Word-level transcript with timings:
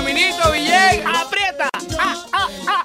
Caminito 0.00 0.50
Villegas. 0.50 1.04
¡Aprieta! 1.14 1.68
¡Ah, 1.98 2.24
ah, 2.32 2.48
ah! 2.68 2.84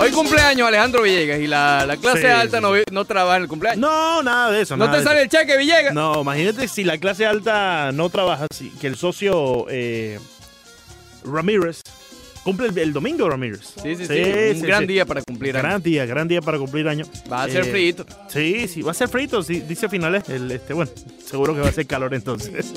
Hoy 0.00 0.10
cumpleaños 0.10 0.66
Alejandro 0.66 1.02
Villegas 1.02 1.38
y 1.40 1.46
la, 1.46 1.84
la 1.86 1.98
clase 1.98 2.22
Sí, 2.22 2.26
alta 2.26 2.56
sí. 2.58 2.62
no, 2.62 2.72
vi- 2.72 2.82
no 2.90 3.04
trabaja 3.04 3.36
en 3.36 3.42
el 3.42 3.48
cumpleaños. 3.48 3.78
No, 3.80 4.22
nada 4.22 4.50
de 4.52 4.62
eso. 4.62 4.74
¿No, 4.74 4.86
nada 4.86 4.96
te 4.96 5.02
de 5.02 5.04
sale 5.08 5.20
el 5.22 5.28
cheque, 5.28 5.58
Villegas? 5.58 5.84
eso. 5.84 5.94
No, 5.94 6.22
imagínate 6.22 6.66
si 6.66 6.82
la 6.84 6.96
clase 6.96 7.26
alta 7.26 7.92
no 7.92 8.08
trabaja, 8.08 8.46
si- 8.54 8.70
que 8.70 8.86
el 8.86 8.96
socio 8.96 9.66
eh, 9.68 10.18
Ramírez 11.24 11.82
cumple 12.44 12.68
el, 12.68 12.78
el 12.78 12.92
domingo, 12.92 13.28
Ramírez. 13.28 13.60
Sí, 13.82 13.96
sí, 13.96 14.06
sí. 14.06 14.12
un 14.12 14.60
sí, 14.60 14.66
gran 14.66 14.82
sí. 14.82 14.86
día 14.86 15.04
para 15.06 15.22
cumplir 15.22 15.56
años. 15.56 15.62
Gran 15.64 15.82
día, 15.82 16.06
gran 16.06 16.28
día 16.28 16.40
para 16.42 16.58
cumplir 16.58 16.86
año. 16.88 17.06
Va 17.32 17.44
a 17.44 17.48
ser 17.48 17.64
Eh, 17.66 17.70
frito. 17.70 18.06
Sí, 18.28 18.68
sí, 18.68 18.82
va 18.82 18.90
a 18.92 18.94
ser 18.94 19.08
frito, 19.08 19.42
sí, 19.42 19.60
dice 19.60 19.88
finales. 19.88 20.28
El, 20.28 20.50
este, 20.50 20.74
bueno, 20.74 20.90
seguro 21.26 21.54
que 21.54 21.60
va 21.62 21.68
a 21.68 21.72
ser 21.72 21.86
calor 21.86 22.12
entonces. 22.14 22.52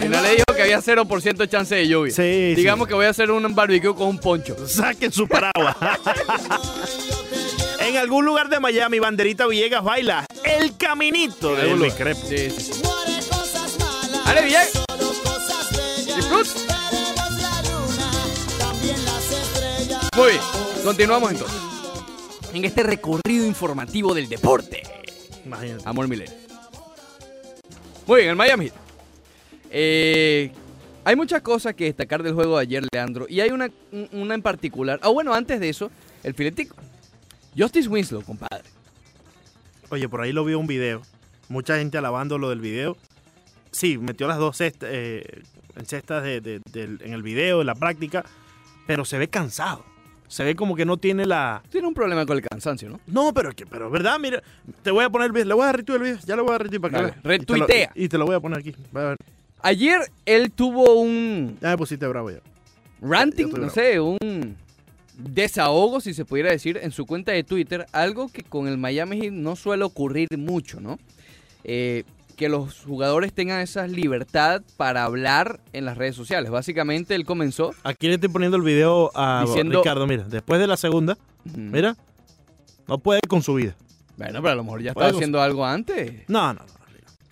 Final 0.00 0.22
le 0.22 0.30
dijo 0.30 0.44
que 0.54 0.62
había 0.62 0.80
0% 0.80 1.36
de 1.36 1.48
chance 1.48 1.74
de 1.74 1.88
lluvia. 1.88 2.14
Sí, 2.14 2.54
Digamos 2.54 2.86
sí. 2.86 2.88
que 2.90 2.94
voy 2.94 3.06
a 3.06 3.10
hacer 3.10 3.30
un 3.30 3.54
barbecue 3.54 3.94
con 3.94 4.08
un 4.08 4.18
poncho. 4.18 4.56
Saquen 4.68 5.10
su 5.10 5.26
paraguas. 5.26 5.76
en 7.80 7.96
algún 7.96 8.24
lugar 8.24 8.48
de 8.48 8.60
Miami, 8.60 8.98
Banderita 8.98 9.46
Villegas 9.46 9.82
baila 9.82 10.26
el 10.44 10.76
caminito 10.76 11.54
de. 11.56 11.90
Crespo. 11.96 12.26
Sí, 12.28 12.50
sí, 12.50 12.72
sí. 12.72 12.82
¡Ale, 14.24 14.42
Villegas! 14.42 14.72
Muy 20.16 20.30
bien, 20.30 20.42
continuamos 20.84 21.32
entonces. 21.32 21.58
En 22.52 22.64
este 22.64 22.82
recorrido 22.82 23.46
informativo 23.46 24.12
del 24.14 24.28
deporte. 24.28 24.82
Imagínate. 25.44 25.82
Amor 25.88 26.06
Milenio. 26.08 26.34
Muy 28.06 28.18
bien, 28.20 28.30
el 28.30 28.36
Miami 28.36 28.66
Heat. 28.66 28.74
Eh, 29.70 30.52
hay 31.04 31.16
muchas 31.16 31.40
cosas 31.40 31.74
que 31.74 31.84
destacar 31.84 32.22
del 32.22 32.34
juego 32.34 32.56
de 32.56 32.62
ayer, 32.62 32.84
Leandro. 32.92 33.26
Y 33.28 33.40
hay 33.40 33.50
una, 33.50 33.70
un- 33.90 34.08
una 34.12 34.34
en 34.34 34.42
particular. 34.42 35.00
Ah, 35.02 35.08
bueno, 35.08 35.32
antes 35.32 35.58
de 35.60 35.68
eso, 35.70 35.90
el 36.22 36.34
filetico. 36.34 36.76
Justice 37.56 37.88
Winslow, 37.88 38.22
compadre. 38.22 38.64
Oye, 39.88 40.08
por 40.08 40.20
ahí 40.20 40.32
lo 40.32 40.44
vi 40.44 40.54
un 40.54 40.66
video. 40.66 41.02
Mucha 41.48 41.78
gente 41.78 41.96
alabando 41.98 42.36
lo 42.38 42.50
del 42.50 42.60
video. 42.60 42.96
Sí, 43.70 43.96
metió 43.96 44.26
las 44.28 44.38
dos 44.38 44.58
cestas, 44.58 44.90
eh, 44.92 45.42
en 45.76 45.86
cestas 45.86 46.22
de- 46.22 46.60
en 46.74 47.12
el 47.14 47.22
video, 47.22 47.60
en 47.62 47.66
la 47.66 47.74
práctica, 47.74 48.24
pero 48.86 49.04
se 49.06 49.16
ve 49.16 49.28
cansado. 49.28 49.84
Se 50.32 50.44
ve 50.44 50.56
como 50.56 50.74
que 50.74 50.86
no 50.86 50.96
tiene 50.96 51.26
la... 51.26 51.62
Tiene 51.68 51.86
un 51.86 51.92
problema 51.92 52.24
con 52.24 52.38
el 52.38 52.42
cansancio, 52.42 52.88
¿no? 52.88 53.00
No, 53.06 53.34
pero 53.34 53.52
que, 53.52 53.66
pero 53.66 53.90
verdad, 53.90 54.18
mira, 54.18 54.42
te 54.82 54.90
voy 54.90 55.04
a 55.04 55.10
poner 55.10 55.26
el 55.26 55.32
video, 55.32 55.44
le 55.48 55.52
voy 55.54 55.62
a 55.64 55.66
dar 55.66 55.76
retweet 55.76 55.96
el 55.96 56.02
video, 56.02 56.18
ya 56.24 56.36
lo 56.36 56.44
voy 56.44 56.50
a 56.50 56.52
dar 56.52 56.62
retweet 56.62 56.80
para 56.80 56.96
que 56.98 57.04
veas. 57.04 57.16
Y 57.22 57.28
retuitea. 57.28 57.92
Y 57.94 58.08
te 58.08 58.16
lo 58.16 58.24
voy 58.24 58.34
a 58.36 58.40
poner 58.40 58.58
aquí. 58.60 58.74
A 58.94 58.98
ver. 58.98 59.16
Ayer 59.60 60.00
él 60.24 60.50
tuvo 60.50 60.94
un 60.94 61.58
Ya 61.60 61.68
me 61.68 61.76
pusiste 61.76 62.06
bravo 62.06 62.30
ya. 62.30 62.38
ranting, 63.02 63.48
Ya 63.48 63.52
no 63.52 63.58
bravo. 63.58 63.74
sé, 63.74 64.00
un 64.00 64.56
desahogo, 65.18 66.00
si 66.00 66.14
se 66.14 66.24
pudiera 66.24 66.50
decir, 66.50 66.78
en 66.82 66.92
su 66.92 67.04
cuenta 67.04 67.32
de 67.32 67.44
Twitter, 67.44 67.84
algo 67.92 68.28
que 68.32 68.42
con 68.42 68.68
el 68.68 68.78
Miami 68.78 69.20
Heat 69.20 69.32
no 69.32 69.54
suele 69.54 69.84
ocurrir 69.84 70.28
mucho, 70.38 70.80
¿no? 70.80 70.98
Eh, 71.62 72.04
que 72.42 72.48
los 72.48 72.80
jugadores 72.80 73.32
tengan 73.32 73.60
esa 73.60 73.86
libertad 73.86 74.62
para 74.76 75.04
hablar 75.04 75.60
en 75.72 75.84
las 75.84 75.96
redes 75.96 76.16
sociales. 76.16 76.50
Básicamente 76.50 77.14
él 77.14 77.24
comenzó, 77.24 77.72
Aquí 77.84 78.08
le 78.08 78.14
estoy 78.14 78.28
poniendo 78.30 78.56
el 78.56 78.62
video 78.64 79.10
a 79.14 79.44
Diciendo- 79.46 79.78
Ricardo, 79.80 80.06
mira, 80.06 80.24
después 80.24 80.60
de 80.60 80.66
la 80.66 80.76
segunda, 80.76 81.16
mira, 81.54 81.96
no 82.88 82.98
puede 82.98 83.20
con 83.28 83.42
su 83.42 83.54
vida. 83.54 83.74
bueno, 84.16 84.40
pero 84.42 84.52
a 84.52 84.54
lo 84.56 84.64
mejor 84.64 84.82
ya 84.82 84.92
con- 84.94 85.04
haciendo 85.04 85.40
algo 85.40 85.64
antes. 85.64 86.28
No, 86.28 86.52
no, 86.52 86.60
no. 86.60 86.66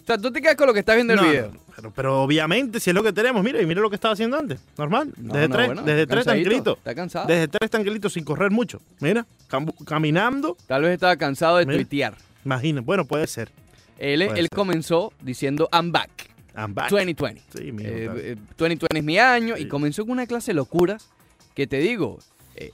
O 0.03 0.07
sea, 0.07 0.17
tú 0.19 0.33
te 0.33 0.41
quedas 0.41 0.57
con 0.57 0.67
lo 0.67 0.73
que 0.73 0.81
estás 0.81 0.95
viendo 0.97 1.13
en 1.13 1.19
No, 1.21 1.25
el 1.27 1.31
video. 1.31 1.51
no, 1.53 1.61
pero, 1.77 1.93
pero 1.95 2.23
obviamente, 2.23 2.81
si 2.81 2.91
es 2.91 2.95
lo 2.95 3.03
que 3.03 3.13
tenemos, 3.13 3.45
mira, 3.45 3.61
y 3.63 3.67
mira 3.67 3.81
lo 3.81 3.89
que 3.91 3.95
estaba 3.97 4.13
haciendo 4.15 4.37
antes. 4.39 4.59
Normal. 4.79 5.13
No, 5.17 5.35
desde 5.35 5.49
tres, 5.49 5.67
bueno, 5.67 5.83
desde 5.83 6.07
tres 6.07 6.25
tranquilito. 6.25 6.73
Está 6.79 6.95
cansado. 6.95 7.27
Desde 7.29 7.47
tres 7.49 7.71
tranquilito 7.71 8.09
sin 8.11 8.25
correr 8.25 8.51
mucho. 8.51 8.81
Mira, 9.01 9.27
cam- 9.49 9.73
caminando. 9.85 10.57
Tal 10.67 10.83
vez 10.83 10.93
estaba 10.95 11.17
cansado 11.17 11.59
de 11.59 11.67
Mira. 11.67 11.79
tuitear. 11.79 12.15
Imagina, 12.45 12.81
bueno, 12.81 13.05
puede 13.05 13.27
ser. 13.27 13.51
Él, 14.01 14.49
comenzó 14.55 15.13
diciendo, 15.23 15.69
I'm 15.73 15.93
back. 15.93 16.11
I'm 16.57 16.75
back. 16.75 16.91
2020. 16.91 17.43
Sí, 17.57 17.71
mijo, 17.73 17.89
Eh, 17.89 18.07
tal. 18.07 18.19
eh, 18.19 18.37
2020 18.57 18.99
es 18.99 19.05
mi 19.05 19.19
año 19.19 19.57
y 19.57 19.69
comenzó 19.69 20.03
con 20.03 20.13
una 20.13 20.27
clase 20.27 20.51
de 20.51 20.55
locuras 20.57 21.09
que 21.55 21.67
te 21.67 21.79
digo, 21.79 22.19
eh, 22.57 22.73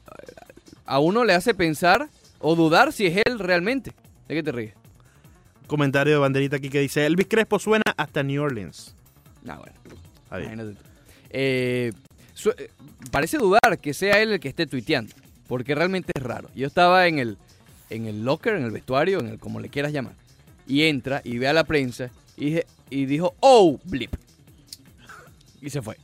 a 0.86 0.98
uno 0.98 1.24
le 1.24 1.34
hace 1.34 1.52
pensar 1.52 2.08
o 2.38 2.54
dudar 2.54 2.92
si 2.92 3.06
es 3.06 3.22
él 3.26 3.38
realmente. 3.38 3.92
¿De 4.28 4.34
qué 4.34 4.42
te 4.42 4.52
ríes? 4.52 4.74
Comentario 5.66 6.12
de 6.14 6.18
banderita 6.20 6.56
aquí 6.56 6.70
que 6.70 6.80
dice: 6.80 7.04
Elvis 7.06 7.26
Crespo 7.28 7.58
suena 7.58 7.82
hasta 7.96 8.22
New 8.22 8.42
Orleans. 8.42 8.94
Ah, 9.48 9.58
bueno, 10.38 10.74
eh, 11.30 11.92
parece 13.10 13.38
dudar 13.38 13.78
que 13.80 13.94
sea 13.94 14.20
él 14.22 14.32
el 14.32 14.40
que 14.40 14.48
esté 14.48 14.66
tuiteando, 14.66 15.12
porque 15.48 15.74
realmente 15.74 16.12
es 16.14 16.22
raro. 16.22 16.48
Yo 16.54 16.66
estaba 16.66 17.06
en 17.06 17.18
el, 17.18 17.36
en 17.90 18.06
el 18.06 18.24
locker, 18.24 18.54
en 18.54 18.64
el 18.64 18.70
vestuario, 18.70 19.20
en 19.20 19.28
el 19.28 19.38
como 19.38 19.60
le 19.60 19.68
quieras 19.68 19.92
llamar, 19.92 20.14
y 20.66 20.82
entra 20.82 21.20
y 21.24 21.38
ve 21.38 21.48
a 21.48 21.52
la 21.52 21.64
prensa 21.64 22.10
y, 22.36 22.60
dijo, 23.06 23.34
oh, 23.40 23.78
blip. 23.84 24.14
Y 25.60 25.70
se 25.70 25.82
fue. 25.82 25.96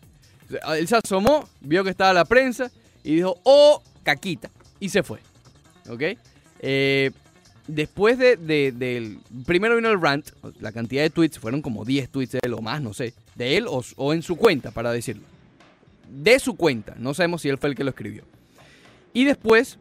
Él 0.76 0.88
se 0.88 0.96
asomó, 0.96 1.48
vio 1.60 1.84
que 1.84 1.90
estaba 1.90 2.12
la 2.12 2.24
prensa 2.24 2.70
y 3.04 3.16
dijo, 3.16 3.38
oh, 3.44 3.82
caquita. 4.02 4.50
Y 4.80 4.88
se 4.88 5.02
fue. 5.02 5.20
¿Ok? 5.88 6.02
Eh, 6.60 7.10
después 7.66 8.18
de, 8.18 8.36
de- 8.36 8.72
del... 8.72 9.18
Primero 9.46 9.76
vino 9.76 9.90
el 9.90 10.00
rant, 10.00 10.30
la 10.60 10.72
cantidad 10.72 11.02
de 11.02 11.10
tweets, 11.10 11.38
fueron 11.38 11.62
como 11.62 11.84
10 11.84 12.08
tweets 12.10 12.32
de 12.32 12.40
él 12.42 12.54
o 12.54 12.60
más, 12.60 12.80
no 12.80 12.94
sé. 12.94 13.14
De 13.34 13.56
él 13.56 13.66
o 13.68 14.12
en 14.12 14.22
su 14.22 14.36
cuenta, 14.36 14.70
para 14.70 14.92
decirlo. 14.92 15.24
De 16.10 16.38
su 16.38 16.56
cuenta, 16.56 16.94
no 16.98 17.14
sabemos 17.14 17.42
si 17.42 17.48
él 17.48 17.58
fue 17.58 17.70
el 17.70 17.74
que 17.74 17.84
lo 17.84 17.90
escribió. 17.90 18.24
Y 19.14 19.24
después 19.24 19.78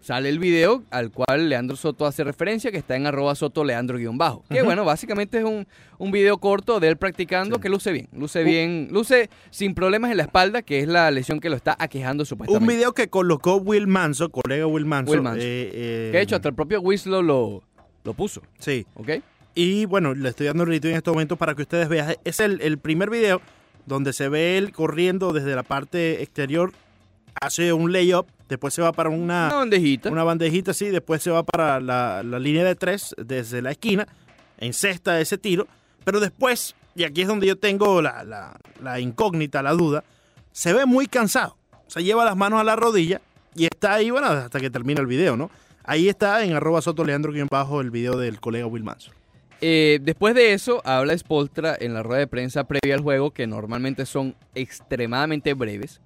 sale 0.00 0.28
el 0.28 0.38
video 0.38 0.82
al 0.90 1.10
cual 1.10 1.48
Leandro 1.48 1.76
Soto 1.76 2.06
hace 2.06 2.24
referencia, 2.24 2.70
que 2.70 2.78
está 2.78 2.96
en 2.96 3.06
arroba 3.06 3.34
soto 3.34 3.64
leandro 3.64 3.98
guion 3.98 4.16
bajo. 4.18 4.44
Que 4.48 4.62
bueno, 4.62 4.84
básicamente 4.84 5.38
es 5.38 5.44
un, 5.44 5.66
un 5.98 6.10
video 6.12 6.38
corto 6.38 6.80
de 6.80 6.88
él 6.88 6.96
practicando 6.96 7.56
Sí. 7.56 7.62
que 7.62 7.68
luce 7.68 7.92
bien. 7.92 8.08
Luce 8.12 8.40
Un- 8.40 8.44
bien, 8.46 8.88
luce 8.90 9.28
sin 9.50 9.74
problemas 9.74 10.10
en 10.10 10.16
la 10.18 10.22
espalda, 10.24 10.62
que 10.62 10.80
es 10.80 10.88
la 10.88 11.10
lesión 11.10 11.40
que 11.40 11.50
lo 11.50 11.56
está 11.56 11.76
aquejando 11.78 12.22
Un 12.22 12.26
supuestamente. 12.26 12.74
video 12.74 12.92
que 12.94 13.08
colocó 13.08 13.56
Will 13.56 13.86
Manso, 13.86 14.30
colega 14.30 14.66
Will 14.66 14.84
Manso. 14.86 15.12
Will 15.12 15.22
Manso. 15.22 15.40
eh, 15.42 15.70
eh, 15.72 16.08
Que 16.12 16.18
de 16.18 16.22
hecho 16.22 16.36
hasta 16.36 16.48
el 16.48 16.54
propio 16.54 16.80
Winslow 16.80 17.22
lo, 17.22 17.62
lo 18.04 18.14
puso, 18.14 18.42
Sí. 18.58 18.86
¿ok? 18.94 19.10
Y 19.54 19.86
bueno, 19.86 20.14
le 20.14 20.28
estoy 20.28 20.46
dando 20.46 20.62
el 20.62 20.68
retweet 20.68 20.92
en 20.92 20.96
este 20.98 21.10
momento 21.10 21.36
para 21.36 21.54
que 21.56 21.62
ustedes 21.62 21.88
vean. 21.88 22.14
Es 22.24 22.38
el, 22.38 22.60
el 22.60 22.78
primer 22.78 23.10
video 23.10 23.40
donde 23.86 24.12
se 24.12 24.28
ve 24.28 24.56
él 24.58 24.70
corriendo 24.72 25.32
desde 25.32 25.56
la 25.56 25.64
parte 25.64 26.22
exterior, 26.22 26.72
hace 27.40 27.72
un 27.72 27.90
layup, 27.92 28.26
después 28.48 28.74
se 28.74 28.82
va 28.82 28.92
para 28.92 29.10
Una 29.10 29.48
una, 29.48 29.54
bandejita. 29.54 30.10
una 30.10 30.24
bandejita 30.24 30.70
así, 30.72 30.86
después 30.88 31.22
se 31.22 31.30
va 31.30 31.42
para 31.42 31.80
la, 31.80 32.22
la 32.22 32.38
línea 32.38 32.64
de 32.64 32.74
tres 32.74 33.14
desde 33.18 33.62
la 33.62 33.70
esquina, 33.70 34.06
en 34.58 34.72
cesta 34.72 35.20
ese 35.20 35.38
tiro, 35.38 35.66
pero 36.04 36.20
después, 36.20 36.74
y 36.94 37.04
aquí 37.04 37.22
es 37.22 37.28
donde 37.28 37.46
yo 37.46 37.56
tengo 37.56 38.00
la, 38.02 38.24
la- 38.24 38.58
la 38.82 39.00
incógnita, 39.00 39.62
la 39.62 39.72
duda, 39.72 40.04
se 40.52 40.72
ve 40.72 40.86
muy 40.86 41.06
cansado. 41.06 41.56
Se 41.86 42.02
lleva 42.02 42.24
las 42.24 42.36
manos 42.36 42.60
a 42.60 42.64
la 42.64 42.76
rodilla 42.76 43.20
y 43.54 43.64
está 43.64 43.94
ahí, 43.94 44.10
bueno, 44.10 44.26
hasta 44.28 44.60
que 44.60 44.70
termina 44.70 45.00
el 45.00 45.06
video, 45.06 45.36
¿no? 45.36 45.50
Ahí 45.84 46.08
está 46.08 46.44
en 46.44 46.52
arroba 46.54 46.82
soto 46.82 47.04
leandro 47.04 47.32
bajo 47.50 47.80
el 47.80 47.90
video 47.90 48.16
del 48.18 48.40
colega 48.40 48.66
Will 48.66 48.84
Manso. 48.84 49.10
Eh, 49.60 49.98
después 50.02 50.34
de 50.34 50.52
eso, 50.52 50.82
habla 50.84 51.16
Spolstra 51.16 51.76
en 51.80 51.94
la 51.94 52.02
rueda 52.02 52.20
de 52.20 52.26
prensa 52.26 52.64
previa 52.64 52.94
al 52.94 53.00
juego, 53.00 53.30
que 53.32 53.46
normalmente 53.46 54.04
son 54.06 54.34
extremadamente 54.54 55.54
breves. 55.54 56.00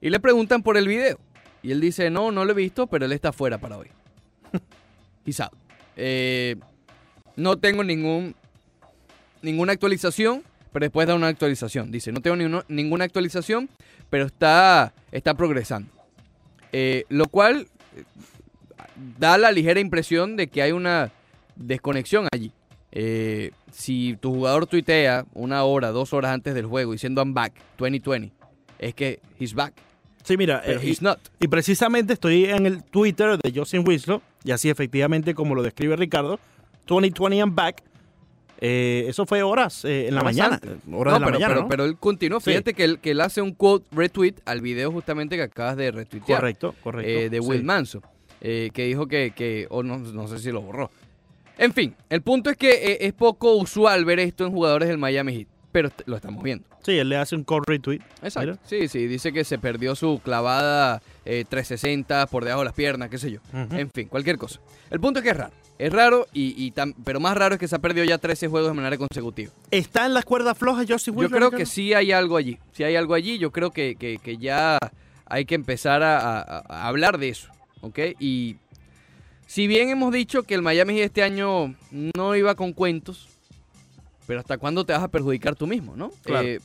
Y 0.00 0.10
le 0.10 0.20
preguntan 0.20 0.62
por 0.62 0.76
el 0.76 0.86
video. 0.86 1.18
Y 1.62 1.72
él 1.72 1.80
dice, 1.80 2.10
no, 2.10 2.32
no 2.32 2.44
lo 2.44 2.52
he 2.52 2.54
visto, 2.54 2.86
pero 2.86 3.06
él 3.06 3.12
está 3.12 3.32
fuera 3.32 3.58
para 3.58 3.76
hoy. 3.76 3.88
Out. 5.40 5.52
Eh, 5.96 6.56
no 7.36 7.56
tengo 7.58 7.84
ningún, 7.84 8.34
ninguna 9.42 9.72
actualización, 9.72 10.42
pero 10.72 10.84
después 10.84 11.06
da 11.06 11.14
una 11.14 11.28
actualización. 11.28 11.90
Dice, 11.90 12.12
no 12.12 12.20
tengo 12.20 12.62
ninguna 12.68 13.04
actualización, 13.04 13.68
pero 14.08 14.26
está, 14.26 14.92
está 15.12 15.34
progresando. 15.34 15.90
Eh, 16.72 17.04
lo 17.08 17.26
cual 17.26 17.68
eh, 17.96 18.04
da 19.18 19.38
la 19.38 19.52
ligera 19.52 19.80
impresión 19.80 20.36
de 20.36 20.48
que 20.48 20.62
hay 20.62 20.72
una 20.72 21.10
desconexión 21.56 22.28
allí. 22.32 22.52
Eh, 22.92 23.52
si 23.70 24.16
tu 24.20 24.34
jugador 24.34 24.66
tuitea 24.66 25.26
una 25.34 25.62
hora, 25.64 25.90
dos 25.90 26.12
horas 26.12 26.32
antes 26.32 26.54
del 26.54 26.66
juego 26.66 26.92
diciendo 26.92 27.20
I'm 27.20 27.34
back, 27.34 27.54
2020, 27.78 28.32
es 28.78 28.94
que 28.94 29.20
he's 29.38 29.54
back, 29.54 29.74
Sí, 30.24 30.36
mira, 30.36 30.62
pero 30.64 30.80
eh, 30.80 30.82
he's 30.88 31.02
not. 31.02 31.18
y, 31.40 31.48
precisamente 31.48 32.12
estoy 32.12 32.44
en 32.44 32.66
el 32.66 32.82
Twitter 32.84 33.38
de 33.38 33.52
Justin 33.58 33.84
Winslow, 33.86 34.20
y 34.44 34.50
así 34.50 34.68
efectivamente 34.68 35.34
como 35.34 35.54
lo 35.54 35.62
describe 35.62 35.96
Ricardo, 35.96 36.38
2020 36.86 37.36
I'm 37.36 37.54
back. 37.54 37.82
Eh, 38.62 39.06
eso 39.08 39.24
fue 39.24 39.42
horas 39.42 39.86
eh, 39.86 40.08
en 40.08 40.14
la 40.14 40.22
mañana. 40.22 40.60
Horas 40.62 40.78
No, 40.86 40.98
de 41.14 41.20
la 41.20 41.26
pero, 41.26 41.30
mañana, 41.30 41.48
pero, 41.48 41.60
¿no? 41.62 41.68
pero 41.68 41.84
él 41.86 41.96
continúa. 41.96 42.40
Sí. 42.40 42.50
Fíjate 42.50 42.74
que 42.74 42.84
él, 42.84 42.98
que 42.98 43.12
él 43.12 43.20
hace 43.22 43.40
un 43.40 43.54
quote 43.54 43.86
retweet 43.90 44.34
al 44.44 44.60
video 44.60 44.92
justamente 44.92 45.36
que 45.36 45.42
acabas 45.42 45.78
de 45.78 45.90
retuitear. 45.90 46.40
correcto, 46.40 46.74
correcto. 46.82 47.10
eh, 47.10 47.30
de 47.30 47.40
Will 47.40 47.60
sí. 47.60 47.64
Manso, 47.64 48.02
que 48.40 48.70
dijo 48.74 49.06
que, 49.06 49.32
que 49.34 49.66
o 49.70 49.82
no, 49.82 49.96
no 49.98 50.28
sé 50.28 50.38
si 50.38 50.52
lo 50.52 50.60
borró. 50.60 50.90
En 51.56 51.72
fin, 51.72 51.94
el 52.10 52.20
punto 52.20 52.50
es 52.50 52.56
que 52.58 52.98
es 53.00 53.12
poco 53.14 53.54
usual 53.54 54.04
ver 54.04 54.18
esto 54.20 54.44
en 54.44 54.52
jugadores 54.52 54.88
del 54.88 54.98
Miami 54.98 55.32
Heat, 55.34 55.48
pero 55.72 55.90
lo 56.06 56.16
estamos 56.16 56.42
viendo. 56.42 56.64
Sí, 56.84 56.98
él 56.98 57.08
le 57.08 57.16
hace 57.16 57.36
un 57.36 57.44
call 57.44 57.62
retweet. 57.66 58.00
Exacto. 58.22 58.40
Mira. 58.52 58.58
Sí, 58.64 58.88
sí, 58.88 59.06
dice 59.06 59.32
que 59.32 59.44
se 59.44 59.58
perdió 59.58 59.94
su 59.94 60.20
clavada 60.24 61.02
eh, 61.24 61.44
360 61.48 62.26
por 62.26 62.44
debajo 62.44 62.60
de 62.62 62.64
las 62.66 62.74
piernas, 62.74 63.08
qué 63.10 63.18
sé 63.18 63.30
yo. 63.30 63.40
En 63.52 63.90
fin, 63.90 64.08
cualquier 64.08 64.38
cosa. 64.38 64.60
El 64.90 65.00
punto 65.00 65.20
es 65.20 65.24
que 65.24 65.30
es 65.30 65.36
raro. 65.36 65.52
Es 65.78 65.90
raro, 65.92 66.26
y, 66.34 66.62
y 66.62 66.72
tam- 66.72 66.94
pero 67.04 67.20
más 67.20 67.34
raro 67.36 67.54
es 67.54 67.58
que 67.58 67.66
se 67.66 67.74
ha 67.74 67.78
perdido 67.78 68.04
ya 68.04 68.18
13 68.18 68.48
juegos 68.48 68.70
de 68.70 68.74
manera 68.74 68.98
consecutiva. 68.98 69.50
¿Está 69.70 70.04
en 70.04 70.12
las 70.12 70.26
cuerdas 70.26 70.58
flojas 70.58 70.84
Josie 70.86 71.10
Yo 71.16 71.30
creo 71.30 71.50
que 71.50 71.64
sí 71.64 71.94
hay 71.94 72.12
algo 72.12 72.36
allí. 72.36 72.58
Sí 72.72 72.84
hay 72.84 72.96
algo 72.96 73.14
allí. 73.14 73.38
Yo 73.38 73.50
creo 73.50 73.70
que, 73.70 73.96
que- 73.96 74.18
que 74.22 74.36
ya 74.36 74.78
hay 75.24 75.46
que 75.46 75.54
empezar 75.54 76.02
a, 76.02 76.18
a- 76.40 76.62
a 76.68 76.86
hablar 76.88 77.16
de 77.16 77.30
eso. 77.30 77.48
¿Ok? 77.80 77.98
Y 78.18 78.56
si 79.46 79.66
bien 79.68 79.88
hemos 79.88 80.12
dicho 80.12 80.42
que 80.42 80.54
el 80.54 80.60
Miami 80.60 81.00
este 81.00 81.22
año 81.22 81.74
no 81.90 82.36
iba 82.36 82.54
con 82.56 82.74
cuentos, 82.74 83.29
pero 84.30 84.38
¿hasta 84.38 84.58
cuándo 84.58 84.86
te 84.86 84.92
vas 84.92 85.02
a 85.02 85.08
perjudicar 85.08 85.56
tú 85.56 85.66
mismo, 85.66 85.96
no? 85.96 86.12
Claro. 86.22 86.46
Eh, 86.46 86.60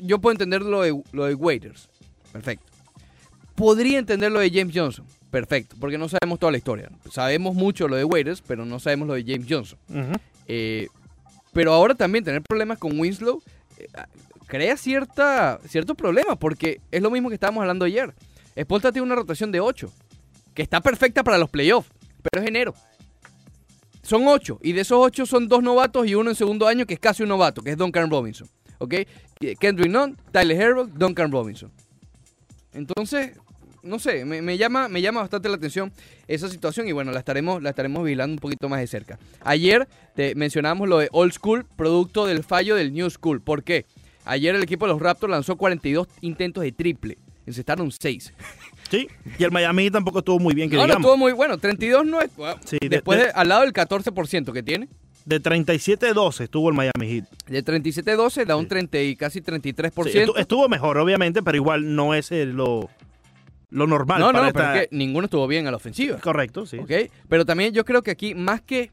yo 0.00 0.20
puedo 0.20 0.30
entender 0.30 0.62
lo 0.62 0.82
de, 0.82 1.02
lo 1.10 1.24
de 1.24 1.34
Waiters. 1.34 1.88
Perfecto. 2.30 2.66
Podría 3.56 3.98
entender 3.98 4.30
lo 4.30 4.38
de 4.38 4.48
James 4.48 4.72
Johnson. 4.72 5.04
Perfecto. 5.28 5.74
Porque 5.80 5.98
no 5.98 6.08
sabemos 6.08 6.38
toda 6.38 6.52
la 6.52 6.58
historia. 6.58 6.88
Sabemos 7.10 7.56
mucho 7.56 7.88
lo 7.88 7.96
de 7.96 8.04
Waiters, 8.04 8.42
pero 8.42 8.64
no 8.64 8.78
sabemos 8.78 9.08
lo 9.08 9.14
de 9.14 9.24
James 9.24 9.44
Johnson. 9.50 9.76
Eh, 10.46 10.86
pero 11.52 11.72
ahora 11.72 11.96
también 11.96 12.22
tener 12.22 12.42
problemas 12.42 12.78
con 12.78 12.96
Winslow 12.96 13.42
eh, 13.76 13.88
crea 14.46 14.76
cierta, 14.76 15.58
cierto 15.66 15.96
problema, 15.96 16.36
porque 16.36 16.80
es 16.92 17.02
lo 17.02 17.10
mismo 17.10 17.28
que 17.28 17.34
estábamos 17.34 17.62
hablando 17.62 17.86
ayer. 17.86 18.14
Spolta 18.56 18.92
tiene 18.92 19.06
una 19.06 19.16
rotación 19.16 19.50
de 19.50 19.58
8, 19.58 19.90
que 20.54 20.62
está 20.62 20.80
perfecta 20.80 21.24
para 21.24 21.38
los 21.38 21.50
playoffs, 21.50 21.90
pero 22.22 22.40
es 22.40 22.48
enero. 22.48 22.72
Son 24.10 24.26
8, 24.26 24.58
y 24.64 24.72
de 24.72 24.80
esos 24.80 24.98
8 25.00 25.24
son 25.24 25.46
dos 25.46 25.62
novatos 25.62 26.04
y 26.04 26.16
uno 26.16 26.30
en 26.30 26.34
segundo 26.34 26.66
año, 26.66 26.84
que 26.84 26.94
es 26.94 26.98
casi 26.98 27.22
un 27.22 27.28
novato, 27.28 27.62
que 27.62 27.70
es 27.70 27.76
Duncan 27.76 28.10
Robinson. 28.10 28.48
¿Ok? 28.78 28.94
Kendrick 29.60 29.88
Nunn, 29.88 30.16
Tyler 30.32 30.60
Herro, 30.60 30.86
Duncan 30.88 31.30
Robinson. 31.30 31.70
Entonces, 32.72 33.38
no 33.84 34.00
sé, 34.00 34.24
me, 34.24 34.42
me 34.42 34.58
llama, 34.58 34.88
me 34.88 35.00
llama 35.00 35.20
bastante 35.20 35.48
la 35.48 35.54
atención 35.54 35.92
esa 36.26 36.48
situación 36.48 36.88
y 36.88 36.92
bueno, 36.92 37.12
la 37.12 37.20
estaremos, 37.20 37.62
la 37.62 37.70
estaremos 37.70 38.02
vigilando 38.02 38.32
un 38.32 38.40
poquito 38.40 38.68
más 38.68 38.80
de 38.80 38.88
cerca. 38.88 39.16
Ayer 39.42 39.86
te 40.16 40.34
mencionamos 40.34 40.88
lo 40.88 40.98
de 40.98 41.08
Old 41.12 41.32
School, 41.32 41.64
producto 41.76 42.26
del 42.26 42.42
fallo 42.42 42.74
del 42.74 42.92
New 42.92 43.10
School. 43.10 43.40
¿Por 43.40 43.62
qué? 43.62 43.86
Ayer 44.24 44.56
el 44.56 44.62
equipo 44.64 44.86
de 44.86 44.92
los 44.92 45.00
Raptors 45.00 45.30
lanzó 45.30 45.54
42 45.54 46.08
intentos 46.20 46.64
de 46.64 46.72
triple. 46.72 47.16
Encestaron 47.46 47.92
6. 47.92 48.32
Sí, 48.90 49.08
y 49.38 49.44
el 49.44 49.50
Miami 49.52 49.84
Heat 49.84 49.92
tampoco 49.92 50.18
estuvo 50.18 50.38
muy 50.38 50.54
bien, 50.54 50.68
que 50.68 50.76
No, 50.76 50.82
no 50.82 50.86
digamos. 50.86 51.02
estuvo 51.06 51.16
muy 51.16 51.32
bueno. 51.32 51.58
32 51.58 52.04
no 52.06 52.20
es. 52.20 52.34
bueno, 52.36 52.58
Sí, 52.64 52.78
de- 52.80 52.88
después 52.88 53.18
de- 53.18 53.26
de- 53.26 53.30
al 53.32 53.48
lado 53.48 53.62
del 53.62 53.72
14% 53.72 54.52
que 54.52 54.62
tiene. 54.62 54.88
De 55.24 55.38
37-12 55.40 56.44
estuvo 56.44 56.68
el 56.70 56.74
Miami 56.74 57.06
Heat. 57.08 57.24
De 57.46 57.62
37-12 57.62 58.44
da 58.46 58.56
un 58.56 58.64
Sí. 58.64 58.68
30 58.70 58.98
y 59.00 59.16
casi 59.16 59.40
33%. 59.40 60.10
Sí, 60.12 60.18
estu- 60.32 60.38
estuvo 60.40 60.68
mejor, 60.68 60.98
obviamente, 60.98 61.42
pero 61.42 61.56
igual 61.56 61.94
no 61.94 62.14
es 62.14 62.30
lo, 62.30 62.88
lo 63.70 63.86
normal. 63.86 64.18
no, 64.20 64.32
no, 64.32 64.38
para 64.40 64.52
pero 64.52 64.64
esta- 64.64 64.82
es 64.82 64.88
que 64.88 64.96
ninguno 64.96 65.26
estuvo 65.26 65.46
bien 65.46 65.66
a 65.66 65.70
la 65.70 65.76
ofensiva. 65.76 66.18
Correcto, 66.18 66.66
sí. 66.66 66.78
¿ok? 66.78 66.90
Pero 67.28 67.44
también 67.44 67.72
yo 67.72 67.84
creo 67.84 68.02
que 68.02 68.10
aquí, 68.10 68.34
más 68.34 68.60
que, 68.62 68.90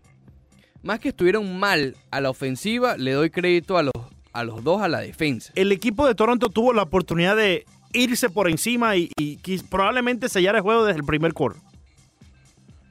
más 0.84 1.00
que 1.00 1.10
estuvieron 1.10 1.58
mal 1.58 1.96
a 2.12 2.22
la 2.22 2.30
ofensiva, 2.30 2.98
le 2.98 3.12
doy 3.14 3.30
crédito 3.32 3.78
a 3.78 3.84
los, 3.84 3.94
a 4.34 4.44
los 4.44 4.64
dos 4.64 4.82
a 4.82 4.88
la 4.88 5.00
defensa. 5.00 5.52
El 5.56 5.72
equipo 5.72 6.06
de 6.06 6.14
Toronto 6.14 6.50
tuvo 6.50 6.74
la 6.74 6.84
oportunidad 6.84 7.36
de 7.36 7.66
irse 7.98 8.30
por 8.30 8.50
encima 8.50 8.96
y, 8.96 9.10
probablemente 9.70 10.30
sellar 10.30 10.56
el 10.56 10.62
juego 10.62 10.86
desde 10.86 11.00
el 11.00 11.06
primer 11.06 11.34
quarter. 11.34 11.62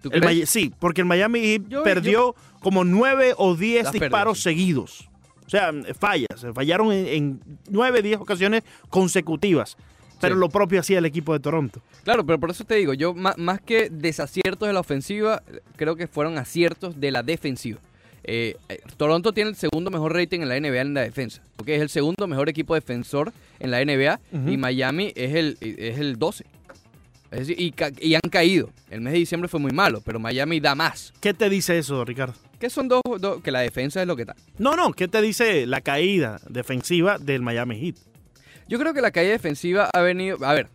¿Tú 0.02 0.08
El 0.12 0.20
crees? 0.20 0.24
Maya- 0.24 0.46
sí, 0.46 0.72
porque 0.78 1.00
el 1.00 1.06
Miami 1.06 1.40
Heat 1.40 1.62
Yo- 1.68 1.82
perdió 1.82 2.34
como 2.60 2.84
nueve 2.84 3.34
o 3.36 3.54
diez 3.56 3.90
disparos 3.92 4.40
seguidos. 4.42 5.08
O 5.46 5.50
sea, 5.50 5.70
fallas. 5.98 6.44
Fallaron 6.54 6.92
en, 6.92 7.06
en 7.06 7.40
nueve, 7.70 8.02
diez 8.02 8.18
ocasiones 8.18 8.62
consecutivas. 8.88 9.76
Pero 10.20 10.34
Sí. 10.34 10.40
lo 10.40 10.48
propio 10.48 10.80
hacía 10.80 10.98
el 10.98 11.04
equipo 11.04 11.32
de 11.34 11.40
Toronto. 11.40 11.82
Claro, 12.02 12.24
pero 12.24 12.40
por 12.40 12.50
eso 12.50 12.64
te 12.64 12.74
digo, 12.76 12.94
yo 12.94 13.12
más, 13.14 13.60
que 13.60 13.90
desaciertos 13.90 14.66
de 14.66 14.72
la 14.72 14.80
ofensiva, 14.80 15.42
creo 15.76 15.94
que 15.94 16.06
fueron 16.08 16.38
aciertos 16.38 16.98
de 16.98 17.10
la 17.10 17.22
defensiva. 17.22 17.78
Eh, 18.24 18.56
eh, 18.70 18.80
Toronto 18.96 19.32
tiene 19.32 19.50
el 19.50 19.56
segundo 19.56 19.90
mejor 19.90 20.14
rating 20.14 20.40
en 20.40 20.48
la 20.48 20.56
NBA 20.58 20.80
en 20.80 20.94
la 20.94 21.02
defensa, 21.02 21.42
porque 21.66 21.74
es 21.74 21.82
el 21.82 21.88
segundo 21.88 22.28
mejor 22.28 22.48
equipo 22.48 22.76
defensor 22.76 23.32
en 23.58 23.72
la 23.72 23.84
NBA 23.84 24.20
y 24.48 24.56
Miami 24.56 25.12
es 25.16 25.34
el, 25.34 25.58
es 25.60 25.98
el 25.98 26.16
12. 26.16 26.46
Es 27.32 27.40
decir, 27.48 27.60
y, 27.60 27.74
y 28.00 28.14
han 28.14 28.20
caído. 28.30 28.70
El 28.88 29.00
mes 29.00 29.12
de 29.14 29.18
diciembre 29.18 29.48
fue 29.48 29.58
muy 29.58 29.72
malo, 29.72 30.00
pero 30.04 30.20
Miami 30.20 30.60
da 30.60 30.76
más. 30.76 31.12
¿Qué 31.20 31.34
te 31.34 31.50
dice 31.50 31.76
eso, 31.76 32.04
Ricardo? 32.04 32.34
Que 32.60 32.70
son 32.70 32.86
dos, 32.86 33.00
dos- 33.18 33.42
que 33.42 33.50
la 33.50 33.60
defensa 33.62 34.00
es 34.00 34.06
lo 34.06 34.14
que 34.14 34.22
está. 34.22 34.36
No, 34.58 34.76
no, 34.76 34.92
¿qué 34.92 35.08
te 35.08 35.20
dice 35.20 35.66
la 35.66 35.80
caída 35.80 36.40
defensiva 36.48 37.18
del 37.18 37.42
Miami 37.42 37.80
Heat? 37.80 37.96
Yo 38.68 38.78
creo 38.78 38.94
que 38.94 39.00
la 39.00 39.10
caída 39.10 39.32
defensiva 39.32 39.90
ha 39.92 40.00
venido. 40.02 40.38
A 40.46 40.54
ver, 40.54 40.68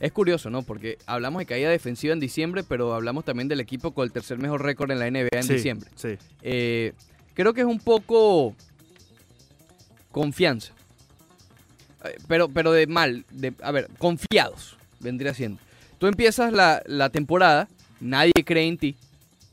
es 0.00 0.12
curioso, 0.12 0.50
¿no? 0.50 0.60
Porque 0.60 0.98
hablamos 1.06 1.40
de 1.40 1.46
caída 1.46 1.70
defensiva 1.70 2.12
en 2.12 2.20
diciembre, 2.20 2.62
pero 2.62 2.92
hablamos 2.92 3.24
también 3.24 3.48
del 3.48 3.60
equipo 3.60 3.94
con 3.94 4.04
el 4.04 4.12
tercer 4.12 4.36
mejor 4.36 4.62
récord 4.62 4.90
en 4.90 4.98
la 4.98 5.10
NBA 5.10 5.28
en 5.32 5.42
Sí, 5.44 5.54
diciembre. 5.54 5.88
Sí. 5.96 6.18
Eh, 6.42 6.92
creo 7.32 7.54
que 7.54 7.62
es 7.62 7.66
un 7.66 7.80
poco 7.80 8.54
confianza. 10.10 10.72
Eh, 12.04 12.16
Pero, 12.28 12.48
pero 12.48 12.72
de 12.72 12.86
mal, 12.86 13.24
de, 13.30 13.52
a 13.62 13.72
ver, 13.72 13.88
confiados, 13.98 14.76
vendría 15.00 15.34
siendo. 15.34 15.60
Tú 15.98 16.06
empiezas 16.06 16.52
la, 16.52 16.82
la 16.86 17.10
temporada, 17.10 17.68
nadie 18.00 18.32
cree 18.44 18.68
en 18.68 18.78
ti, 18.78 18.96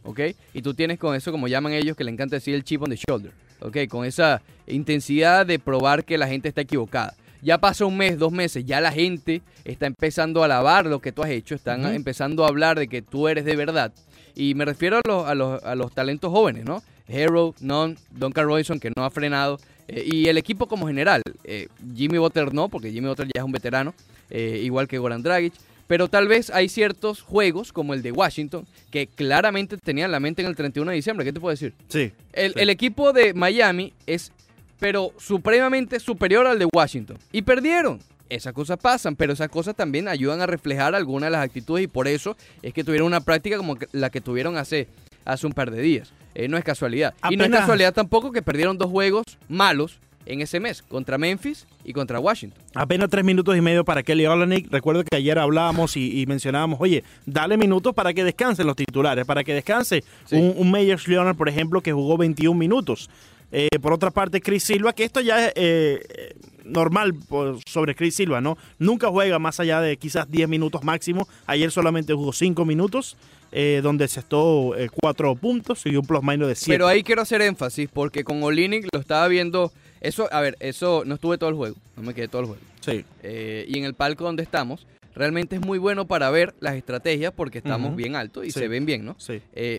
¿ok? 0.04 0.20
Y 0.54 0.62
tú 0.62 0.74
tienes 0.74 1.00
con 1.00 1.16
eso, 1.16 1.32
como 1.32 1.48
llaman 1.48 1.74
ellos, 1.74 1.98
que 1.98 2.04
le 2.04 2.12
encanta 2.12 2.36
decir 2.36 2.54
el 2.54 2.64
chip 2.64 2.82
on 2.84 2.92
the 2.92 2.98
shoulder, 2.98 3.32
¿ok? 3.62 3.78
Con 3.90 4.06
esa 4.06 4.42
intensidad 4.68 5.46
de 5.46 5.58
probar 5.60 6.06
que 6.06 6.18
la 6.18 6.28
gente 6.28 6.50
está 6.50 6.62
equivocada. 6.62 7.16
Ya 7.42 7.60
pasa 7.60 7.86
un 7.86 7.98
mes, 7.98 8.18
dos 8.18 8.32
meses, 8.32 8.66
ya 8.66 8.80
la 8.82 8.92
gente 8.92 9.42
está 9.66 9.86
empezando 9.88 10.42
a 10.42 10.46
alabar 10.46 10.86
lo 10.86 11.00
que 11.00 11.12
tú 11.12 11.24
has 11.24 11.30
hecho, 11.30 11.56
están 11.56 11.86
empezando 11.94 12.46
a 12.46 12.48
hablar 12.48 12.78
de 12.78 12.88
que 12.88 13.02
tú 13.02 13.28
eres 13.28 13.46
de 13.46 13.56
verdad. 13.56 13.92
Y 14.36 14.54
me 14.56 14.66
refiero 14.66 14.98
a 14.98 15.02
los, 15.08 15.28
a 15.28 15.36
los, 15.36 15.64
a 15.64 15.76
los 15.76 15.94
talentos 15.94 16.32
jóvenes, 16.32 16.66
¿no? 16.66 16.84
Hero, 17.08 17.54
Non, 17.60 17.98
Duncan 18.12 18.46
Robinson, 18.46 18.80
que 18.80 18.92
no 18.96 19.06
ha 19.06 19.12
frenado, 19.12 19.60
eh, 19.88 20.04
y 20.06 20.28
el 20.28 20.38
equipo 20.38 20.68
como 20.68 20.88
general. 20.88 21.22
Eh, 21.44 21.68
Jimmy 21.96 22.18
Butler 22.18 22.54
no, 22.54 22.70
porque 22.70 22.92
Jimmy 22.92 23.08
Butler 23.08 23.28
ya 23.34 23.42
es 23.42 23.46
un 23.46 23.52
veterano, 23.52 23.94
eh, 24.30 24.62
igual 24.64 24.88
que 24.88 24.98
Goran 24.98 25.22
Dragic. 25.24 25.54
Pero 25.88 26.08
tal 26.08 26.28
vez 26.28 26.50
hay 26.50 26.68
ciertos 26.68 27.22
juegos, 27.22 27.72
como 27.72 27.94
el 27.94 28.02
de 28.02 28.12
Washington, 28.12 28.66
que 28.90 29.06
claramente 29.06 29.78
tenían 29.78 30.12
la 30.12 30.20
mente 30.20 30.42
en 30.42 30.48
el 30.48 30.56
31 30.56 30.90
de 30.90 30.96
diciembre. 30.96 31.24
¿Qué 31.26 31.32
te 31.32 31.40
puedo 31.40 31.52
decir? 31.52 31.74
Sí. 31.90 32.12
El, 32.34 32.54
Sí. 32.54 32.60
el 32.60 32.70
equipo 32.72 33.14
de 33.14 33.36
Miami 33.36 33.94
es, 34.08 34.32
pero 34.80 35.12
supremamente 35.18 36.00
superior 36.00 36.48
al 36.48 36.58
de 36.58 36.68
Washington. 36.74 37.18
Y 37.32 37.44
perdieron. 37.44 38.00
Esas 38.28 38.54
cosas 38.54 38.80
pasan, 38.80 39.16
pero 39.16 39.34
esas 39.34 39.50
cosas 39.50 39.76
también 39.76 40.08
ayudan 40.08 40.42
a 40.42 40.48
reflejar 40.48 40.96
algunas 40.96 41.28
de 41.28 41.32
las 41.32 41.46
actitudes 41.46 41.84
y 41.84 41.88
por 41.88 42.08
eso 42.08 42.36
es 42.64 42.74
que 42.74 42.84
tuvieron 42.84 43.06
una 43.06 43.22
práctica 43.22 43.56
como 43.58 43.78
la 43.92 44.10
que 44.10 44.20
tuvieron 44.20 44.58
hace, 44.58 44.88
hace 45.26 45.46
un 45.48 45.54
par 45.54 45.72
de 45.72 45.82
días. 45.82 46.14
Eh, 46.34 46.48
no 46.48 46.58
es 46.58 46.64
casualidad. 46.64 47.14
Y 47.30 47.36
no 47.38 47.44
es 47.46 47.50
casualidad 47.50 47.94
tampoco 47.94 48.32
que 48.32 48.42
perdieron 48.42 48.78
dos 48.78 48.90
juegos 48.90 49.24
malos 49.50 50.00
en 50.28 50.42
ese 50.42 50.60
mes, 50.60 50.82
contra 50.82 51.18
Memphis 51.20 51.68
y 51.84 51.94
contra 51.94 52.20
Washington. 52.20 52.60
Apenas 52.74 53.10
tres 53.12 53.24
minutos 53.24 53.56
y 53.56 53.62
medio 53.62 53.86
para 53.86 54.02
Kelly 54.02 54.26
Olynyk. 54.26 54.72
Recuerdo 54.72 55.04
que 55.04 55.16
ayer 55.16 55.38
hablábamos 55.38 55.96
y, 55.98 56.20
y 56.20 56.26
mencionábamos, 56.26 56.80
oye, 56.82 57.04
dale 57.28 57.58
minutos 57.58 57.94
para 57.94 58.12
que 58.14 58.24
descansen 58.24 58.66
los 58.66 58.76
titulares, 58.76 59.24
para 59.26 59.44
que 59.44 59.54
descanse 59.54 60.04
Sí. 60.26 60.36
un, 60.36 60.54
un 60.58 60.72
Meyers 60.72 61.08
Leonard, 61.08 61.36
por 61.36 61.48
ejemplo, 61.48 61.82
que 61.82 61.94
jugó 61.94 62.18
21 62.18 62.58
minutos. 62.58 63.08
Eh, 63.52 63.70
por 63.80 63.94
otra 63.94 64.10
parte, 64.10 64.42
Chris 64.42 64.64
Silva, 64.64 64.94
que 64.94 65.04
esto 65.04 65.22
ya 65.22 65.46
es 65.46 65.54
eh, 65.56 66.02
eh, 66.10 66.36
normal 66.66 67.14
por- 67.14 67.60
sobre 67.68 67.94
Chris 67.94 68.16
Silva, 68.16 68.42
¿no? 68.42 68.58
Nunca 68.80 69.10
juega 69.10 69.38
más 69.38 69.60
allá 69.60 69.80
de 69.80 69.96
quizás 69.98 70.30
10 70.30 70.50
minutos 70.50 70.84
máximo. 70.84 71.28
Ayer 71.46 71.70
solamente 71.72 72.14
jugó 72.16 72.34
5 72.34 72.66
minutos, 72.66 73.16
eh, 73.58 73.80
donde 73.82 74.08
cestó 74.10 74.74
4 75.02 75.36
puntos 75.36 75.86
y 75.86 75.96
un 75.96 76.06
plus 76.06 76.22
minus 76.22 76.50
de 76.50 76.56
7. 76.56 76.74
Pero 76.74 76.88
ahí 76.88 77.04
quiero 77.04 77.22
hacer 77.22 77.42
énfasis 77.42 77.88
porque 77.92 78.24
con 78.26 78.44
Olinik 78.44 78.88
lo 78.94 79.00
estaba 79.00 79.28
viendo. 79.30 79.72
Eso, 80.02 80.28
a 80.32 80.42
ver, 80.42 80.58
eso 80.60 81.04
no 81.06 81.16
estuve 81.16 81.38
todo 81.38 81.50
el 81.50 81.56
juego, 81.56 81.76
no 81.96 82.04
me 82.04 82.14
quedé 82.14 82.28
todo 82.28 82.42
el 82.42 82.48
juego. 82.48 82.62
Sí. 82.82 83.06
Eh, 83.24 83.66
y 83.68 83.80
en 83.80 83.86
el 83.86 83.94
palco 83.94 84.26
donde 84.26 84.44
estamos, 84.44 84.86
realmente 85.16 85.56
es 85.56 85.62
muy 85.62 85.78
bueno 85.80 86.06
para 86.06 86.30
ver 86.30 86.54
las 86.60 86.76
estrategias 86.76 87.32
porque 87.34 87.58
estamos 87.60 87.96
bien 87.96 88.16
altos 88.16 88.46
y 88.46 88.52
Sí. 88.52 88.60
se 88.60 88.68
ven 88.68 88.86
bien, 88.86 89.06
¿no? 89.06 89.16
Sí. 89.18 89.42
Eh, 89.54 89.78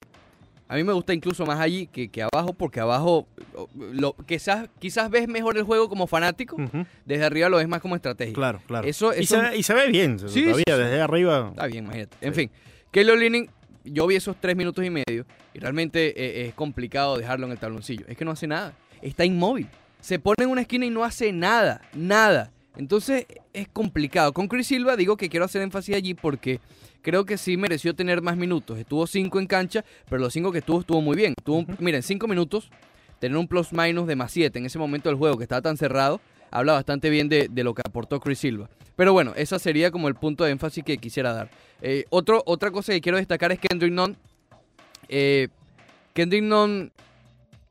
a 0.68 0.74
mí 0.74 0.82
me 0.82 0.92
gusta 0.94 1.12
incluso 1.14 1.44
más 1.46 1.60
allí 1.60 1.86
que, 1.86 2.08
que 2.08 2.22
abajo 2.22 2.54
porque 2.54 2.80
abajo 2.80 3.28
lo, 3.78 4.14
quizás, 4.26 4.68
quizás 4.80 5.10
ves 5.10 5.28
mejor 5.28 5.56
el 5.58 5.62
juego 5.62 5.88
como 5.88 6.06
fanático, 6.08 6.56
desde 7.04 7.24
arriba 7.24 7.48
lo 7.50 7.58
ves 7.58 7.68
más 7.68 7.80
como 7.80 7.94
estrategia. 7.94 8.32
Claro, 8.34 8.60
claro. 8.66 8.88
Eso, 8.88 9.14
y, 9.14 9.20
eso 9.24 9.36
se, 9.36 9.42
ve- 9.50 9.56
y 9.58 9.62
se 9.62 9.74
ve 9.74 9.86
bien, 9.88 10.18
Sí, 10.18 10.42
todavía, 10.44 10.64
desde 10.76 11.00
arriba. 11.02 11.50
Está 11.50 11.66
bien, 11.66 11.84
imagínate. 11.84 12.16
En 12.20 12.34
fin, 12.34 12.50
Kelly 12.90 13.10
Olynyk, 13.10 13.50
yo 13.92 14.06
vi 14.06 14.16
esos 14.16 14.36
tres 14.40 14.56
minutos 14.56 14.84
y 14.84 14.90
medio 14.90 15.26
y 15.54 15.58
realmente 15.58 16.14
eh, 16.16 16.48
es 16.48 16.54
complicado 16.54 17.16
dejarlo 17.16 17.46
en 17.46 17.52
el 17.52 17.58
tabloncillo. 17.58 18.06
Es 18.08 18.16
que 18.16 18.24
no 18.24 18.32
hace 18.32 18.46
nada. 18.46 18.74
Está 19.02 19.24
inmóvil. 19.24 19.68
Se 20.00 20.18
pone 20.18 20.44
en 20.44 20.50
una 20.50 20.62
esquina 20.62 20.86
y 20.86 20.90
no 20.90 21.04
hace 21.04 21.32
nada. 21.32 21.80
Nada. 21.94 22.52
Entonces 22.76 23.26
es 23.52 23.68
complicado. 23.68 24.32
Con 24.32 24.48
Chris 24.48 24.66
Silva 24.66 24.96
digo 24.96 25.16
que 25.16 25.28
quiero 25.28 25.46
hacer 25.46 25.62
énfasis 25.62 25.96
allí 25.96 26.14
porque 26.14 26.60
creo 27.02 27.24
que 27.24 27.38
sí 27.38 27.56
mereció 27.56 27.94
tener 27.94 28.22
más 28.22 28.36
minutos. 28.36 28.78
Estuvo 28.78 29.06
cinco 29.06 29.38
en 29.38 29.46
cancha, 29.46 29.84
pero 30.08 30.20
los 30.20 30.32
cinco 30.32 30.52
que 30.52 30.62
tuvo 30.62 30.80
estuvo 30.80 31.00
muy 31.00 31.16
bien. 31.16 31.34
Tuvo, 31.42 31.64
Miren, 31.78 32.02
cinco 32.02 32.26
minutos, 32.28 32.70
tener 33.18 33.38
un 33.38 33.48
plus 33.48 33.72
minus 33.72 34.06
de 34.06 34.16
más 34.16 34.32
siete 34.32 34.58
en 34.58 34.66
ese 34.66 34.78
momento 34.78 35.08
del 35.08 35.16
juego 35.16 35.38
que 35.38 35.44
estaba 35.44 35.62
tan 35.62 35.76
cerrado, 35.76 36.20
habla 36.56 36.72
bastante 36.72 37.10
bien 37.10 37.28
de, 37.28 37.50
lo 37.62 37.74
que 37.74 37.82
aportó 37.84 38.18
Chris 38.18 38.38
Silva. 38.38 38.70
Pero 38.96 39.12
bueno, 39.12 39.34
esa 39.36 39.58
sería 39.58 39.90
como 39.90 40.08
el 40.08 40.14
punto 40.14 40.44
de 40.44 40.52
énfasis 40.52 40.82
que 40.82 40.96
quisiera 40.96 41.34
dar. 41.34 41.50
Eh, 41.82 42.06
otra 42.08 42.70
cosa 42.70 42.92
que 42.92 43.02
quiero 43.02 43.18
destacar 43.18 43.52
es 43.52 43.58
Kendrick 43.58 43.92
Nunn. 43.92 44.16
Eh, 45.08 45.48
Nunn 46.16 46.92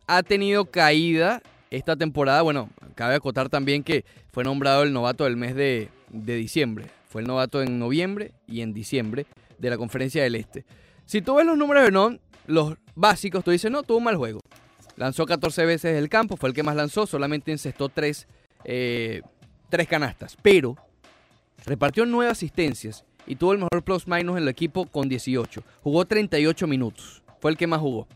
ha 0.06 0.22
tenido 0.22 0.66
caída 0.66 1.42
esta 1.72 1.96
temporada. 1.96 2.44
Bueno, 2.44 2.70
cabe 2.94 3.16
acotar 3.16 3.50
también 3.50 3.84
que 3.84 4.06
fue 4.32 4.44
nombrado 4.44 4.84
el 4.84 4.94
novato 4.94 5.24
del 5.24 5.36
mes 5.36 5.56
de, 5.56 5.90
diciembre. 6.12 6.86
Fue 7.10 7.22
el 7.22 7.28
novato 7.28 7.64
en 7.64 7.80
noviembre 7.80 8.34
y 8.48 8.62
en 8.62 8.72
diciembre 8.72 9.26
de 9.58 9.70
la 9.72 9.78
Conferencia 9.78 10.22
del 10.22 10.36
Este. 10.36 10.64
Si 11.08 11.24
tú 11.24 11.36
ves 11.36 11.46
los 11.48 11.58
números 11.58 11.86
de 11.86 11.92
Non, 11.92 12.20
los 12.46 12.76
básicos, 12.94 13.44
tú 13.44 13.50
dices, 13.50 13.72
no, 13.72 13.82
tuvo 13.82 13.98
un 13.98 14.04
mal 14.04 14.16
juego. 14.16 14.42
Lanzó 14.96 15.26
14 15.26 15.66
veces 15.66 15.98
el 15.98 16.08
campo, 16.08 16.38
fue 16.38 16.50
el 16.50 16.56
que 16.56 16.62
más 16.62 16.76
lanzó, 16.76 17.08
solamente 17.08 17.52
encestó 17.52 17.90
3 17.90 18.28
eh, 18.66 19.22
tres 19.70 19.88
canastas. 19.88 20.38
Pero 20.42 20.76
repartió 21.66 22.06
9 22.06 22.32
asistencias 22.32 23.06
y 23.28 23.36
tuvo 23.36 23.54
el 23.54 23.60
mejor 23.60 23.84
plus 23.84 24.08
minus 24.08 24.38
en 24.38 24.44
el 24.44 24.50
equipo 24.50 24.86
con 24.86 25.08
18. 25.08 25.64
Jugó 25.82 26.06
38 26.06 26.68
minutos, 26.68 27.24
fue 27.40 27.52
el 27.52 27.58
que 27.58 27.68
más 27.68 27.80
jugó. 27.80 28.08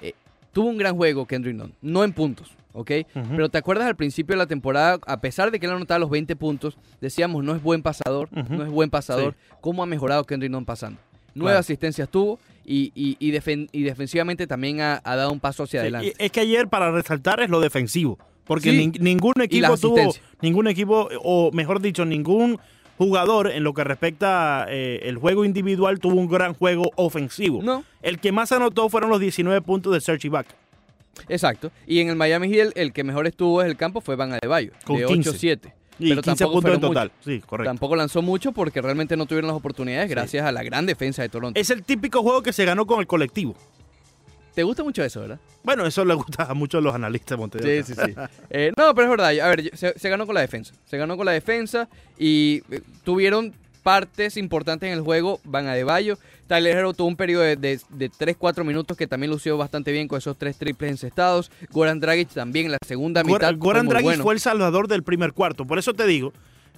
Eh, 0.00 0.14
tuvo 0.52 0.68
un 0.68 0.78
gran 0.78 0.96
juego 0.96 1.26
Kendrick 1.26 1.56
Nunn, 1.56 1.74
no 1.82 2.04
en 2.04 2.12
puntos, 2.12 2.52
¿ok? 2.72 2.90
Pero 3.12 3.48
te 3.48 3.58
acuerdas 3.58 3.86
al 3.86 3.96
principio 3.96 4.34
de 4.34 4.38
la 4.38 4.46
temporada, 4.46 4.98
a 5.06 5.20
pesar 5.20 5.50
de 5.50 5.58
que 5.58 5.66
él 5.66 5.72
anotaba 5.72 5.98
los 5.98 6.10
20 6.10 6.36
puntos, 6.36 6.78
decíamos, 7.00 7.44
no 7.44 7.54
es 7.54 7.62
buen 7.62 7.82
pasador, 7.82 8.28
no 8.32 8.64
es 8.64 8.70
buen 8.70 8.90
pasador. 8.90 9.34
¿Cómo 9.60 9.82
ha 9.82 9.86
mejorado 9.86 10.24
Kendrick 10.24 10.50
Nunn 10.52 10.64
pasando? 10.64 11.00
Nueve 11.34 11.58
asistencias 11.58 12.08
tuvo 12.08 12.38
y, 12.64 12.92
y, 12.94 13.82
defensivamente 13.82 14.46
también 14.46 14.80
ha, 14.80 15.00
dado 15.04 15.30
un 15.30 15.38
paso 15.38 15.64
hacia 15.64 15.80
adelante. 15.80 16.14
Es 16.18 16.32
que 16.32 16.40
ayer, 16.40 16.66
para 16.68 16.90
resaltar, 16.90 17.40
es 17.40 17.50
lo 17.50 17.60
defensivo. 17.60 18.18
Porque 18.46 18.72
ningún 18.72 19.40
equipo 19.40 19.76
tuvo, 19.76 20.14
ningún 20.40 20.68
equipo, 20.68 21.08
o 21.22 21.50
mejor 21.52 21.80
dicho, 21.80 22.04
ningún 22.04 22.58
jugador 22.96 23.50
en 23.50 23.64
lo 23.64 23.74
que 23.74 23.84
respecta 23.84 24.66
eh, 24.68 25.00
el 25.02 25.16
juego 25.18 25.44
individual 25.44 25.98
tuvo 25.98 26.14
un 26.14 26.28
gran 26.28 26.54
juego 26.54 26.90
ofensivo. 26.96 27.62
No. 27.62 27.84
El 28.02 28.18
que 28.18 28.32
más 28.32 28.52
anotó 28.52 28.88
fueron 28.88 29.10
los 29.10 29.20
19 29.20 29.60
puntos 29.62 29.92
de 29.92 30.00
Sergi 30.00 30.28
Back. 30.28 30.46
Exacto. 31.28 31.70
Y 31.86 32.00
en 32.00 32.08
el 32.08 32.16
Miami 32.16 32.48
Heat 32.48 32.72
el, 32.74 32.92
que 32.92 33.04
mejor 33.04 33.26
estuvo 33.26 33.62
en 33.62 33.68
el 33.68 33.76
campo 33.76 34.00
fue 34.00 34.16
Van 34.16 34.32
Adebayo, 34.32 34.72
Con 34.84 34.96
de 34.96 35.06
8-7. 35.06 35.72
Y 35.98 36.10
pero 36.10 36.22
15 36.22 36.46
puntos 36.46 36.74
en 36.74 36.80
total. 36.80 37.12
Sí, 37.24 37.40
correcto. 37.40 37.70
Tampoco 37.70 37.96
lanzó 37.96 38.20
mucho 38.20 38.52
porque 38.52 38.82
realmente 38.82 39.16
no 39.16 39.26
tuvieron 39.26 39.48
las 39.48 39.56
oportunidades 39.56 40.10
gracias 40.10 40.44
a 40.44 40.52
la 40.52 40.62
gran 40.62 40.84
defensa 40.84 41.22
de 41.22 41.30
Toronto. 41.30 41.58
Es 41.58 41.70
el 41.70 41.82
típico 41.82 42.22
juego 42.22 42.42
que 42.42 42.52
se 42.52 42.64
ganó 42.64 42.86
con 42.86 43.00
el 43.00 43.06
colectivo. 43.06 43.54
¿Te 44.56 44.62
gusta 44.62 44.82
mucho 44.82 45.04
eso, 45.04 45.20
verdad? 45.20 45.38
Bueno, 45.62 45.84
eso 45.84 46.02
le 46.02 46.14
gusta 46.14 46.44
a 46.44 46.54
muchos 46.54 46.80
de 46.80 46.84
los 46.84 46.94
analistas 46.94 47.38
de. 47.38 47.84
Sí, 47.84 47.92
sí, 47.92 48.00
sí. 48.06 48.14
Eh, 48.48 48.72
no, 48.74 48.94
pero 48.94 49.04
es 49.04 49.10
verdad. 49.10 49.38
A 49.40 49.48
ver, 49.54 49.70
se, 49.76 50.08
ganó 50.08 50.24
con 50.24 50.34
la 50.34 50.40
defensa. 50.40 50.72
Se 50.86 50.96
ganó 50.96 51.18
con 51.18 51.26
la 51.26 51.32
defensa 51.32 51.90
y 52.18 52.62
eh, 52.70 52.80
tuvieron 53.04 53.52
partes 53.82 54.38
importantes 54.38 54.86
en 54.86 54.94
el 54.94 55.02
juego. 55.02 55.40
Van 55.44 55.66
a 55.66 55.74
De 55.74 55.84
Bayo. 55.84 56.16
Tyler 56.46 56.74
Hero 56.74 56.94
tuvo 56.94 57.06
un 57.06 57.16
periodo 57.16 57.42
de, 57.42 57.56
de, 57.56 57.78
3-4 58.10 58.64
minutos 58.64 58.96
que 58.96 59.06
también 59.06 59.30
lució 59.30 59.58
bastante 59.58 59.92
bien 59.92 60.08
con 60.08 60.16
esos 60.16 60.38
tres 60.38 60.56
triples 60.56 60.90
encestados. 60.90 61.50
Goran 61.70 62.00
Dragic 62.00 62.30
también 62.30 62.64
en 62.66 62.72
la 62.72 62.78
segunda 62.86 63.22
mitad. 63.24 63.54
Goran 63.58 63.88
Dragic 63.88 64.22
fue 64.22 64.32
el 64.32 64.40
salvador 64.40 64.88
del 64.88 65.02
primer 65.02 65.34
cuarto. 65.34 65.66
Por 65.66 65.78
eso 65.78 65.92
te 65.92 66.06
digo, 66.06 66.32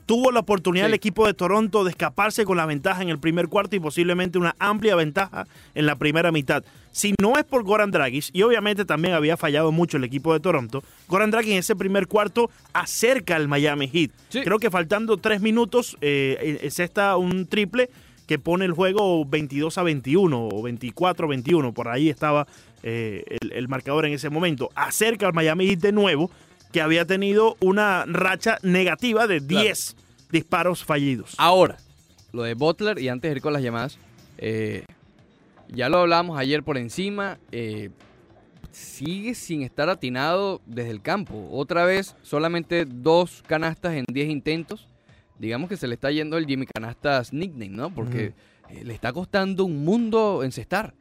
tuvo 0.08 0.32
la 0.32 0.40
oportunidad 0.40 0.86
el 0.86 0.94
equipo 0.94 1.26
de 1.26 1.34
Toronto 1.34 1.84
de 1.84 1.90
escaparse 1.90 2.46
con 2.46 2.56
la 2.56 2.64
ventaja 2.64 3.02
en 3.02 3.10
el 3.10 3.18
primer 3.18 3.48
cuarto 3.48 3.76
y 3.76 3.78
posiblemente 3.78 4.38
una 4.38 4.56
amplia 4.58 4.96
ventaja 4.96 5.46
en 5.74 5.84
la 5.84 5.96
primera 5.96 6.32
mitad. 6.32 6.64
Si 6.92 7.12
no 7.20 7.36
es 7.36 7.44
por 7.44 7.62
Goran 7.62 7.90
Dragic, 7.90 8.30
y 8.32 8.40
obviamente 8.40 8.86
también 8.86 9.12
había 9.12 9.36
fallado 9.36 9.70
mucho 9.70 9.98
el 9.98 10.04
equipo 10.04 10.32
de 10.32 10.40
Toronto, 10.40 10.82
Goran 11.08 11.30
Dragic 11.30 11.52
en 11.52 11.58
ese 11.58 11.76
primer 11.76 12.06
cuarto 12.06 12.50
acerca 12.72 13.36
al 13.36 13.48
Miami 13.48 13.86
Heat. 13.86 14.10
Creo 14.30 14.58
que 14.58 14.70
faltando 14.70 15.18
tres 15.18 15.42
minutos 15.42 15.98
eh, 16.00 16.58
es 16.62 16.80
esta 16.80 17.18
un 17.18 17.46
triple 17.46 17.90
que 18.26 18.38
pone 18.38 18.64
el 18.64 18.72
juego 18.72 19.26
22 19.26 19.76
a 19.76 19.82
21 19.82 20.48
o 20.50 20.62
24 20.62 21.26
a 21.26 21.28
21, 21.28 21.74
por 21.74 21.88
ahí 21.88 22.08
estaba 22.08 22.46
eh, 22.82 23.24
el, 23.50 23.68
marcador 23.68 24.06
en 24.06 24.14
ese 24.14 24.30
momento. 24.30 24.70
Acerca 24.74 25.26
al 25.26 25.34
Miami 25.34 25.66
Heat 25.66 25.80
de 25.80 25.92
nuevo 25.92 26.30
que 26.72 26.80
había 26.80 27.04
tenido 27.04 27.56
una 27.60 28.04
racha 28.06 28.58
negativa 28.62 29.26
de 29.26 29.40
10 29.40 29.96
disparos 30.30 30.84
fallidos. 30.84 31.34
Ahora, 31.38 31.78
lo 32.32 32.42
de 32.42 32.54
Butler, 32.54 32.98
y 32.98 33.08
antes 33.08 33.30
de 33.30 33.36
ir 33.36 33.42
con 33.42 33.52
las 33.52 33.62
llamadas, 33.62 33.98
eh, 34.38 34.84
ya 35.68 35.88
lo 35.88 35.98
hablamos 35.98 36.38
ayer 36.38 36.62
por 36.62 36.78
encima, 36.78 37.38
eh, 37.52 37.90
sigue 38.70 39.34
sin 39.34 39.62
estar 39.62 39.88
atinado 39.88 40.60
desde 40.66 40.90
el 40.90 41.02
campo. 41.02 41.48
Otra 41.50 41.84
vez, 41.84 42.16
solamente 42.22 42.84
dos 42.84 43.42
canastas 43.46 43.94
en 43.94 44.04
10 44.10 44.28
intentos. 44.28 44.88
Digamos 45.38 45.68
que 45.68 45.76
se 45.76 45.86
le 45.86 45.94
está 45.94 46.10
yendo 46.10 46.36
el 46.36 46.46
Jimmy 46.46 46.66
Canastas 46.66 47.32
nickname, 47.32 47.76
¿no? 47.76 47.94
Porque 47.94 48.34
eh, 48.70 48.84
le 48.84 48.92
está 48.92 49.12
costando 49.12 49.64
un 49.64 49.84
mundo 49.84 50.42
encestar. 50.42 50.94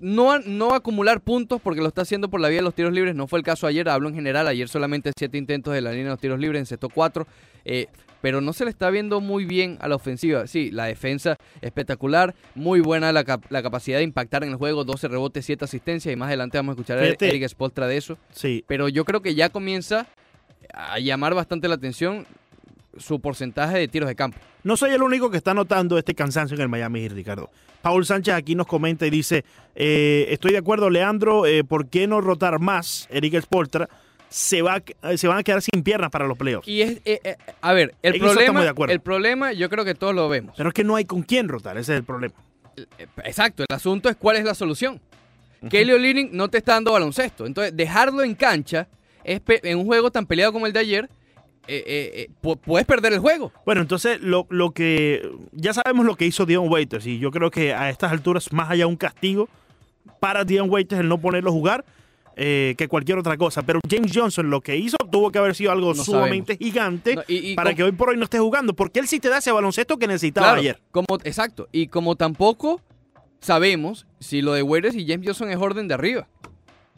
No, 0.00 0.38
no 0.38 0.74
acumular 0.74 1.20
puntos 1.20 1.60
porque 1.60 1.80
lo 1.80 1.88
está 1.88 2.02
haciendo 2.02 2.28
por 2.28 2.40
la 2.40 2.48
vía 2.48 2.58
de 2.58 2.64
los 2.64 2.74
tiros 2.74 2.92
libres. 2.92 3.14
No 3.14 3.26
fue 3.26 3.38
el 3.38 3.44
caso 3.44 3.66
ayer, 3.66 3.88
hablo 3.88 4.08
en 4.08 4.14
general. 4.14 4.46
Ayer 4.46 4.68
solamente 4.68 5.12
siete 5.16 5.38
intentos 5.38 5.74
de 5.74 5.80
la 5.80 5.90
línea 5.90 6.06
de 6.06 6.10
los 6.10 6.20
tiros 6.20 6.38
libres, 6.38 6.60
encestó 6.60 6.88
cuatro. 6.88 7.26
Eh, 7.64 7.88
pero 8.20 8.40
no 8.40 8.52
se 8.52 8.64
le 8.64 8.70
está 8.70 8.90
viendo 8.90 9.20
muy 9.20 9.44
bien 9.44 9.78
a 9.80 9.88
la 9.88 9.96
ofensiva. 9.96 10.46
Sí, 10.46 10.70
la 10.70 10.86
defensa 10.86 11.36
espectacular, 11.60 12.34
muy 12.54 12.80
buena 12.80 13.12
la, 13.12 13.24
capacidad 13.24 13.98
de 13.98 14.04
impactar 14.04 14.42
en 14.42 14.50
el 14.50 14.56
juego, 14.56 14.84
12 14.84 15.08
rebotes, 15.08 15.44
7 15.44 15.64
asistencias 15.64 16.12
y 16.12 16.16
más 16.16 16.28
adelante 16.28 16.58
vamos 16.58 16.72
a 16.72 16.74
escuchar 16.74 16.98
a 16.98 17.06
Eric 17.06 17.48
Spoltra 17.48 17.86
de 17.86 17.96
eso. 17.96 18.18
Sí. 18.32 18.64
Pero 18.66 18.88
yo 18.88 19.04
creo 19.04 19.22
que 19.22 19.34
ya 19.34 19.50
comienza 19.50 20.06
a 20.72 20.98
llamar 20.98 21.34
bastante 21.34 21.68
la 21.68 21.74
atención 21.76 22.26
su 22.98 23.20
porcentaje 23.20 23.78
de 23.78 23.88
tiros 23.88 24.08
de 24.08 24.14
campo. 24.14 24.38
No 24.62 24.76
soy 24.76 24.92
el 24.92 25.02
único 25.02 25.30
que 25.30 25.36
está 25.36 25.54
notando 25.54 25.98
este 25.98 26.14
cansancio 26.14 26.54
en 26.56 26.62
el 26.62 26.68
Miami, 26.68 27.08
Ricardo. 27.08 27.50
Paul 27.82 28.04
Sánchez 28.04 28.34
aquí 28.34 28.54
nos 28.54 28.66
comenta 28.66 29.06
y 29.06 29.10
dice, 29.10 29.44
eh, 29.74 30.26
estoy 30.30 30.52
de 30.52 30.58
acuerdo, 30.58 30.90
Leandro, 30.90 31.46
eh, 31.46 31.62
¿por 31.62 31.88
qué 31.88 32.06
no 32.06 32.20
rotar 32.20 32.58
más 32.58 33.06
Eric 33.10 33.40
Spoltra? 33.42 33.88
Se, 34.28 34.60
va, 34.60 34.82
eh, 35.02 35.16
se 35.16 35.28
van 35.28 35.38
a 35.38 35.42
quedar 35.44 35.62
sin 35.62 35.84
piernas 35.84 36.10
para 36.10 36.26
los 36.26 36.36
playoffs. 36.36 36.66
Y 36.66 36.82
es, 36.82 37.00
a 37.60 37.72
ver, 37.72 37.94
el 38.02 38.18
problema, 38.18 38.74
el 38.88 39.00
problema 39.00 39.52
yo 39.52 39.70
creo 39.70 39.84
que 39.84 39.94
todos 39.94 40.14
lo 40.14 40.28
vemos. 40.28 40.54
Pero 40.56 40.70
es 40.70 40.74
que 40.74 40.82
no 40.82 40.96
hay 40.96 41.04
con 41.04 41.22
quién 41.22 41.48
rotar, 41.48 41.78
ese 41.78 41.92
es 41.92 41.98
el 41.98 42.04
problema. 42.04 42.34
Exacto, 43.24 43.64
el 43.68 43.74
asunto 43.74 44.08
es 44.08 44.16
cuál 44.16 44.36
es 44.36 44.44
la 44.44 44.54
solución. 44.54 45.00
Kelly 45.70 45.92
O'Leary 45.92 46.28
no 46.32 46.48
te 46.48 46.58
está 46.58 46.74
dando 46.74 46.92
baloncesto. 46.92 47.46
Entonces, 47.46 47.76
dejarlo 47.76 48.22
en 48.22 48.34
cancha 48.34 48.88
es 49.24 49.40
en 49.46 49.78
un 49.78 49.86
juego 49.86 50.10
tan 50.10 50.26
peleado 50.26 50.52
como 50.52 50.66
el 50.66 50.72
de 50.72 50.80
ayer 50.80 51.08
eh, 51.68 51.84
eh, 51.86 52.28
eh 52.42 52.56
puedes 52.64 52.86
perder 52.86 53.12
el 53.12 53.18
juego. 53.18 53.52
Bueno, 53.64 53.80
entonces 53.80 54.20
lo, 54.20 54.46
lo, 54.50 54.72
que 54.72 55.28
ya 55.52 55.72
sabemos 55.72 56.06
lo 56.06 56.16
que 56.16 56.26
hizo 56.26 56.46
Dion 56.46 56.70
Waiters 56.70 57.06
y 57.06 57.18
yo 57.18 57.30
creo 57.30 57.50
que 57.50 57.74
a 57.74 57.90
estas 57.90 58.12
alturas 58.12 58.52
más 58.52 58.70
allá 58.70 58.86
un 58.86 58.96
castigo 58.96 59.48
para 60.20 60.44
Dion 60.44 60.70
Waiters 60.70 61.00
el 61.00 61.08
no 61.08 61.18
ponerlo 61.18 61.50
a 61.50 61.52
jugar 61.52 61.84
eh, 62.38 62.74
que 62.76 62.86
cualquier 62.86 63.16
otra 63.18 63.38
cosa. 63.38 63.62
Pero 63.62 63.80
James 63.88 64.12
Johnson 64.14 64.50
lo 64.50 64.60
que 64.60 64.76
hizo 64.76 64.98
tuvo 65.10 65.32
que 65.32 65.38
haber 65.38 65.54
sido 65.54 65.72
algo 65.72 65.94
sumamente 65.94 66.58
gigante 66.58 67.16
para 67.56 67.74
que 67.74 67.82
hoy 67.82 67.92
por 67.92 68.10
hoy 68.10 68.18
no 68.18 68.24
esté 68.24 68.38
jugando, 68.38 68.74
porque 68.74 69.00
él 69.00 69.08
sí 69.08 69.20
te 69.20 69.30
da 69.30 69.38
ese 69.38 69.52
baloncesto 69.52 69.98
que 69.98 70.06
necesitaba 70.06 70.52
ayer. 70.52 70.78
Como, 70.90 71.06
exacto, 71.24 71.68
y 71.72 71.86
como 71.86 72.14
tampoco 72.14 72.82
sabemos 73.40 74.06
si 74.20 74.42
lo 74.42 74.52
de 74.52 74.62
Waiters 74.62 74.96
y 74.96 75.06
James 75.06 75.26
Johnson 75.26 75.50
es 75.50 75.56
orden 75.56 75.88
de 75.88 75.94
arriba. 75.94 76.28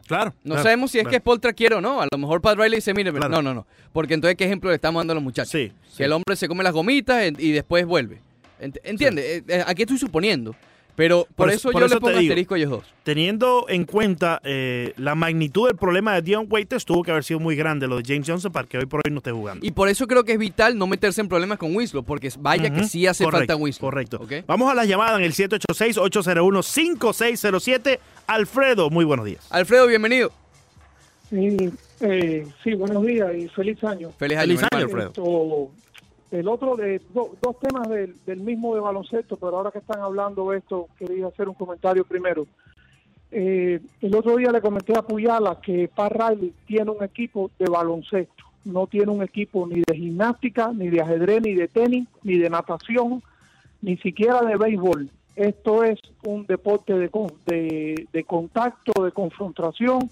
Claro. 0.09 0.33
No 0.43 0.55
sabemos 0.55 0.89
si 0.89 0.97
es 0.97 1.07
que 1.07 1.17
Spoltra 1.17 1.53
quiere 1.53 1.75
o 1.75 1.81
no. 1.81 2.01
A 2.01 2.07
lo 2.11 2.17
mejor 2.17 2.41
Pat 2.41 2.57
Riley 2.57 2.77
dice, 2.77 2.95
mire, 2.95 3.11
no, 3.11 3.43
no, 3.43 3.53
no. 3.53 3.67
Porque 3.93 4.15
entonces, 4.15 4.35
¿qué 4.35 4.45
ejemplo 4.45 4.71
le 4.71 4.75
estamos 4.75 4.99
dando 5.01 5.11
a 5.11 5.15
los 5.15 5.23
muchachos? 5.23 5.51
Sí, 5.51 5.71
que 5.95 6.05
el 6.05 6.11
hombre 6.11 6.35
se 6.35 6.47
come 6.47 6.63
las 6.63 6.73
gomitas 6.73 7.31
y 7.37 7.51
después 7.51 7.85
vuelve. 7.85 8.19
¿Entiende? 8.59 9.37
Eh, 9.37 9.43
eh, 9.47 9.63
aquí 9.67 9.83
estoy 9.83 9.99
suponiendo. 9.99 10.55
Pero 10.99 11.27
por, 11.33 11.49
eso, 11.49 11.71
yo 11.71 11.87
le 11.87 11.97
pongo 11.97 12.17
asterisco 12.17 12.55
a 12.55 12.57
ellos 12.57 12.71
dos. 12.71 12.83
Teniendo 13.03 13.67
en 13.69 13.85
cuenta 13.85 14.41
eh, 14.43 14.91
la 14.97 15.15
magnitud 15.15 15.69
del 15.69 15.77
problema 15.77 16.13
de 16.15 16.21
Dion 16.21 16.45
Waiters, 16.49 16.83
tuvo 16.83 17.03
que 17.03 17.11
haber 17.11 17.23
sido 17.23 17.39
muy 17.39 17.55
grande 17.55 17.87
lo 17.87 17.95
de 17.95 18.03
James 18.05 18.27
Johnson 18.27 18.51
para 18.51 18.67
que 18.67 18.77
hoy 18.77 18.85
por 18.85 18.99
hoy 19.05 19.11
no 19.13 19.19
esté 19.19 19.31
jugando. 19.31 19.65
Y 19.65 19.71
por 19.71 19.87
eso 19.87 20.07
creo 20.07 20.25
que 20.25 20.33
es 20.33 20.37
vital 20.37 20.77
no 20.77 20.87
meterse 20.87 21.21
en 21.21 21.29
problemas 21.29 21.57
con 21.57 21.73
Winslow, 21.73 22.03
porque 22.03 22.29
vaya 22.39 22.69
que 22.69 22.83
sí 22.83 23.07
hace 23.07 23.23
falta 23.23 23.55
Winslow. 23.55 23.89
Correcto. 23.89 24.27
Vamos 24.45 24.69
a 24.69 24.75
la 24.75 24.83
llamada 24.83 25.17
en 25.17 25.23
el 25.23 25.31
786-801-5607. 25.31 27.99
Alfredo, 28.27 28.89
muy 28.89 29.05
buenos 29.05 29.25
días. 29.25 29.47
Alfredo, 29.51 29.87
bienvenido. 29.87 30.33
Sí, 31.29 31.71
eh, 32.01 32.45
sí, 32.61 32.73
buenos 32.73 33.05
días 33.05 33.29
y 33.37 33.47
feliz 33.47 33.81
año. 33.85 34.11
Feliz 34.17 34.37
año, 34.37 34.57
Alfredo. 34.71 35.13
El 36.31 36.47
otro 36.47 36.75
de 36.75 37.01
dos 37.13 37.59
temas 37.59 37.87
del, 37.89 38.39
mismo 38.41 38.75
de 38.75 38.81
baloncesto, 38.81 39.35
pero 39.37 39.57
ahora 39.57 39.71
que 39.71 39.79
están 39.79 40.01
hablando 40.01 40.51
de 40.51 40.59
esto, 40.59 40.87
quería 40.97 41.27
hacer 41.27 41.49
un 41.49 41.55
comentario 41.55 42.05
primero. 42.05 42.45
Eh, 43.31 43.79
el 44.01 44.15
otro 44.15 44.37
día 44.37 44.51
le 44.51 44.61
comenté 44.61 44.97
a 44.97 45.01
Puyala 45.01 45.59
que 45.61 45.89
Pat 45.93 46.11
Riley 46.11 46.53
tiene 46.65 46.91
un 46.91 47.03
equipo 47.03 47.51
de 47.57 47.69
baloncesto. 47.69 48.43
no 48.65 48.87
tiene 48.87 49.11
un 49.11 49.23
equipo 49.23 49.65
ni 49.65 49.81
de 49.81 49.95
gimnástica, 49.95 50.71
ni 50.73 50.89
de 50.89 51.01
ajedrez, 51.01 51.41
ni 51.41 51.55
de 51.55 51.67
tenis, 51.67 52.07
ni 52.23 52.37
de 52.37 52.49
natación, 52.49 53.23
ni 53.81 53.97
siquiera 53.97 54.41
de 54.41 54.57
béisbol. 54.57 55.09
Esto 55.35 55.83
es 55.83 55.99
un 56.23 56.45
deporte 56.45 56.93
de, 56.93 57.09
de, 57.45 58.07
de 58.11 58.23
contacto, 58.25 59.03
de 59.03 59.11
confrontación, 59.11 60.09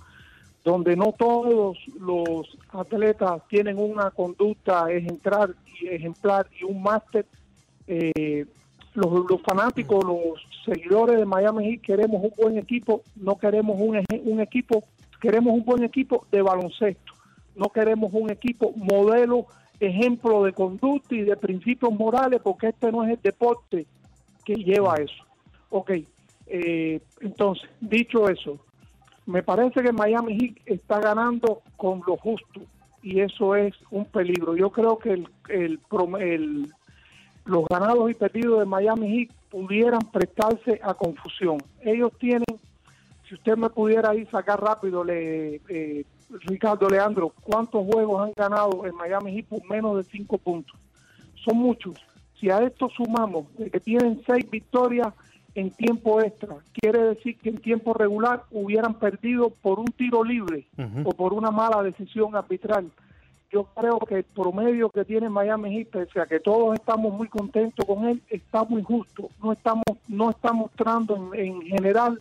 donde 0.68 0.98
no 0.98 1.14
todos 1.14 1.78
los 1.98 2.58
atletas 2.74 3.42
tienen 3.48 3.80
una 3.80 4.12
conducta 4.12 4.92
ejemplar 4.92 5.56
y, 5.82 5.88
ejemplar 5.88 6.46
y 6.60 6.66
un 6.66 6.84
máster. 6.84 7.26
Eh, 7.88 8.46
los, 8.94 9.30
los, 9.30 9.42
fanáticos, 9.44 10.04
los 10.04 10.46
seguidores 10.66 11.20
de 11.20 11.26
Miami 11.26 11.72
Heat 11.72 11.82
queremos 11.82 12.22
un 12.22 12.34
buen 12.36 12.58
equipo, 12.58 13.02
no 13.16 13.38
queremos 13.38 13.78
un, 13.80 14.04
un 14.26 14.42
equipo, 14.42 14.84
queremos 15.22 15.54
un 15.54 15.64
buen 15.64 15.84
equipo 15.84 16.26
de 16.32 16.42
baloncesto, 16.42 17.14
no 17.56 17.70
queremos 17.70 18.12
un 18.12 18.30
equipo 18.30 18.74
modelo, 18.76 19.46
ejemplo 19.80 20.44
de 20.44 20.52
conducta 20.52 21.16
y 21.16 21.22
de 21.22 21.38
principios 21.38 21.94
morales, 21.94 22.42
porque 22.44 22.68
este 22.68 22.92
no 22.92 23.06
es 23.06 23.12
el 23.12 23.22
deporte 23.22 23.86
que 24.44 24.56
lleva 24.56 24.96
a 24.96 24.98
eso. 24.98 25.24
Ok, 25.70 25.92
eh, 26.48 27.00
entonces, 27.22 27.70
dicho 27.80 28.28
eso, 28.28 28.60
me 29.28 29.44
parece 29.44 29.84
que 29.84 29.92
Miami 29.92 30.40
Heat 30.40 30.58
está 30.66 31.00
ganando 31.00 31.62
con 31.76 32.02
lo 32.08 32.16
justo 32.18 32.62
y 33.04 33.20
eso 33.20 33.56
es 33.56 33.76
un 33.92 34.06
peligro. 34.06 34.56
Yo 34.56 34.72
creo 34.72 34.98
que 34.98 35.12
el, 35.12 35.28
el, 35.50 35.80
el 36.20 36.74
los 37.46 37.66
ganados 37.70 38.10
y 38.10 38.14
perdidos 38.14 38.60
de 38.60 38.66
Miami 38.66 39.10
Heat 39.10 39.30
pudieran 39.50 40.02
prestarse 40.12 40.80
a 40.82 40.94
confusión. 40.94 41.58
Ellos 41.82 42.12
tienen, 42.20 42.46
si 43.28 43.36
usted 43.36 43.58
me 43.58 43.70
pudiera 43.70 44.16
ir 44.16 44.30
sacar 44.30 44.62
rápido, 44.62 45.04
le, 45.04 45.62
eh, 45.68 46.06
Ricardo 46.46 46.90
Leandro, 46.90 47.34
¿cuántos 47.44 47.86
juegos 47.86 48.28
han 48.28 48.34
ganado 48.36 48.86
en 48.86 48.96
Miami 48.96 49.34
Heat 49.34 49.46
por 49.48 49.70
menos 49.70 49.98
de 49.98 50.04
cinco 50.04 50.38
puntos? 50.38 50.78
Son 51.36 51.58
muchos. 51.58 51.96
Si 52.40 52.50
a 52.50 52.60
esto 52.60 52.90
sumamos 52.90 53.48
que 53.58 53.80
tienen 53.80 54.22
seis 54.26 54.50
victorias 54.50 55.14
en 55.60 55.72
tiempo 55.72 56.22
extra, 56.22 56.56
quiere 56.74 57.00
decir 57.00 57.38
que 57.38 57.50
en 57.50 57.58
tiempo 57.58 57.94
regular 57.94 58.44
hubieran 58.52 58.94
perdido 58.94 59.50
por 59.50 59.80
un 59.80 59.88
tiro 59.88 60.24
libre 60.24 60.68
uh 60.78 60.82
-huh. 60.82 61.02
o 61.06 61.12
por 61.12 61.34
una 61.34 61.52
mala 61.52 61.82
decisión 61.84 62.36
arbitral 62.36 62.92
yo 63.52 63.64
creo 63.76 64.00
que 64.00 64.16
el 64.16 64.24
promedio 64.24 64.90
que 64.90 65.06
tiene 65.06 65.30
Miami 65.30 65.78
Heat, 65.78 65.88
pese 65.88 66.20
a 66.20 66.26
que 66.26 66.40
todos 66.40 66.76
estamos 66.76 67.14
muy 67.14 67.30
contentos 67.30 67.86
con 67.86 68.06
él, 68.06 68.22
está 68.30 68.64
muy 68.64 68.84
justo. 68.84 69.30
No 69.42 69.54
estamos, 69.54 69.86
no 70.08 70.30
está 70.30 70.52
mostrando 70.52 71.32
en, 71.34 71.40
en 71.40 71.62
general 71.62 72.20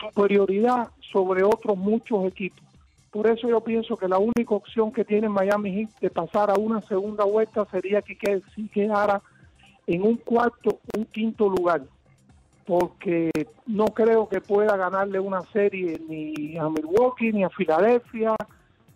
superioridad 0.00 0.88
sobre 1.12 1.42
otros 1.44 1.76
muchos 1.76 2.24
equipos. 2.24 2.64
Por 3.10 3.26
eso 3.26 3.48
yo 3.48 3.60
pienso 3.60 3.98
que 3.98 4.08
la 4.08 4.18
única 4.18 4.54
opción 4.54 4.90
que 4.90 5.04
tiene 5.04 5.28
Miami 5.28 5.72
Heat 5.72 5.90
de 6.00 6.10
pasar 6.10 6.50
a 6.50 6.54
una 6.54 6.80
segunda 6.80 7.24
vuelta 7.24 7.66
sería 7.66 8.00
que, 8.00 8.16
que 8.16 8.40
si 8.54 8.68
quedara 8.68 9.20
en 9.86 10.02
un 10.02 10.16
cuarto, 10.16 10.78
un 10.96 11.04
quinto 11.04 11.50
lugar. 11.50 11.82
Porque 12.72 13.30
no 13.66 13.84
creo 13.84 14.30
que 14.30 14.40
pueda 14.40 14.78
ganarle 14.78 15.20
una 15.20 15.42
serie 15.52 16.00
ni 16.08 16.56
a 16.56 16.70
Milwaukee 16.70 17.30
ni 17.30 17.44
a 17.44 17.50
Filadelfia. 17.50 18.34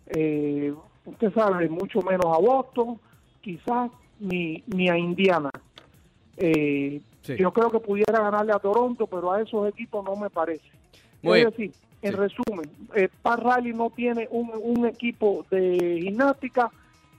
Eh, 0.07 0.73
usted 1.05 1.31
sabe, 1.31 1.69
mucho 1.69 2.01
menos 2.01 2.25
a 2.25 2.39
Boston, 2.39 2.99
quizás 3.39 3.91
ni, 4.19 4.63
ni 4.65 4.89
a 4.89 4.97
Indiana. 4.97 5.51
Eh, 6.37 6.99
sí. 7.21 7.35
Yo 7.37 7.53
creo 7.53 7.69
que 7.69 7.79
pudiera 7.79 8.19
ganarle 8.19 8.51
a 8.51 8.57
Toronto, 8.57 9.05
pero 9.05 9.31
a 9.31 9.43
esos 9.43 9.69
equipos 9.69 10.03
no 10.03 10.15
me 10.15 10.31
parece. 10.31 10.71
Muy 11.21 11.41
es 11.41 11.45
decir, 11.45 11.71
en 12.01 12.13
sí. 12.13 12.17
resumen, 12.17 12.71
eh, 12.95 13.09
Pat 13.21 13.41
Riley 13.43 13.73
no 13.73 13.91
tiene 13.91 14.27
un, 14.31 14.49
un 14.55 14.87
equipo 14.87 15.45
de 15.51 15.99
gimnástica 16.01 16.71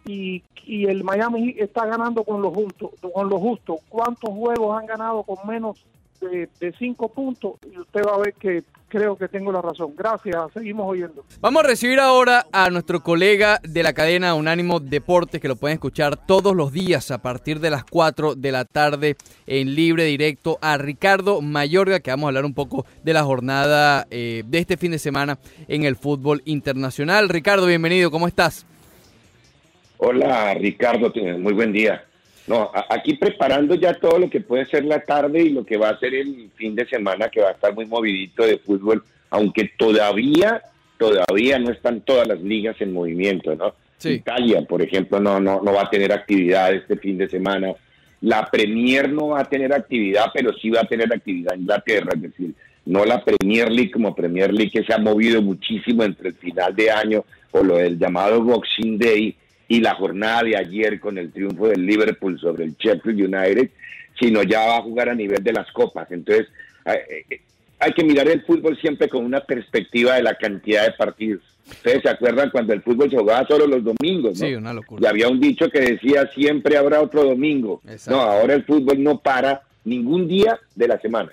y, 0.04 0.42
y, 0.66 0.86
el 0.86 1.04
Miami 1.04 1.54
está 1.56 1.86
ganando 1.86 2.24
con 2.24 2.42
lo 2.42 2.50
justo. 2.50 2.90
Con 3.12 3.28
lo 3.28 3.38
justo. 3.38 3.76
¿Cuántos 3.88 4.30
juegos 4.30 4.76
han 4.76 4.86
ganado 4.86 5.22
con 5.22 5.46
menos 5.46 5.86
de, 6.20 6.48
de 6.60 6.72
cinco 6.78 7.08
puntos? 7.08 7.54
Y 7.72 7.78
usted 7.78 8.02
va 8.02 8.14
a 8.14 8.18
ver 8.18 8.34
que 8.34 8.64
creo 8.88 9.16
que 9.16 9.28
tengo 9.28 9.52
la 9.52 9.62
razón. 9.62 9.92
Gracias, 9.96 10.36
seguimos 10.52 10.86
oyendo. 10.88 11.24
Vamos 11.40 11.64
a 11.64 11.66
recibir 11.66 12.00
ahora 12.00 12.46
a 12.52 12.70
nuestro 12.70 13.02
colega 13.02 13.60
de 13.62 13.82
la 13.82 13.92
cadena 13.92 14.34
Unánimo 14.34 14.80
Deportes, 14.80 15.40
que 15.40 15.48
lo 15.48 15.56
pueden 15.56 15.74
escuchar 15.74 16.16
todos 16.26 16.56
los 16.56 16.72
días 16.72 17.10
a 17.10 17.18
partir 17.18 17.60
de 17.60 17.70
las 17.70 17.84
4 17.84 18.34
de 18.34 18.52
la 18.52 18.64
tarde 18.64 19.16
en 19.46 19.74
libre 19.74 20.04
directo, 20.04 20.58
a 20.60 20.78
Ricardo 20.78 21.40
Mayorga, 21.40 22.00
que 22.00 22.10
vamos 22.10 22.24
a 22.24 22.28
hablar 22.28 22.44
un 22.44 22.54
poco 22.54 22.86
de 23.04 23.12
la 23.12 23.22
jornada 23.24 24.06
eh, 24.10 24.42
de 24.46 24.58
este 24.58 24.76
fin 24.76 24.90
de 24.90 24.98
semana 24.98 25.38
en 25.68 25.84
el 25.84 25.96
fútbol 25.96 26.42
internacional. 26.44 27.28
Ricardo, 27.28 27.66
bienvenido, 27.66 28.10
¿cómo 28.10 28.26
estás? 28.26 28.66
Hola, 29.98 30.54
Ricardo, 30.54 31.12
muy 31.38 31.52
buen 31.52 31.72
día. 31.72 32.07
No, 32.48 32.70
aquí 32.88 33.14
preparando 33.14 33.74
ya 33.74 33.92
todo 33.94 34.18
lo 34.18 34.30
que 34.30 34.40
puede 34.40 34.64
ser 34.64 34.84
la 34.84 35.00
tarde 35.00 35.42
y 35.42 35.50
lo 35.50 35.66
que 35.66 35.76
va 35.76 35.90
a 35.90 35.98
ser 35.98 36.14
el 36.14 36.50
fin 36.56 36.74
de 36.74 36.86
semana, 36.86 37.28
que 37.28 37.42
va 37.42 37.48
a 37.48 37.52
estar 37.52 37.74
muy 37.74 37.84
movidito 37.84 38.42
de 38.44 38.58
fútbol, 38.58 39.04
aunque 39.28 39.70
todavía, 39.76 40.62
todavía 40.98 41.58
no 41.58 41.70
están 41.70 42.00
todas 42.00 42.26
las 42.26 42.40
ligas 42.40 42.80
en 42.80 42.92
movimiento, 42.92 43.54
¿no? 43.54 43.74
Sí. 43.98 44.10
Italia, 44.10 44.62
por 44.62 44.80
ejemplo, 44.80 45.20
no, 45.20 45.38
no, 45.40 45.60
no 45.60 45.72
va 45.72 45.82
a 45.82 45.90
tener 45.90 46.10
actividad 46.10 46.72
este 46.72 46.96
fin 46.96 47.18
de 47.18 47.28
semana. 47.28 47.74
La 48.22 48.46
Premier 48.46 49.12
no 49.12 49.28
va 49.28 49.40
a 49.40 49.44
tener 49.44 49.72
actividad, 49.72 50.26
pero 50.32 50.52
sí 50.54 50.70
va 50.70 50.80
a 50.80 50.88
tener 50.88 51.12
actividad 51.12 51.54
en 51.54 51.60
Inglaterra, 51.60 52.12
es 52.14 52.22
decir, 52.22 52.54
no 52.86 53.04
la 53.04 53.22
Premier 53.22 53.70
League 53.70 53.90
como 53.90 54.14
Premier 54.14 54.52
League 54.52 54.70
que 54.70 54.84
se 54.84 54.94
ha 54.94 54.98
movido 54.98 55.42
muchísimo 55.42 56.02
entre 56.04 56.30
el 56.30 56.34
final 56.34 56.74
de 56.74 56.90
año 56.90 57.24
o 57.50 57.62
lo 57.62 57.76
del 57.76 57.98
llamado 57.98 58.42
Boxing 58.42 58.98
Day 58.98 59.36
y 59.68 59.80
la 59.80 59.94
jornada 59.94 60.42
de 60.42 60.56
ayer 60.56 60.98
con 60.98 61.18
el 61.18 61.30
triunfo 61.30 61.68
del 61.68 61.84
Liverpool 61.84 62.40
sobre 62.40 62.64
el 62.64 62.74
Sheffield 62.76 63.20
United, 63.20 63.70
sino 64.18 64.42
ya 64.42 64.66
va 64.66 64.78
a 64.78 64.82
jugar 64.82 65.10
a 65.10 65.14
nivel 65.14 65.44
de 65.44 65.52
las 65.52 65.70
copas. 65.72 66.10
Entonces, 66.10 66.48
hay 67.78 67.92
que 67.92 68.02
mirar 68.02 68.28
el 68.28 68.42
fútbol 68.42 68.78
siempre 68.80 69.08
con 69.08 69.24
una 69.24 69.40
perspectiva 69.40 70.14
de 70.14 70.22
la 70.22 70.34
cantidad 70.34 70.86
de 70.86 70.92
partidos. 70.92 71.42
Ustedes 71.70 72.02
se 72.02 72.08
acuerdan 72.08 72.50
cuando 72.50 72.72
el 72.72 72.82
fútbol 72.82 73.10
se 73.10 73.18
jugaba 73.18 73.46
solo 73.46 73.66
los 73.66 73.84
domingos, 73.84 74.40
¿no? 74.40 74.46
Sí, 74.46 74.54
una 74.54 74.72
locura. 74.72 75.02
Y 75.02 75.06
había 75.06 75.28
un 75.28 75.38
dicho 75.38 75.68
que 75.68 75.80
decía 75.80 76.26
siempre 76.34 76.78
habrá 76.78 77.02
otro 77.02 77.24
domingo. 77.24 77.82
Exacto. 77.86 78.12
No, 78.12 78.22
ahora 78.22 78.54
el 78.54 78.64
fútbol 78.64 79.02
no 79.02 79.18
para 79.18 79.62
ningún 79.84 80.26
día 80.26 80.58
de 80.74 80.88
la 80.88 80.98
semana. 80.98 81.30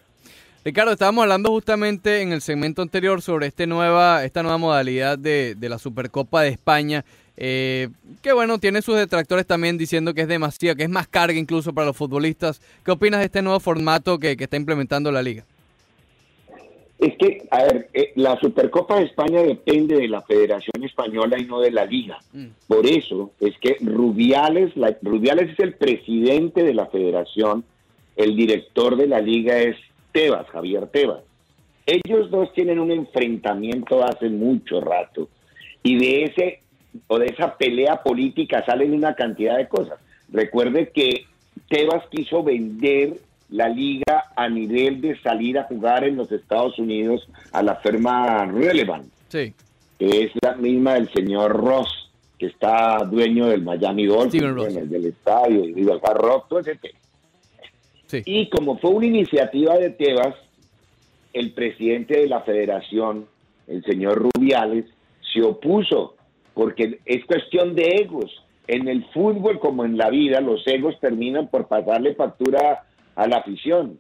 Ricardo, 0.66 0.92
estábamos 0.92 1.22
hablando 1.22 1.52
justamente 1.52 2.22
en 2.22 2.34
el 2.34 2.42
segmento 2.42 2.82
anterior 2.82 3.22
sobre 3.22 3.48
este 3.48 3.66
nueva, 3.66 4.26
esta 4.26 4.44
nueva 4.44 4.58
modalidad 4.58 5.18
de, 5.18 5.56
de 5.56 5.70
la 5.70 5.78
Supercopa 5.78 6.42
de 6.42 6.50
España. 6.50 7.06
Eh, 7.38 7.90
que 8.22 8.34
bueno, 8.34 8.60
tiene 8.60 8.82
sus 8.82 8.96
detractores 8.96 9.46
también 9.46 9.78
diciendo 9.78 10.14
que 10.14 10.22
es 10.22 10.28
demasiado, 10.28 10.76
que 10.76 10.84
es 10.84 10.90
más 10.90 11.08
carga 11.08 11.38
incluso 11.38 11.74
para 11.74 11.88
los 11.88 11.98
futbolistas. 11.98 12.62
¿Qué 12.84 12.92
opinas 12.92 13.20
de 13.20 13.26
este 13.26 13.42
nuevo 13.42 13.60
formato 13.60 14.20
que, 14.20 14.38
que 14.38 14.46
está 14.46 14.58
implementando 14.58 15.12
la 15.12 15.22
liga? 15.22 15.44
Es 16.98 17.18
que, 17.18 17.46
a 17.52 17.64
ver, 17.64 17.90
eh, 17.94 18.14
la 18.16 18.40
Supercopa 18.40 18.98
de 18.98 19.06
España 19.06 19.42
depende 19.42 19.98
de 19.98 20.08
la 20.08 20.22
Federación 20.22 20.82
Española 20.84 21.38
y 21.38 21.44
no 21.44 21.60
de 21.60 21.72
la 21.72 21.86
liga. 21.86 22.20
Mm. 22.32 22.48
Por 22.68 22.86
eso 22.86 23.32
es 23.42 23.54
que 23.60 23.76
Rubiales, 23.82 24.76
la, 24.78 24.96
Rubiales 25.02 25.52
es 25.52 25.60
el 25.60 25.74
presidente 25.74 26.64
de 26.64 26.74
la 26.74 26.86
federación, 26.88 27.66
el 28.16 28.36
director 28.38 28.96
de 28.96 29.08
la 29.08 29.20
liga 29.20 29.60
es 29.60 29.76
Tebas, 30.14 30.48
Javier 30.48 30.88
Tebas. 30.88 31.22
Ellos 31.86 32.32
dos 32.32 32.54
tienen 32.54 32.80
un 32.80 32.92
enfrentamiento 32.92 34.04
hace 34.04 34.30
mucho 34.30 34.80
rato 34.80 35.28
y 35.84 35.98
de 36.00 36.24
ese 36.24 36.60
o 37.08 37.20
de 37.20 37.28
esa 37.28 37.58
pelea 37.58 38.02
política 38.04 38.64
salen 38.66 38.94
una 38.94 39.16
cantidad 39.16 39.58
de 39.58 39.68
cosas. 39.68 40.00
Recuerde 40.32 40.90
que 40.90 41.26
Tebas 41.70 42.06
quiso 42.10 42.44
vender 42.44 43.18
la 43.50 43.70
liga 43.70 44.32
a 44.36 44.50
nivel 44.50 45.02
de 45.02 45.20
salir 45.22 45.58
a 45.58 45.64
jugar 45.64 46.04
en 46.04 46.16
los 46.18 46.32
Estados 46.32 46.78
Unidos 46.80 47.28
a 47.52 47.62
la 47.62 47.76
firma 47.76 48.46
Relevant, 48.46 49.06
sí. 49.30 49.54
que 50.00 50.24
es 50.24 50.32
la 50.42 50.56
misma 50.56 50.96
del 50.96 51.10
señor 51.12 51.52
Ross, 51.52 52.12
que 52.38 52.48
está 52.48 52.98
dueño 53.06 53.48
del 53.48 53.62
Miami 53.62 54.06
Dolphins, 54.06 54.56
bueno, 54.56 54.86
del 54.86 55.06
estadio, 55.06 55.64
y 55.64 55.74
del 55.74 56.00
Rock, 56.02 56.50
todo 56.50 56.60
ese 56.60 56.76
tema. 56.76 57.00
Sí. 58.08 58.22
Y 58.26 58.50
como 58.50 58.78
fue 58.78 58.92
una 58.92 59.06
iniciativa 59.06 59.78
de 59.78 59.92
Tebas, 59.92 60.36
el 61.34 61.52
presidente 61.54 62.20
de 62.20 62.28
la 62.28 62.42
federación, 62.42 63.26
el 63.68 63.84
señor 63.84 64.30
Rubiales, 64.36 64.86
se 65.34 65.42
opuso 65.42 66.16
porque 66.56 67.00
es 67.06 67.24
cuestión 67.26 67.76
de 67.76 67.84
egos. 68.02 68.44
En 68.68 68.88
el 68.88 69.06
fútbol 69.14 69.60
como 69.60 69.86
en 69.86 69.96
la 69.96 70.10
vida, 70.10 70.42
los 70.42 70.66
egos 70.66 71.00
terminan 71.00 71.50
por 71.50 71.68
pasarle 71.68 72.16
factura 72.16 72.86
a 73.16 73.28
la 73.28 73.38
afición. 73.38 74.00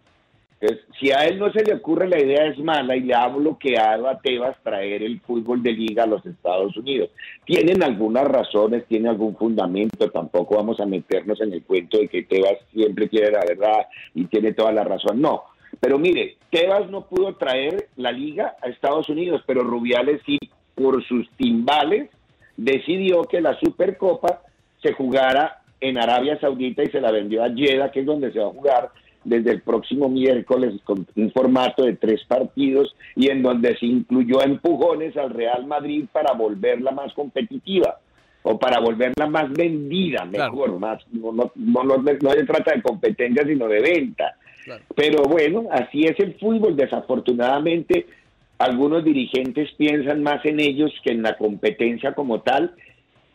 Entonces, 0.59 0.87
si 0.99 1.11
a 1.11 1.25
él 1.27 1.37
no 1.37 1.51
se 1.51 1.63
le 1.63 1.75
ocurre 1.75 2.07
la 2.07 2.19
idea 2.19 2.45
es 2.45 2.57
mala 2.57 2.95
y 2.95 3.01
le 3.01 3.13
ha 3.13 3.27
bloqueado 3.27 4.07
a 4.07 4.19
Tebas 4.19 4.55
traer 4.63 5.03
el 5.03 5.19
fútbol 5.19 5.61
de 5.61 5.73
liga 5.73 6.03
a 6.03 6.07
los 6.07 6.25
Estados 6.25 6.75
Unidos. 6.77 7.09
Tienen 7.45 7.83
algunas 7.83 8.23
razones, 8.23 8.85
tiene 8.87 9.09
algún 9.09 9.35
fundamento, 9.35 10.09
tampoco 10.09 10.55
vamos 10.55 10.79
a 10.79 10.85
meternos 10.85 11.39
en 11.41 11.53
el 11.53 11.63
cuento 11.63 11.99
de 11.99 12.07
que 12.07 12.23
Tebas 12.23 12.57
siempre 12.73 13.09
quiere 13.09 13.31
la 13.31 13.43
verdad 13.45 13.85
y 14.15 14.25
tiene 14.25 14.53
toda 14.53 14.71
la 14.71 14.85
razón. 14.85 15.21
No, 15.21 15.43
pero 15.79 15.99
mire, 15.99 16.37
Tebas 16.49 16.89
no 16.89 17.05
pudo 17.05 17.35
traer 17.35 17.89
la 17.97 18.13
liga 18.13 18.55
a 18.61 18.69
Estados 18.69 19.09
Unidos, 19.09 19.43
pero 19.45 19.61
Rubiales 19.61 20.21
sí, 20.25 20.39
por 20.73 21.03
sus 21.05 21.29
timbales, 21.31 22.09
decidió 22.57 23.23
que 23.23 23.41
la 23.41 23.57
Supercopa 23.59 24.41
se 24.81 24.93
jugara 24.93 25.61
en 25.81 25.97
Arabia 25.97 26.39
Saudita 26.39 26.83
y 26.83 26.87
se 26.87 27.01
la 27.01 27.11
vendió 27.11 27.43
a 27.43 27.49
Jeddah, 27.49 27.91
que 27.91 28.01
es 28.01 28.05
donde 28.05 28.31
se 28.31 28.39
va 28.39 28.47
a 28.47 28.53
jugar 28.53 28.89
desde 29.23 29.51
el 29.51 29.61
próximo 29.61 30.07
miércoles 30.07 30.75
con 30.83 31.05
un 31.15 31.31
formato 31.31 31.83
de 31.83 31.95
tres 31.95 32.23
partidos 32.27 32.95
y 33.15 33.29
en 33.29 33.41
donde 33.41 33.75
se 33.77 33.87
incluyó 33.87 34.41
empujones 34.43 35.17
al 35.17 35.31
Real 35.31 35.65
Madrid 35.65 36.05
para 36.11 36.33
volverla 36.33 36.91
más 36.91 37.11
competitiva 37.13 37.99
o 38.43 38.59
para 38.59 38.79
volverla 38.79 39.25
más 39.25 39.51
vendida, 39.51 40.23
mejor, 40.25 40.79
más 40.79 41.03
no, 41.11 41.31
no, 41.31 41.51
no, 41.55 41.83
no, 41.97 42.31
se 42.31 42.43
trata 42.45 42.75
de 42.75 42.83
competencia 42.83 43.43
sino 43.45 43.67
de 43.67 43.81
venta. 43.81 44.35
Pero 44.95 45.23
bueno, 45.23 45.67
así 45.71 46.05
es 46.05 46.19
el 46.19 46.35
fútbol, 46.35 46.75
desafortunadamente 46.75 48.05
algunos 48.57 49.03
dirigentes 49.03 49.71
piensan 49.77 50.23
más 50.23 50.45
en 50.45 50.59
ellos 50.59 50.91
que 51.03 51.11
en 51.11 51.21
la 51.21 51.37
competencia 51.37 52.13
como 52.13 52.41
tal 52.41 52.73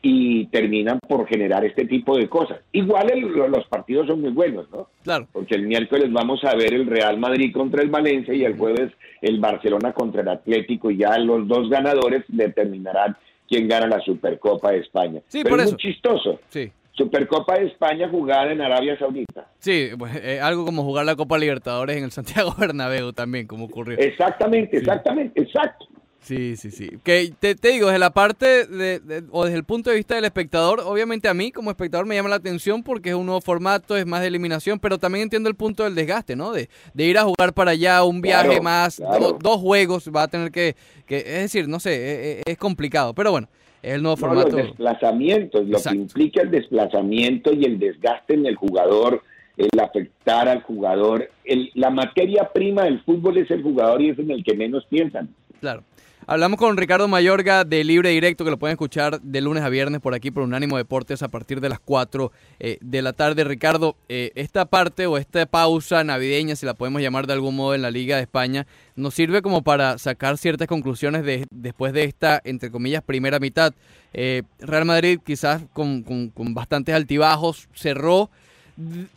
y 0.02 0.46
terminan 0.46 0.98
por 0.98 1.26
generar 1.26 1.64
este 1.64 1.84
tipo 1.84 2.16
de 2.16 2.28
cosas. 2.28 2.60
Igual 2.72 3.08
los 3.50 3.66
partidos 3.66 4.06
son 4.06 4.22
muy 4.22 4.30
buenos, 4.30 4.70
¿no? 4.70 4.88
Claro. 5.02 5.28
Porque 5.30 5.56
el 5.56 5.66
miércoles 5.66 6.10
vamos 6.10 6.42
a 6.44 6.54
ver 6.54 6.72
el 6.72 6.86
Real 6.86 7.18
Madrid 7.18 7.52
contra 7.52 7.82
el 7.82 7.90
Valencia 7.90 8.32
y 8.32 8.44
el 8.44 8.56
jueves 8.56 8.92
el 9.20 9.38
Barcelona 9.38 9.92
contra 9.92 10.22
el 10.22 10.28
Atlético 10.28 10.90
y 10.90 10.96
ya 10.96 11.18
los 11.18 11.46
dos 11.46 11.68
ganadores 11.68 12.24
determinarán 12.28 13.16
quién 13.46 13.68
gana 13.68 13.86
la 13.88 14.00
Supercopa 14.00 14.70
de 14.70 14.78
España. 14.78 15.20
Sí, 15.28 15.40
Pero 15.42 15.50
por 15.50 15.60
es 15.60 15.66
eso. 15.66 15.74
muy 15.74 15.82
chistoso. 15.82 16.40
Sí. 16.48 16.72
Supercopa 17.04 17.58
de 17.58 17.66
España 17.66 18.08
jugada 18.10 18.52
en 18.52 18.60
Arabia 18.60 18.98
Saudita. 18.98 19.46
Sí, 19.58 19.88
pues, 19.98 20.14
eh, 20.16 20.40
algo 20.40 20.64
como 20.66 20.82
jugar 20.82 21.06
la 21.06 21.16
Copa 21.16 21.38
Libertadores 21.38 21.96
en 21.96 22.04
el 22.04 22.10
Santiago 22.12 22.54
Bernabéu 22.58 23.12
también, 23.12 23.46
como 23.46 23.64
ocurrió. 23.64 23.98
Exactamente, 23.98 24.76
exactamente, 24.76 25.40
exacto. 25.40 25.86
Sí, 26.22 26.54
sí, 26.58 26.70
sí. 26.70 26.90
Que 27.02 27.32
te, 27.40 27.54
te 27.54 27.68
digo, 27.70 27.86
desde 27.86 27.98
la 27.98 28.10
parte 28.10 28.66
de, 28.66 29.00
de- 29.00 29.22
o 29.30 29.44
desde 29.46 29.56
el 29.56 29.64
punto 29.64 29.88
de 29.88 29.96
vista 29.96 30.14
del 30.16 30.26
espectador, 30.26 30.80
obviamente 30.84 31.28
a 31.28 31.34
mí 31.34 31.50
como 31.50 31.70
espectador 31.70 32.04
me 32.04 32.14
llama 32.14 32.28
la 32.28 32.36
atención 32.36 32.82
porque 32.82 33.08
es 33.08 33.14
un 33.14 33.24
nuevo 33.24 33.40
formato, 33.40 33.96
es 33.96 34.04
más 34.04 34.20
de 34.20 34.26
eliminación, 34.26 34.78
pero 34.78 34.98
también 34.98 35.22
entiendo 35.22 35.48
el 35.48 35.54
punto 35.54 35.82
del 35.84 35.94
desgaste, 35.94 36.36
¿no? 36.36 36.52
De, 36.52 36.68
de 36.92 37.04
ir 37.06 37.16
a 37.16 37.22
jugar 37.22 37.54
para 37.54 37.70
allá, 37.70 38.04
un 38.04 38.20
viaje 38.20 38.48
Claro, 38.48 38.62
más, 38.62 38.96
claro. 38.96 39.18
do- 39.32 39.38
dos 39.40 39.56
juegos, 39.62 40.10
va 40.14 40.24
a 40.24 40.28
tener 40.28 40.50
que, 40.52 40.76
que, 41.06 41.20
es 41.20 41.40
decir, 41.40 41.66
no 41.68 41.80
sé, 41.80 41.94
e- 41.94 42.32
e- 42.32 42.42
es, 42.44 42.58
complicado, 42.58 43.14
pero 43.14 43.30
bueno, 43.30 43.48
es 43.82 43.94
el 43.94 44.02
nuevo 44.02 44.16
No, 44.16 44.20
formato. 44.20 44.48
los 44.56 44.66
desplazamientos, 44.66 45.66
lo 45.66 45.78
que 45.82 45.94
implica 45.96 46.42
el 46.42 46.50
desplazamiento 46.50 47.52
y 47.52 47.64
el 47.64 47.78
desgaste 47.78 48.34
en 48.34 48.46
el 48.46 48.54
jugador, 48.56 49.22
el 49.56 49.68
afectar 49.80 50.48
al 50.48 50.62
jugador. 50.62 51.28
El- 51.44 51.70
la 51.74 51.90
materia 51.90 52.50
prima 52.52 52.84
del 52.84 53.00
fútbol 53.00 53.38
es 53.38 53.50
el 53.50 53.62
jugador 53.62 54.00
y 54.02 54.10
es 54.10 54.18
en 54.18 54.30
el 54.30 54.42
que 54.44 54.54
menos 54.54 54.84
piensan. 54.86 55.28
Claro. 55.60 55.82
Hablamos 56.26 56.58
con 56.60 56.76
Ricardo 56.76 57.08
Mayorga 57.08 57.64
de 57.64 57.82
Libre 57.82 58.10
Directo, 58.10 58.44
que 58.44 58.52
lo 58.52 58.58
pueden 58.58 58.74
escuchar 58.74 59.20
de 59.20 59.40
lunes 59.40 59.64
a 59.64 59.68
viernes 59.68 60.00
por 60.00 60.14
aquí 60.14 60.30
por 60.30 60.44
Unánimo 60.44 60.76
Deportes 60.76 61.22
a 61.24 61.28
partir 61.28 61.60
de 61.60 61.68
las 61.68 61.80
4 61.80 62.30
eh, 62.60 62.78
de 62.80 63.02
la 63.02 63.12
tarde. 63.14 63.42
Ricardo, 63.42 63.96
eh, 64.08 64.30
esta 64.36 64.66
parte 64.66 65.06
o 65.06 65.18
esta 65.18 65.44
pausa 65.46 66.04
navideña, 66.04 66.54
si 66.54 66.66
la 66.66 66.74
podemos 66.74 67.02
llamar 67.02 67.26
de 67.26 67.32
algún 67.32 67.56
modo 67.56 67.74
en 67.74 67.82
la 67.82 67.90
Liga 67.90 68.14
de 68.16 68.22
España, 68.22 68.66
nos 68.94 69.14
sirve 69.14 69.42
como 69.42 69.62
para 69.62 69.98
sacar 69.98 70.38
ciertas 70.38 70.68
conclusiones 70.68 71.24
de, 71.24 71.46
después 71.50 71.92
de 71.92 72.04
esta, 72.04 72.40
entre 72.44 72.70
comillas, 72.70 73.02
primera 73.02 73.40
mitad. 73.40 73.72
Eh, 74.12 74.42
Real 74.60 74.84
Madrid 74.84 75.18
quizás 75.24 75.62
con, 75.72 76.02
con- 76.02 76.28
con 76.30 76.54
bastantes 76.54 76.94
altibajos 76.94 77.68
cerró 77.74 78.30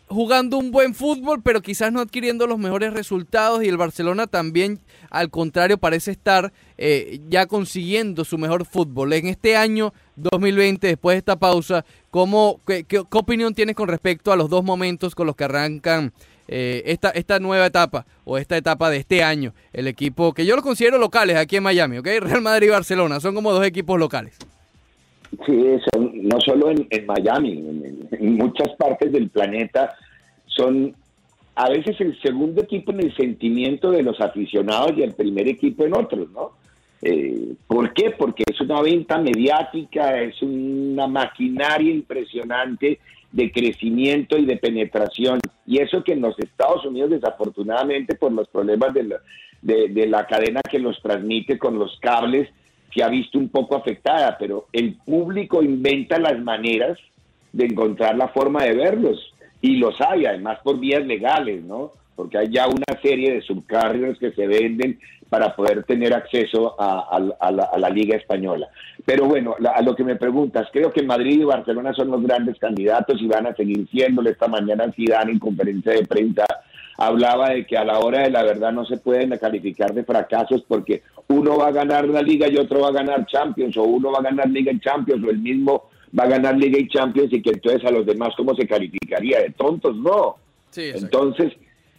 jugando 0.08 0.58
un 0.58 0.71
buen 0.71 0.93
fútbol, 0.93 1.41
pero 1.43 1.62
quizás 1.62 1.91
no 1.91 1.99
adquiriendo 2.02 2.47
los 2.47 2.60
mejores 2.60 2.93
resultados 2.93 3.63
y 3.63 3.67
el 3.69 3.78
Barcelona 3.78 4.28
también, 4.28 4.80
al 5.10 5.30
contrario, 5.30 5.78
parece 5.78 6.12
estar 6.12 6.52
eh, 6.78 7.19
ya 7.30 7.45
consiguiendo 7.45 8.26
su 8.26 8.38
mejor 8.38 8.65
fútbol. 8.65 9.13
En 9.13 9.28
este 9.28 9.56
año 9.56 9.93
2020, 10.15 10.88
después 10.88 11.15
de 11.15 11.19
esta 11.19 11.38
pausa, 11.38 11.86
¿cómo, 12.12 12.62
qué, 12.67 12.84
qué- 12.84 12.99
opinión 13.12 13.54
tienes 13.54 13.76
con 13.76 13.88
respecto 13.88 14.32
a 14.32 14.36
los 14.36 14.49
dos 14.49 14.63
momentos 14.63 15.15
con 15.15 15.28
los 15.28 15.36
que 15.36 15.45
arrancan 15.45 16.13
eh, 16.47 16.84
esta, 16.88 17.10
esta 17.12 17.39
nueva 17.39 17.65
etapa 17.65 18.06
o 18.26 18.38
esta 18.38 18.58
etapa 18.58 18.89
de 18.89 18.97
este 18.97 19.23
año? 19.23 19.54
El 19.71 19.88
equipo 19.88 20.34
que 20.34 20.45
yo 20.45 20.56
lo 20.56 20.62
considero 20.62 20.97
locales 20.97 21.38
aquí 21.38 21.56
en 21.58 21.63
Miami, 21.63 21.97
¿ok? 21.97 22.08
Real 22.21 22.41
Madrid 22.41 22.67
y 22.67 22.71
Barcelona, 22.71 23.19
son 23.19 23.34
como 23.36 23.52
dos 23.54 23.65
equipos 23.65 23.97
locales. 23.99 24.36
Sí, 25.46 25.78
son, 25.91 26.28
no 26.28 26.39
solo 26.39 26.69
en, 26.69 26.88
en 26.89 27.06
Miami, 27.06 27.52
en, 28.12 28.36
muchas 28.36 28.69
partes 28.76 29.12
del 29.12 29.30
planeta 29.30 29.96
son 30.46 30.93
a 31.56 31.69
veces 31.69 32.00
el 32.02 32.19
segundo 32.22 32.62
equipo 32.62 32.91
en 32.91 33.02
el 33.02 33.15
sentimiento 33.15 33.91
de 33.91 34.04
los 34.04 34.19
aficionados 34.22 34.93
y 34.98 35.04
el 35.04 35.13
primer 35.13 35.48
equipo 35.48 35.86
en 35.86 35.96
otros, 35.96 36.30
¿no? 36.32 36.52
Eh, 37.02 37.54
¿Por 37.67 37.93
qué? 37.93 38.12
Porque 38.12 38.43
es 38.50 38.62
una 38.62 38.82
venta 38.82 39.17
mediática, 39.17 40.22
es 40.22 40.41
una 40.41 41.08
maquinaria 41.08 41.91
impresionante 41.91 43.00
de 43.32 43.52
crecimiento 43.52 44.38
y 44.38 44.46
de 44.46 44.58
penetración. 44.58 45.39
Y 45.65 45.80
eso 45.80 46.04
que 46.04 46.13
en 46.13 46.22
los 46.22 46.39
Estados 46.39 46.86
Unidos, 46.86 47.10
desafortunadamente, 47.10 48.15
por 48.15 48.32
los 48.32 48.48
problemas 48.48 48.93
de 48.93 49.04
la, 49.04 49.17
de, 49.62 49.89
de 49.89 50.08
la 50.08 50.26
cadena 50.26 50.62
que 50.62 50.80
los 50.80 51.02
transmite 51.02 51.58
con 51.58 51.78
los 51.78 52.00
cables, 52.00 52.50
se 52.93 53.03
ha 53.03 53.08
visto 53.08 53.38
un 53.38 53.49
poco 53.49 53.75
afectada, 53.75 54.38
pero 54.38 54.67
el 54.73 54.95
público 55.06 55.62
inventa 55.63 56.19
las 56.19 56.39
maneras 56.39 56.97
de 57.51 57.65
encontrar 57.65 58.15
la 58.15 58.27
forma 58.29 58.63
de 58.63 58.73
verlos. 58.75 59.34
Y 59.62 59.77
los 59.77 59.99
hay, 60.01 60.25
además 60.25 60.60
por 60.63 60.79
vías 60.79 61.06
legales, 61.06 61.63
¿no? 61.63 61.91
Porque 62.15 62.38
hay 62.38 62.49
ya 62.51 62.67
una 62.67 63.01
serie 63.01 63.34
de 63.34 63.41
subcarriers 63.41 64.19
que 64.19 64.32
se 64.32 64.45
venden 64.45 64.99
para 65.29 65.56
poder 65.56 65.84
tener 65.86 66.13
acceso 66.13 66.75
a, 66.79 67.19
la 67.77 67.89
Liga 67.89 68.15
Española. 68.15 68.67
Pero 69.03 69.25
bueno, 69.25 69.56
la- 69.58 69.71
a 69.71 69.82
lo 69.82 69.95
que 69.95 70.03
me 70.03 70.15
preguntas, 70.15 70.67
creo 70.71 70.91
que 70.91 71.01
Madrid 71.01 71.41
y 71.41 71.43
Barcelona 71.43 71.91
son 71.93 72.12
los 72.12 72.21
grandes 72.21 72.60
candidatos 72.60 73.19
y 73.19 73.25
van 73.27 73.47
a 73.47 73.56
seguir 73.56 73.88
siéndolo. 73.89 74.29
Esta 74.29 74.47
mañana 74.47 74.91
Zidane 74.91 75.32
en 75.32 75.39
conferencia 75.39 75.93
de 75.93 76.06
prensa 76.06 76.45
hablaba 76.97 77.49
de 77.49 77.65
que 77.65 77.77
a 77.77 77.84
la 77.84 77.99
hora 77.99 78.23
de 78.23 78.29
la 78.29 78.43
verdad 78.43 78.71
no 78.71 78.86
se 78.86 78.97
pueden 78.97 79.38
calificar 79.38 79.93
de 79.93 80.03
fracasos 80.03 80.63
porque 80.67 81.03
uno 81.27 81.58
va 81.58 81.67
a 81.67 81.71
ganar 81.71 82.08
la 82.08 82.21
Liga 82.21 82.47
y 82.49 82.58
otro 82.58 82.82
va 82.82 82.89
a 82.89 82.93
ganar 82.93 83.25
Champions, 83.25 83.75
o 83.77 83.84
uno 83.84 84.12
va 84.12 84.19
a 84.19 84.23
ganar 84.23 84.49
Liga 84.49 84.71
y 84.71 84.79
Champions, 84.79 85.23
o 85.23 85.29
el 85.29 85.39
mismo 85.39 85.89
va 86.17 86.25
a 86.25 86.27
ganar 86.27 86.58
Liga 86.58 86.77
y 86.79 86.88
Champions 86.88 87.34
y 87.34 87.41
que 87.41 87.51
entonces 87.51 87.84
a 87.86 87.91
los 87.91 88.06
demás 88.06 88.34
cómo 88.38 88.56
se 88.56 88.67
calificaría 88.67 89.39
de 89.39 89.51
tontos, 89.51 89.95
no. 89.95 90.36
Sí, 90.69 90.91
Entonces, 90.93 91.53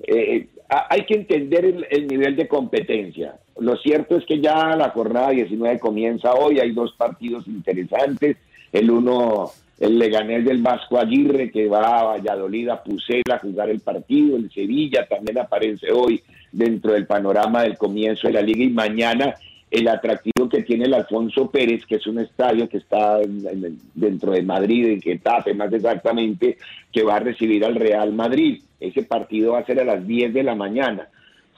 eh, 0.07 0.49
hay 0.69 1.05
que 1.07 1.15
entender 1.15 1.65
el, 1.65 1.87
el 1.91 2.07
nivel 2.07 2.37
de 2.37 2.49
competencia. 2.49 3.37
Lo 3.59 3.77
cierto 3.77 4.17
es 4.17 4.25
que 4.25 4.41
ya 4.41 4.75
la 4.77 4.91
jornada 4.91 5.31
19 5.31 5.79
comienza 5.79 6.35
hoy, 6.35 6.59
hay 6.59 6.73
dos 6.73 6.93
partidos 6.97 7.47
interesantes, 7.47 8.37
el 8.73 8.91
uno, 8.91 9.53
el 9.81 9.99
Leganés 9.99 10.45
del 10.45 10.63
Vasco 10.63 10.99
Aguirre, 10.99 11.51
que 11.51 11.69
va 11.69 12.01
a 12.01 12.05
Valladolid, 12.05 12.69
a 12.69 12.83
Pucela 12.83 13.37
a 13.37 13.39
jugar 13.39 13.71
el 13.71 13.81
partido, 13.81 14.37
el 14.37 14.51
Sevilla 14.51 15.07
también 15.07 15.39
aparece 15.39 15.91
hoy 15.91 16.23
dentro 16.53 16.93
del 16.93 17.07
panorama 17.07 17.63
del 17.63 17.77
comienzo 17.77 18.29
de 18.29 18.35
la 18.35 18.43
liga 18.43 18.65
y 18.65 18.71
mañana 18.71 19.35
el 19.71 19.89
atractivo 19.89 20.49
que 20.49 20.63
tiene 20.63 20.85
el 20.85 20.95
Alfonso 20.95 21.51
Pérez, 21.51 21.85
que 21.85 21.97
es 21.97 22.07
un 22.07 22.21
estadio 22.21 22.69
que 22.69 22.77
está 22.77 23.19
dentro 23.95 24.31
de 24.31 24.43
Madrid, 24.43 24.87
en 24.87 25.01
Getafe 25.01 25.53
más 25.53 25.73
exactamente, 25.73 26.59
que 26.93 27.03
va 27.03 27.17
a 27.17 27.21
recibir 27.21 27.65
al 27.65 27.75
Real 27.75 28.13
Madrid. 28.13 28.63
Ese 28.79 29.03
partido 29.03 29.53
va 29.53 29.61
a 29.61 29.67
ser 29.67 29.81
a 29.81 29.85
las 29.85 30.07
10 30.07 30.33
de 30.33 30.45
la 30.45 30.55
mañana. 30.55 31.09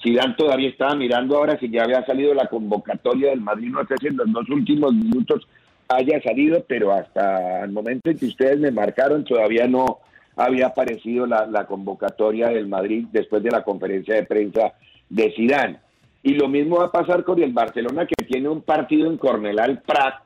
Zidane 0.02 0.34
todavía 0.34 0.70
estaba 0.70 0.94
mirando 0.94 1.36
ahora 1.36 1.58
si 1.58 1.68
ya 1.68 1.84
había 1.84 2.06
salido 2.06 2.32
la 2.32 2.46
convocatoria 2.46 3.30
del 3.30 3.42
Madrid, 3.42 3.68
no 3.68 3.84
sé 3.86 3.96
si 4.00 4.06
en 4.06 4.16
los 4.16 4.32
dos 4.32 4.48
últimos 4.48 4.94
minutos 4.94 5.46
haya 5.88 6.20
salido, 6.22 6.64
pero 6.66 6.92
hasta 6.92 7.62
el 7.64 7.70
momento 7.72 8.10
en 8.10 8.18
que 8.18 8.26
ustedes 8.26 8.58
me 8.58 8.70
marcaron 8.70 9.24
todavía 9.24 9.66
no 9.66 9.98
había 10.36 10.66
aparecido 10.66 11.26
la, 11.26 11.64
convocatoria 11.66 12.48
del 12.48 12.66
Madrid 12.66 13.06
después 13.12 13.42
de 13.42 13.50
la 13.50 13.62
conferencia 13.64 14.14
de 14.14 14.24
prensa 14.24 14.72
de 15.08 15.32
Zidane. 15.34 15.78
Y 16.22 16.34
lo 16.34 16.48
mismo 16.48 16.78
va 16.78 16.86
a 16.86 16.92
pasar 16.92 17.24
con 17.24 17.42
el 17.42 17.52
Barcelona 17.52 18.06
que 18.06 18.24
tiene 18.24 18.48
un 18.48 18.62
partido 18.62 19.08
en 19.10 19.16
Cornelal 19.16 19.80
Prat. 19.86 20.16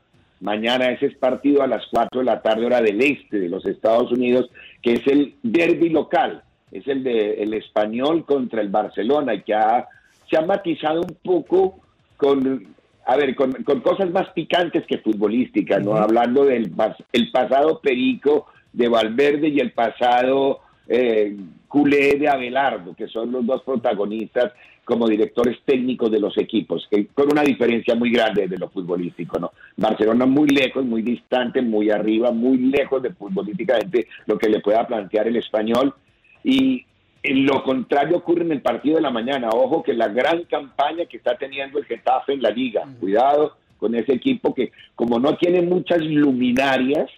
Mañana 0.41 0.91
ese 0.91 1.07
es 1.07 1.17
partido 1.17 1.63
a 1.63 1.67
las 1.67 1.85
4 1.91 2.21
de 2.21 2.25
la 2.25 2.41
tarde 2.41 2.65
hora 2.67 2.81
del 2.81 3.01
este 3.03 3.39
de 3.39 3.49
los 3.49 3.65
Estados 3.67 4.11
Unidos, 4.11 4.51
que 4.83 4.95
es 4.95 5.07
el 5.07 5.35
derby 5.43 5.91
local, 5.91 6.43
es 6.73 6.89
el 6.89 7.05
de 7.05 7.43
el 7.43 7.53
español 7.53 8.25
contra 8.25 8.63
el 8.63 8.69
Barcelona 8.71 9.35
y 9.35 9.43
que 9.43 9.53
ha- 9.55 9.87
se 10.29 10.39
ha 10.39 10.43
matizado 10.43 11.03
un 11.03 11.17
poco 11.23 11.79
con 12.17 12.75
a 13.07 13.17
ver, 13.17 13.35
con, 13.35 13.53
con 13.65 13.81
cosas 13.81 14.11
más 14.11 14.29
picantes 14.31 14.87
que 14.87 14.99
futbolísticas, 14.99 15.83
¿no? 15.85 15.97
Hablando 15.97 16.45
del 16.45 16.75
pas- 16.75 17.03
el 17.13 17.31
pasado 17.31 17.81
perico 17.81 18.47
de 18.73 18.89
Valverde 18.89 19.49
y 19.49 19.59
el 19.61 19.73
pasado 19.73 20.61
eh, 20.89 21.37
culé 21.69 22.17
de 22.19 22.29
Abelardo, 22.29 22.95
que 22.95 23.07
son 23.09 23.31
los 23.33 23.47
dos 23.47 23.63
protagonistas 23.63 24.53
como 24.85 25.07
directores 25.09 25.59
técnicos 25.65 26.11
de 26.11 26.19
los 26.19 26.37
equipos, 26.37 26.87
que- 26.91 27.07
con 27.07 27.31
una 27.31 27.43
diferencia 27.43 27.95
muy 27.95 28.11
grande 28.11 28.49
de 28.49 28.59
lo 28.59 28.69
futbolístico, 28.69 29.39
¿no? 29.39 29.53
Barcelona 29.77 30.27
muy 30.27 30.49
lejos, 30.49 30.85
muy 30.85 31.03
distante, 31.03 31.63
muy 31.63 31.91
arriba, 31.91 32.33
muy 32.33 32.59
lejos 32.59 33.03
de 33.03 33.11
futbolísticamente 33.11 34.09
lo 34.27 34.37
que 34.37 34.49
le 34.49 34.61
pueda 34.61 34.87
plantear 34.87 35.29
el 35.29 35.37
español. 35.37 35.95
Y 36.43 36.85
lo 37.23 37.63
contrario 37.63 38.17
ocurre 38.17 38.43
en 38.43 38.53
el 38.53 38.63
partido 38.63 38.97
de 38.97 39.03
la 39.03 39.11
mañana. 39.11 39.49
Ojo 39.51 39.83
que 39.83 39.93
la 39.93 40.09
gran 40.09 40.45
campaña 40.45 41.07
que 41.07 41.19
está 41.19 41.37
teniendo 41.37 41.79
el 41.79 41.85
Getafe 41.85 42.33
en 42.33 42.43
la 42.43 42.51
liga, 42.51 42.87
cuidado, 42.99 43.57
con 43.79 43.95
ese 43.95 44.13
equipo 44.13 44.55
que 44.55 44.73
como 44.95 45.19
no 45.19 45.37
tiene 45.37 45.63
muchas 45.63 46.01
luminarias, 46.03 47.11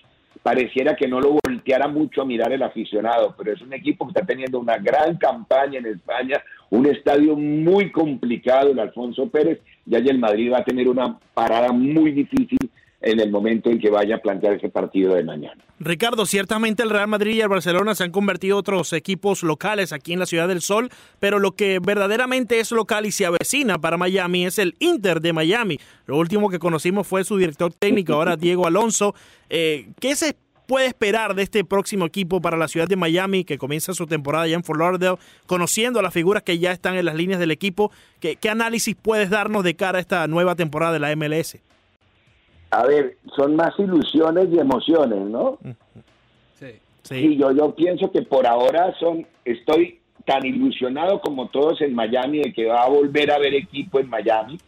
pareciera 0.42 0.96
que 0.96 1.06
no 1.06 1.20
lo 1.20 1.38
volteara 1.44 1.86
mucho 1.88 2.22
a 2.22 2.24
mirar 2.24 2.52
el 2.52 2.62
aficionado, 2.62 3.34
pero 3.36 3.52
es 3.52 3.60
un 3.60 3.72
equipo 3.72 4.06
que 4.06 4.10
está 4.10 4.26
teniendo 4.26 4.58
una 4.58 4.78
gran 4.78 5.16
campaña 5.16 5.78
en 5.78 5.86
España, 5.86 6.42
un 6.70 6.86
estadio 6.86 7.36
muy 7.36 7.92
complicado, 7.92 8.70
el 8.70 8.78
Alfonso 8.78 9.28
Pérez, 9.28 9.60
y 9.86 9.94
ahí 9.94 10.08
el 10.08 10.18
Madrid 10.18 10.52
va 10.52 10.58
a 10.58 10.64
tener 10.64 10.88
una 10.88 11.18
parada 11.34 11.72
muy 11.72 12.12
difícil 12.12 12.58
en 13.02 13.20
el 13.20 13.30
momento 13.30 13.70
en 13.70 13.78
que 13.78 13.90
vaya 13.90 14.16
a 14.16 14.18
plantear 14.18 14.54
ese 14.54 14.68
partido 14.68 15.14
de 15.14 15.24
mañana. 15.24 15.62
Ricardo, 15.80 16.24
ciertamente 16.26 16.82
el 16.82 16.90
Real 16.90 17.08
Madrid 17.08 17.34
y 17.34 17.40
el 17.40 17.48
Barcelona 17.48 17.94
se 17.94 18.04
han 18.04 18.12
convertido 18.12 18.56
en 18.56 18.60
otros 18.60 18.92
equipos 18.92 19.42
locales 19.42 19.92
aquí 19.92 20.12
en 20.12 20.20
la 20.20 20.26
Ciudad 20.26 20.46
del 20.46 20.62
Sol, 20.62 20.90
pero 21.18 21.40
lo 21.40 21.52
que 21.52 21.80
verdaderamente 21.80 22.60
es 22.60 22.70
local 22.70 23.04
y 23.04 23.10
se 23.10 23.26
avecina 23.26 23.78
para 23.78 23.96
Miami 23.96 24.46
es 24.46 24.58
el 24.58 24.76
Inter 24.78 25.20
de 25.20 25.32
Miami. 25.32 25.78
Lo 26.06 26.16
último 26.16 26.48
que 26.48 26.60
conocimos 26.60 27.06
fue 27.06 27.24
su 27.24 27.36
director 27.36 27.72
técnico, 27.74 28.14
ahora 28.14 28.36
Diego 28.36 28.66
Alonso. 28.66 29.14
Eh, 29.50 29.88
¿Qué 29.98 30.14
se 30.14 30.36
puede 30.68 30.86
esperar 30.86 31.34
de 31.34 31.42
este 31.42 31.64
próximo 31.64 32.06
equipo 32.06 32.40
para 32.40 32.56
la 32.56 32.68
ciudad 32.68 32.86
de 32.86 32.96
Miami 32.96 33.44
que 33.44 33.58
comienza 33.58 33.92
su 33.92 34.06
temporada 34.06 34.46
ya 34.46 34.54
en 34.54 34.62
Fort 34.62 34.80
conociendo 35.46 35.98
a 35.98 36.02
las 36.02 36.14
figuras 36.14 36.44
que 36.44 36.58
ya 36.58 36.70
están 36.70 36.94
en 36.94 37.04
las 37.04 37.16
líneas 37.16 37.40
del 37.40 37.50
equipo? 37.50 37.90
¿Qué, 38.20 38.36
qué 38.36 38.48
análisis 38.48 38.94
puedes 38.94 39.30
darnos 39.30 39.64
de 39.64 39.74
cara 39.74 39.98
a 39.98 40.00
esta 40.00 40.26
nueva 40.28 40.54
temporada 40.54 40.92
de 40.92 41.00
la 41.00 41.16
MLS? 41.16 41.58
A 42.72 42.86
ver, 42.86 43.18
son 43.36 43.54
más 43.54 43.78
ilusiones 43.78 44.48
y 44.50 44.58
emociones, 44.58 45.20
¿no? 45.20 45.58
Sí. 46.58 46.72
Sí, 47.02 47.36
yo, 47.36 47.52
yo 47.52 47.74
pienso 47.74 48.10
que 48.10 48.22
por 48.22 48.46
ahora 48.46 48.94
son, 48.98 49.26
estoy 49.44 50.00
tan 50.24 50.46
ilusionado 50.46 51.20
como 51.20 51.48
todos 51.48 51.82
en 51.82 51.94
Miami 51.94 52.38
de 52.38 52.52
que 52.52 52.66
va 52.66 52.84
a 52.84 52.88
volver 52.88 53.30
a 53.30 53.38
ver 53.38 53.54
equipo 53.54 54.00
en 54.00 54.08
Miami, 54.08 54.58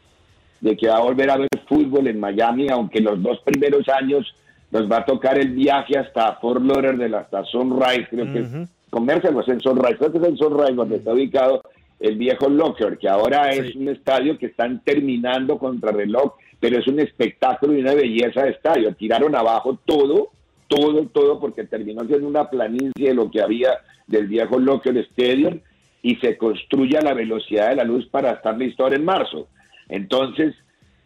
de 0.61 0.77
que 0.77 0.89
va 0.89 0.99
a 0.99 1.03
volver 1.03 1.31
a 1.31 1.39
ver 1.39 1.49
fútbol 1.67 2.07
en 2.07 2.21
Miami, 2.21 2.69
aunque 2.69 3.01
los 3.01 3.23
dos 3.23 3.41
primeros 3.41 3.89
años 3.89 4.35
nos 4.71 4.91
va 4.91 4.99
a 4.99 5.05
tocar 5.07 5.39
el 5.39 5.53
viaje 5.53 5.97
hasta 5.97 6.35
Fort 6.35 6.63
Lauderdale, 6.63 7.17
hasta 7.17 7.45
Sunrise, 7.45 8.07
creo 8.11 8.31
que 8.33 8.41
es 8.41 8.69
comercial, 8.91 9.33
pues 9.33 9.49
en 9.49 9.61
Sunrise, 9.61 9.97
creo 9.97 10.13
que 10.13 10.19
es 10.19 10.25
en 10.25 10.37
Sunrise 10.37 10.75
donde 10.75 10.97
está 10.97 11.13
ubicado 11.13 11.63
el 12.01 12.17
viejo 12.17 12.51
Locker, 12.51 12.99
que 12.99 13.09
ahora 13.09 13.49
es 13.51 13.75
un 13.77 13.89
estadio 13.89 14.37
que 14.37 14.47
están 14.47 14.83
terminando 14.85 15.59
contra 15.59 15.91
reloj 15.91 16.35
pero 16.65 16.79
es 16.79 16.89
un 16.89 16.99
espectáculo 16.99 17.75
y 17.75 17.83
una 17.83 17.93
belleza 17.93 18.43
de 18.43 18.53
estadio. 18.53 18.95
Tiraron 18.95 19.37
abajo 19.37 19.79
todo, 19.85 20.31
todo, 20.67 21.05
todo, 21.09 21.39
porque 21.39 21.65
terminó 21.65 22.07
siendo 22.07 22.27
una 22.27 22.49
planicie 22.49 23.09
de 23.09 23.13
lo 23.13 23.31
que 23.31 23.43
había 23.43 23.81
del 24.07 24.29
viejo 24.29 24.59
Locker 24.59 24.97
Stadium 24.97 25.61
y 26.01 26.17
se 26.17 26.39
construye 26.39 26.97
a 26.97 27.03
la 27.03 27.13
velocidad 27.13 27.69
de 27.69 27.77
la 27.77 27.85
luz 27.85 28.07
para 28.07 28.31
estar 28.31 28.57
listo 28.57 28.83
ahora 28.83 28.97
en 28.97 29.05
marzo. 29.05 29.47
Entonces, 29.91 30.55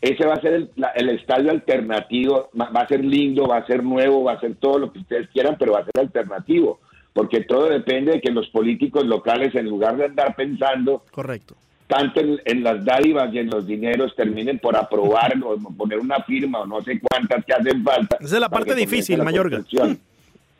ese 0.00 0.24
va 0.28 0.34
a 0.34 0.40
ser 0.40 0.54
el, 0.54 0.70
el, 0.94 1.08
estadio 1.08 1.50
alternativo, 1.50 2.50
va 2.56 2.80
a 2.80 2.86
ser 2.86 3.04
lindo, 3.04 3.48
va 3.48 3.56
a 3.56 3.66
ser 3.66 3.82
nuevo, 3.82 4.22
va 4.22 4.34
a 4.34 4.40
ser 4.40 4.54
todo 4.60 4.78
lo 4.78 4.92
que 4.92 5.00
ustedes 5.00 5.28
quieran, 5.30 5.56
pero 5.58 5.72
va 5.72 5.80
a 5.80 5.86
ser 5.86 5.98
alternativo, 5.98 6.78
porque 7.12 7.40
todo 7.40 7.68
depende 7.68 8.12
de 8.12 8.20
que 8.20 8.30
los 8.30 8.48
políticos 8.50 9.04
locales, 9.04 9.52
en 9.56 9.66
lugar 9.66 9.96
de 9.96 10.04
andar 10.04 10.36
pensando 10.36 11.02
Correcto 11.10 11.56
tanto 11.88 12.20
en, 12.20 12.62
las 12.62 12.84
dádivas 12.84 13.32
y 13.32 13.38
en 13.38 13.48
los 13.48 13.66
dineros 13.66 14.14
terminen 14.14 14.58
por 14.58 14.76
aprobar 14.76 15.34
o 15.42 15.56
poner 15.76 15.98
una 15.98 16.22
firma 16.22 16.60
o 16.60 16.66
no 16.66 16.82
sé 16.82 17.00
cuántas 17.00 17.44
que 17.44 17.54
hacen 17.54 17.82
falta. 17.82 18.18
Esa 18.20 18.34
es 18.34 18.40
la 18.40 18.50
parte 18.50 18.74
difícil, 18.74 19.22
Mayorga. 19.22 19.64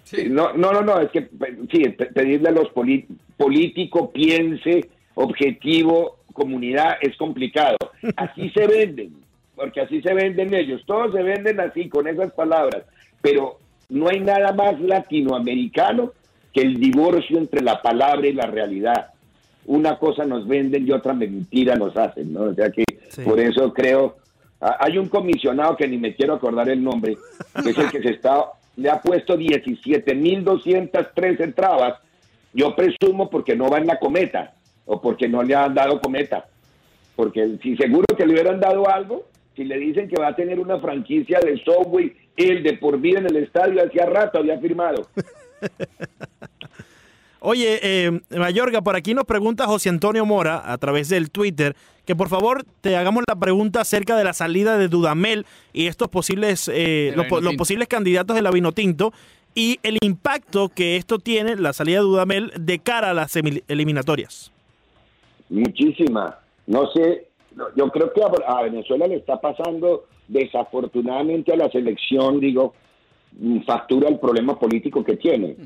Sí. 0.04 0.24
No, 0.30 0.54
no, 0.54 0.72
no, 0.72 0.80
no, 0.80 1.00
es 1.00 1.10
que 1.10 1.28
sí, 1.70 1.84
pedirle 2.14 2.48
a 2.48 2.52
los 2.52 2.68
políticos 3.36 4.08
piense, 4.14 4.88
objetivo, 5.14 6.16
comunidad, 6.32 6.96
es 7.02 7.14
complicado. 7.18 7.76
Así 8.16 8.48
se 8.50 8.66
venden, 8.66 9.16
porque 9.54 9.82
así 9.82 10.00
se 10.00 10.14
venden 10.14 10.54
ellos, 10.54 10.82
todos 10.86 11.12
se 11.12 11.22
venden 11.22 11.60
así, 11.60 11.90
con 11.90 12.08
esas 12.08 12.32
palabras, 12.32 12.84
pero 13.20 13.58
no 13.90 14.08
hay 14.08 14.20
nada 14.20 14.54
más 14.54 14.80
latinoamericano 14.80 16.12
que 16.54 16.62
el 16.62 16.80
divorcio 16.80 17.36
entre 17.36 17.60
la 17.60 17.82
palabra 17.82 18.26
y 18.26 18.32
la 18.32 18.46
realidad 18.46 19.10
una 19.68 19.98
cosa 19.98 20.24
nos 20.24 20.48
venden 20.48 20.86
y 20.86 20.92
otra 20.92 21.12
mentira 21.12 21.76
nos 21.76 21.94
hacen, 21.96 22.32
¿no? 22.32 22.44
O 22.44 22.54
sea 22.54 22.70
que 22.70 22.84
por 23.22 23.38
eso 23.38 23.74
creo, 23.74 24.16
hay 24.60 24.96
un 24.96 25.08
comisionado 25.08 25.76
que 25.76 25.86
ni 25.86 25.98
me 25.98 26.14
quiero 26.14 26.32
acordar 26.34 26.70
el 26.70 26.82
nombre, 26.82 27.18
que 27.62 27.70
es 27.70 27.78
el 27.78 27.90
que 27.90 28.02
se 28.02 28.10
está, 28.10 28.46
le 28.76 28.88
ha 28.88 29.00
puesto 29.00 29.36
17.203 29.36 31.54
trabas, 31.54 31.98
yo 32.54 32.74
presumo 32.74 33.28
porque 33.28 33.54
no 33.54 33.68
va 33.68 33.76
en 33.78 33.86
la 33.86 33.98
cometa, 33.98 34.54
o 34.86 35.02
porque 35.02 35.28
no 35.28 35.42
le 35.42 35.54
han 35.54 35.74
dado 35.74 36.00
cometa, 36.00 36.46
porque 37.14 37.58
si 37.62 37.76
seguro 37.76 38.06
que 38.16 38.24
le 38.24 38.32
hubieran 38.32 38.60
dado 38.60 38.88
algo, 38.88 39.26
si 39.54 39.64
le 39.64 39.76
dicen 39.76 40.08
que 40.08 40.18
va 40.18 40.28
a 40.28 40.36
tener 40.36 40.60
una 40.60 40.78
franquicia 40.78 41.40
de 41.40 41.62
Subway, 41.62 42.16
el 42.38 42.62
de 42.62 42.72
por 42.74 42.98
vida 42.98 43.18
en 43.18 43.26
el 43.26 43.36
estadio, 43.36 43.84
hacía 43.84 44.06
rato 44.06 44.38
había 44.38 44.58
firmado. 44.58 45.08
Oye, 47.40 47.78
eh, 47.82 48.20
Mayorga, 48.30 48.82
por 48.82 48.96
aquí 48.96 49.14
nos 49.14 49.24
pregunta 49.24 49.66
José 49.66 49.88
Antonio 49.88 50.26
Mora 50.26 50.62
a 50.64 50.76
través 50.78 51.08
del 51.08 51.30
Twitter 51.30 51.76
que 52.08 52.16
por 52.16 52.28
favor 52.28 52.64
te 52.80 52.96
hagamos 52.96 53.22
la 53.28 53.36
pregunta 53.36 53.82
acerca 53.82 54.16
de 54.16 54.24
la 54.24 54.32
salida 54.32 54.78
de 54.78 54.88
Dudamel 54.88 55.44
y 55.74 55.88
estos 55.88 56.08
posibles, 56.08 56.70
eh, 56.72 57.12
los, 57.14 57.26
posibles 57.56 57.86
candidatos 57.86 58.34
de 58.34 58.40
la 58.40 58.50
Vinotinto 58.50 59.12
y 59.54 59.78
el 59.82 59.98
impacto 60.00 60.70
que 60.70 60.96
esto 60.96 61.18
tiene, 61.18 61.56
la 61.56 61.74
salida 61.74 61.98
de 61.98 62.04
Dudamel, 62.04 62.50
de 62.58 62.78
cara 62.78 63.10
a 63.10 63.14
las 63.14 63.36
eliminatorias. 63.36 64.50
Muchísima. 65.50 66.38
No 66.66 66.90
sé, 66.92 67.26
yo 67.76 67.90
creo 67.90 68.10
que 68.14 68.22
a 68.22 68.62
Venezuela 68.62 69.06
le 69.06 69.16
está 69.16 69.38
pasando 69.38 70.06
desafortunadamente 70.28 71.52
a 71.52 71.56
la 71.56 71.70
selección, 71.70 72.40
digo, 72.40 72.72
factura 73.66 74.08
el 74.08 74.18
problema 74.18 74.58
político 74.58 75.04
que 75.04 75.16
tiene 75.16 75.56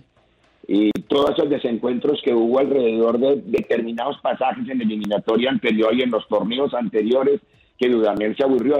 y 0.67 0.91
todos 1.09 1.31
esos 1.31 1.51
desencuentros 1.51 2.21
que 2.25 2.33
hubo 2.33 2.59
alrededor 2.59 3.19
de 3.19 3.43
determinados 3.45 4.19
pasajes 4.21 4.69
en 4.69 4.79
la 4.79 4.85
eliminatoria 4.85 5.51
anterior 5.51 5.95
y 5.95 6.03
en 6.03 6.11
los 6.11 6.27
torneos 6.29 6.73
anteriores, 6.75 7.41
que 7.79 7.89
Dudamel 7.89 8.37
se 8.37 8.45
aburrió. 8.45 8.77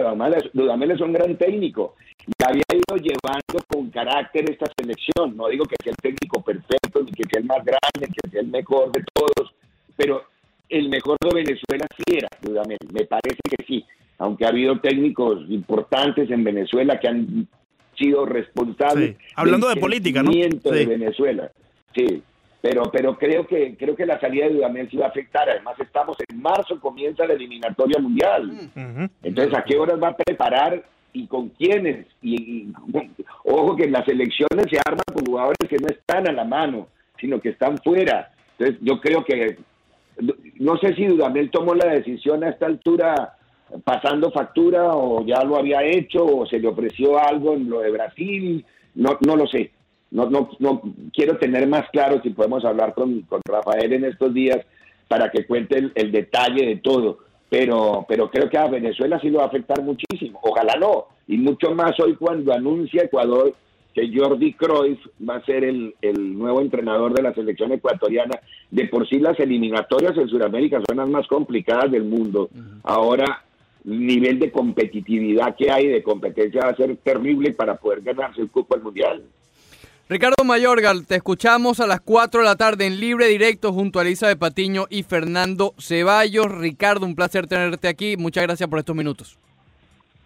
Dudamel, 0.53 0.91
es 0.93 1.01
un 1.01 1.13
gran 1.13 1.37
técnico 1.37 1.97
y 2.27 2.33
había 2.45 2.63
ido 2.73 2.97
llevando 2.97 3.65
con 3.67 3.91
carácter 3.91 4.49
esta 4.49 4.67
selección. 4.77 5.37
No 5.37 5.49
digo 5.49 5.65
que 5.65 5.75
sea 5.83 5.91
el 5.91 5.97
técnico 5.97 6.41
perfecto, 6.43 7.03
ni 7.03 7.11
que 7.11 7.25
sea 7.25 7.41
el 7.41 7.47
más 7.47 7.65
grande, 7.65 8.07
que 8.07 8.31
sea 8.31 8.41
el 8.41 8.49
mejor 8.49 8.93
de 8.93 9.03
todos, 9.13 9.53
pero 9.97 10.23
el 10.69 10.89
mejor 10.89 11.17
de 11.21 11.35
Venezuela 11.35 11.87
sí 11.97 12.17
era 12.17 12.29
Dudamel. 12.41 12.79
Me 12.93 13.05
parece 13.07 13.41
que 13.51 13.65
sí, 13.67 13.85
aunque 14.19 14.45
ha 14.45 14.51
habido 14.51 14.79
técnicos 14.79 15.45
importantes 15.49 16.31
en 16.31 16.45
Venezuela 16.45 17.01
que 17.01 17.09
han 17.09 17.49
sido 17.99 18.25
responsables. 18.25 19.17
Hablando 19.35 19.69
de 19.69 19.77
política, 19.77 20.23
¿no? 20.23 20.31
de 20.31 20.87
Venezuela. 20.87 21.51
Sí, 21.95 22.23
pero 22.63 22.85
pero 22.93 23.19
creo 23.19 23.47
que 23.47 23.77
creo 23.77 23.97
que 23.97 24.07
la 24.07 24.21
salida 24.21 24.47
de 24.47 24.55
Dudamel 24.55 24.89
sí 24.89 24.97
va 24.97 25.07
a 25.07 25.09
afectar. 25.09 25.51
Además 25.51 25.75
estamos 25.81 26.17
en 26.29 26.41
marzo, 26.41 26.81
comienza 26.81 27.27
la 27.27 27.35
eliminatoria 27.35 27.99
mundial. 28.01 28.71
Entonces, 29.23 29.55
¿a 29.55 29.65
qué 29.65 29.77
horas 29.77 30.01
va 30.01 30.09
a 30.09 30.17
preparar 30.17 30.85
y 31.13 31.27
con 31.27 31.49
quiénes? 31.51 32.07
Y, 32.23 32.69
ojo 33.45 33.77
que 33.77 33.91
las 33.91 34.07
elecciones 34.09 34.67
se 34.71 34.79
arman 34.79 35.05
con 35.13 35.27
jugadores 35.27 35.69
que 35.69 35.79
no 35.79 35.89
están 35.89 36.29
a 36.29 36.33
la 36.33 36.45
mano, 36.45 36.87
sino 37.21 37.41
que 37.41 37.51
están 37.51 37.79
fuera. 37.79 38.33
Entonces, 38.59 38.79
yo 38.81 39.01
creo 39.01 39.25
que 39.25 39.59
no 40.61 40.77
sé 40.77 40.95
si 40.95 41.07
Dudamel 41.07 41.51
tomó 41.51 41.75
la 41.75 41.93
decisión 41.93 42.45
a 42.45 42.51
esta 42.51 42.67
altura 42.67 43.35
pasando 43.83 44.31
factura 44.31 44.95
o 44.95 45.25
ya 45.27 45.43
lo 45.43 45.57
había 45.57 45.83
hecho 45.83 46.25
o 46.25 46.47
se 46.47 46.61
le 46.61 46.69
ofreció 46.69 47.19
algo 47.19 47.55
en 47.55 47.69
lo 47.69 47.81
de 47.81 47.91
Brasil, 47.91 48.65
no 48.95 49.19
no 49.27 49.35
lo 49.35 49.47
sé 49.47 49.73
no, 50.13 50.29
no, 50.29 50.51
no 50.59 50.83
quiero 51.13 51.39
tener 51.39 51.67
más 51.67 51.89
claro 51.91 52.21
si 52.23 52.31
podemos 52.31 52.65
hablar 52.65 52.95
con, 52.95 53.27
Rafael 53.45 53.93
en 53.95 54.05
estos 54.05 54.33
días 54.33 54.59
para 55.09 55.31
que 55.31 55.47
cuente 55.47 55.91
el, 55.95 56.13
detalle 56.13 56.67
de 56.67 56.77
todo. 56.77 57.19
Pero, 57.49 58.05
pero 58.09 58.31
creo 58.31 58.49
que 58.49 58.59
a 58.59 58.69
Venezuela 58.69 59.19
sí 59.21 59.29
lo 59.29 59.39
va 59.39 59.45
a 59.45 59.49
afectar 59.49 59.83
muchísimo. 59.83 60.39
Ojalá 60.43 60.75
no. 60.79 61.07
Y 61.27 61.37
mucho 61.39 61.75
más 61.75 61.99
hoy 62.01 62.15
cuando 62.15 62.53
anuncia 62.53 63.05
Ecuador 63.05 63.55
que 63.95 64.11
Jordi 64.15 64.55
Cruyff 64.55 65.01
va 65.29 65.37
a 65.37 65.45
ser 65.45 65.65
el, 65.65 65.95
nuevo 66.39 66.63
entrenador 66.63 67.13
de 67.13 67.23
la 67.23 67.35
selección 67.35 67.73
ecuatoriana. 67.73 68.39
De 68.71 68.87
por 68.89 69.09
sí 69.09 69.19
las 69.19 69.39
eliminatorias 69.39 70.17
en 70.17 70.29
Sudamérica 70.29 70.81
son 70.87 70.99
las 70.99 71.09
más 71.09 71.27
complicadas 71.27 71.91
del 71.91 72.05
mundo. 72.05 72.49
Ahora 72.85 73.45
el 73.85 74.07
nivel 74.07 74.39
de 74.39 74.51
competitividad 74.51 75.57
que 75.57 75.71
hay, 75.71 75.89
de 75.89 76.03
competencia 76.03 76.63
va 76.65 76.71
a 76.71 76.77
ser 76.77 76.97
terrible 76.99 77.53
para 77.53 77.77
poder 77.77 78.03
ganarse 78.03 78.41
el 78.41 78.51
cupo 78.51 78.75
al 78.75 78.83
Mundial. 78.83 79.23
Ricardo 80.13 80.45
Mayorga, 80.45 80.93
te 81.09 81.17
escuchamos 81.17 81.81
a 81.81 81.87
las 81.87 82.03
4 82.03 82.41
de 82.41 82.47
la 82.47 82.57
tarde 82.57 82.85
en 82.85 83.01
libre 83.01 83.29
directo 83.29 83.73
junto 83.73 83.99
a 83.99 84.03
Elisa 84.03 84.29
de 84.29 84.37
Patiño 84.37 84.85
y 84.91 85.05
Fernando 85.05 85.73
Ceballos. 85.79 86.53
Ricardo, 86.53 87.07
un 87.07 87.15
placer 87.15 87.47
tenerte 87.47 87.89
aquí. 87.89 88.19
Muchas 88.19 88.43
gracias 88.43 88.69
por 88.69 88.79
estos 88.79 88.95
minutos. 88.95 89.39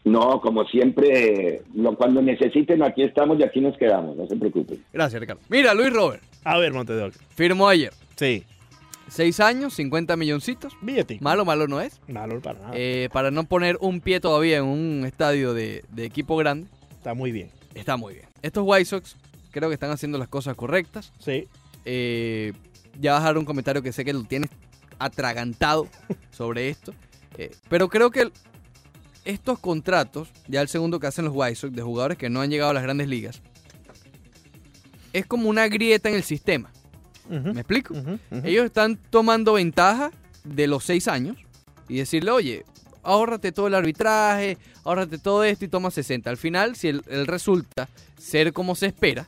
No, 0.03 0.41
como 0.41 0.65
siempre, 0.65 1.63
cuando 1.97 2.21
necesiten, 2.21 2.83
aquí 2.83 3.05
estamos 3.05 3.39
y 3.39 3.45
aquí 3.45 3.61
nos 3.61 3.79
quedamos, 3.79 4.17
no 4.17 4.27
se 4.27 4.35
preocupen. 4.35 4.83
Gracias, 4.93 5.21
Ricardo. 5.21 5.43
Mira, 5.49 5.73
Luis 5.73 5.93
Robert. 5.93 6.23
A 6.43 6.59
ver, 6.59 6.73
Montedor. 6.73 7.13
Firmó 7.37 7.69
ayer. 7.69 7.93
Sí. 8.17 8.43
Seis 9.07 9.39
años, 9.39 9.75
50 9.75 10.17
milloncitos. 10.17 10.77
Billete. 10.83 11.19
Malo, 11.21 11.45
malo 11.45 11.69
no 11.69 11.81
es. 11.81 12.01
Malo 12.09 12.41
para 12.41 12.59
nada. 12.59 12.73
Eh, 12.75 13.09
para 13.13 13.31
no 13.31 13.45
poner 13.45 13.79
un 13.81 14.01
pie 14.01 14.19
todavía 14.19 14.57
en 14.57 14.65
un 14.65 15.05
estadio 15.07 15.55
de, 15.55 15.85
de 15.93 16.07
equipo 16.07 16.37
grande, 16.37 16.67
Está 16.91 17.15
muy 17.15 17.31
bien. 17.31 17.51
está 17.77 17.97
muy 17.97 18.15
bien. 18.15 18.27
Estos 18.43 18.65
White 18.67 18.85
Sox 18.85 19.17
creo 19.57 19.71
que 19.71 19.75
están 19.75 19.91
haciendo 19.91 20.19
las 20.19 20.29
cosas 20.29 20.55
correctas. 20.55 21.15
Sí. 21.19 21.49
Eh, 21.87 22.53
ya 23.01 23.15
vas 23.15 23.23
a 23.23 23.27
dar 23.27 23.39
un 23.39 23.47
comentario 23.47 23.81
que 23.81 23.91
sé 23.91 24.05
que 24.05 24.13
lo 24.13 24.23
tienes 24.25 24.51
atragantado 24.99 25.89
sobre 26.31 26.69
esto. 26.69 26.93
Eh, 27.39 27.51
pero 27.71 27.89
creo 27.89 28.11
que 28.11 28.31
estos 29.25 29.59
contratos, 29.59 30.29
ya 30.47 30.61
el 30.61 30.69
segundo 30.69 31.01
que 31.01 31.07
hacen 31.07 31.25
los 31.25 31.35
White 31.35 31.55
Sox, 31.55 31.75
de 31.75 31.81
jugadores 31.81 32.19
que 32.19 32.29
no 32.29 32.43
han 32.43 32.51
llegado 32.51 32.71
a 32.71 32.75
las 32.75 32.83
grandes 32.83 33.09
ligas, 33.09 33.41
es 35.15 35.25
como 35.25 35.49
una 35.49 35.69
grieta 35.69 36.11
en 36.11 36.17
el 36.17 36.23
sistema. 36.23 36.71
¿Me 37.29 37.61
explico? 37.61 37.95
Ellos 38.45 38.67
están 38.67 38.99
tomando 39.09 39.55
ventaja 39.55 40.13
de 40.45 40.67
los 40.67 40.85
seis 40.85 41.09
años 41.09 41.39
y 41.89 41.97
decirle, 41.97 42.31
oye, 42.31 42.65
ahórrate 43.03 43.53
todo 43.53 43.69
el 43.69 43.75
arbitraje, 43.75 44.59
ahórrate 44.85 45.19
todo 45.19 45.43
esto 45.45 45.65
y 45.65 45.69
toma 45.69 45.91
60. 45.91 46.29
Al 46.29 46.37
final, 46.37 46.77
si 46.77 46.89
el, 46.89 47.03
el 47.09 47.27
resulta 47.27 47.89
ser 48.19 48.53
como 48.53 48.77
se 48.77 48.87
espera, 48.87 49.27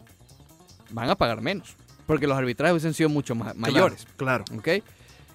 van 0.91 1.11
a 1.11 1.15
pagar 1.17 1.41
menos. 1.41 1.77
Porque 2.07 2.27
los 2.27 2.37
arbitrajes 2.39 2.73
hubiesen 2.73 2.95
sido 2.95 3.09
mucho 3.11 3.35
más, 3.35 3.55
mayores. 3.57 4.07
Claro. 4.17 4.45
¿ok? 4.57 4.69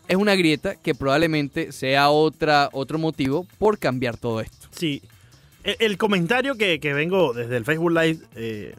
Es 0.08 0.16
una 0.18 0.36
grieta 0.36 0.76
que 0.76 0.96
probablemente 0.96 1.72
sea 1.72 2.10
otra, 2.10 2.70
otro 2.74 2.98
motivo 2.98 3.46
por 3.60 3.78
cambiar 3.78 4.18
todo 4.18 4.42
esto. 4.42 4.68
Sí. 4.72 5.02
El, 5.64 5.76
el 5.80 5.98
comentario 5.98 6.56
que, 6.56 6.80
que 6.80 6.94
vengo 6.94 7.34
desde 7.34 7.58
el 7.58 7.64
Facebook 7.66 7.92
Live 7.92 8.20
eh, 8.36 8.76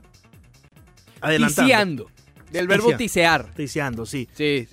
adelantando. 1.20 1.62
Tiseando. 1.64 2.10
Del 2.50 2.68
verbo 2.68 2.96
Tisear. 2.96 3.44
tisear. 3.44 3.54
Tiseando, 3.54 4.06
sí. 4.06 4.28
Sí. 4.34 4.68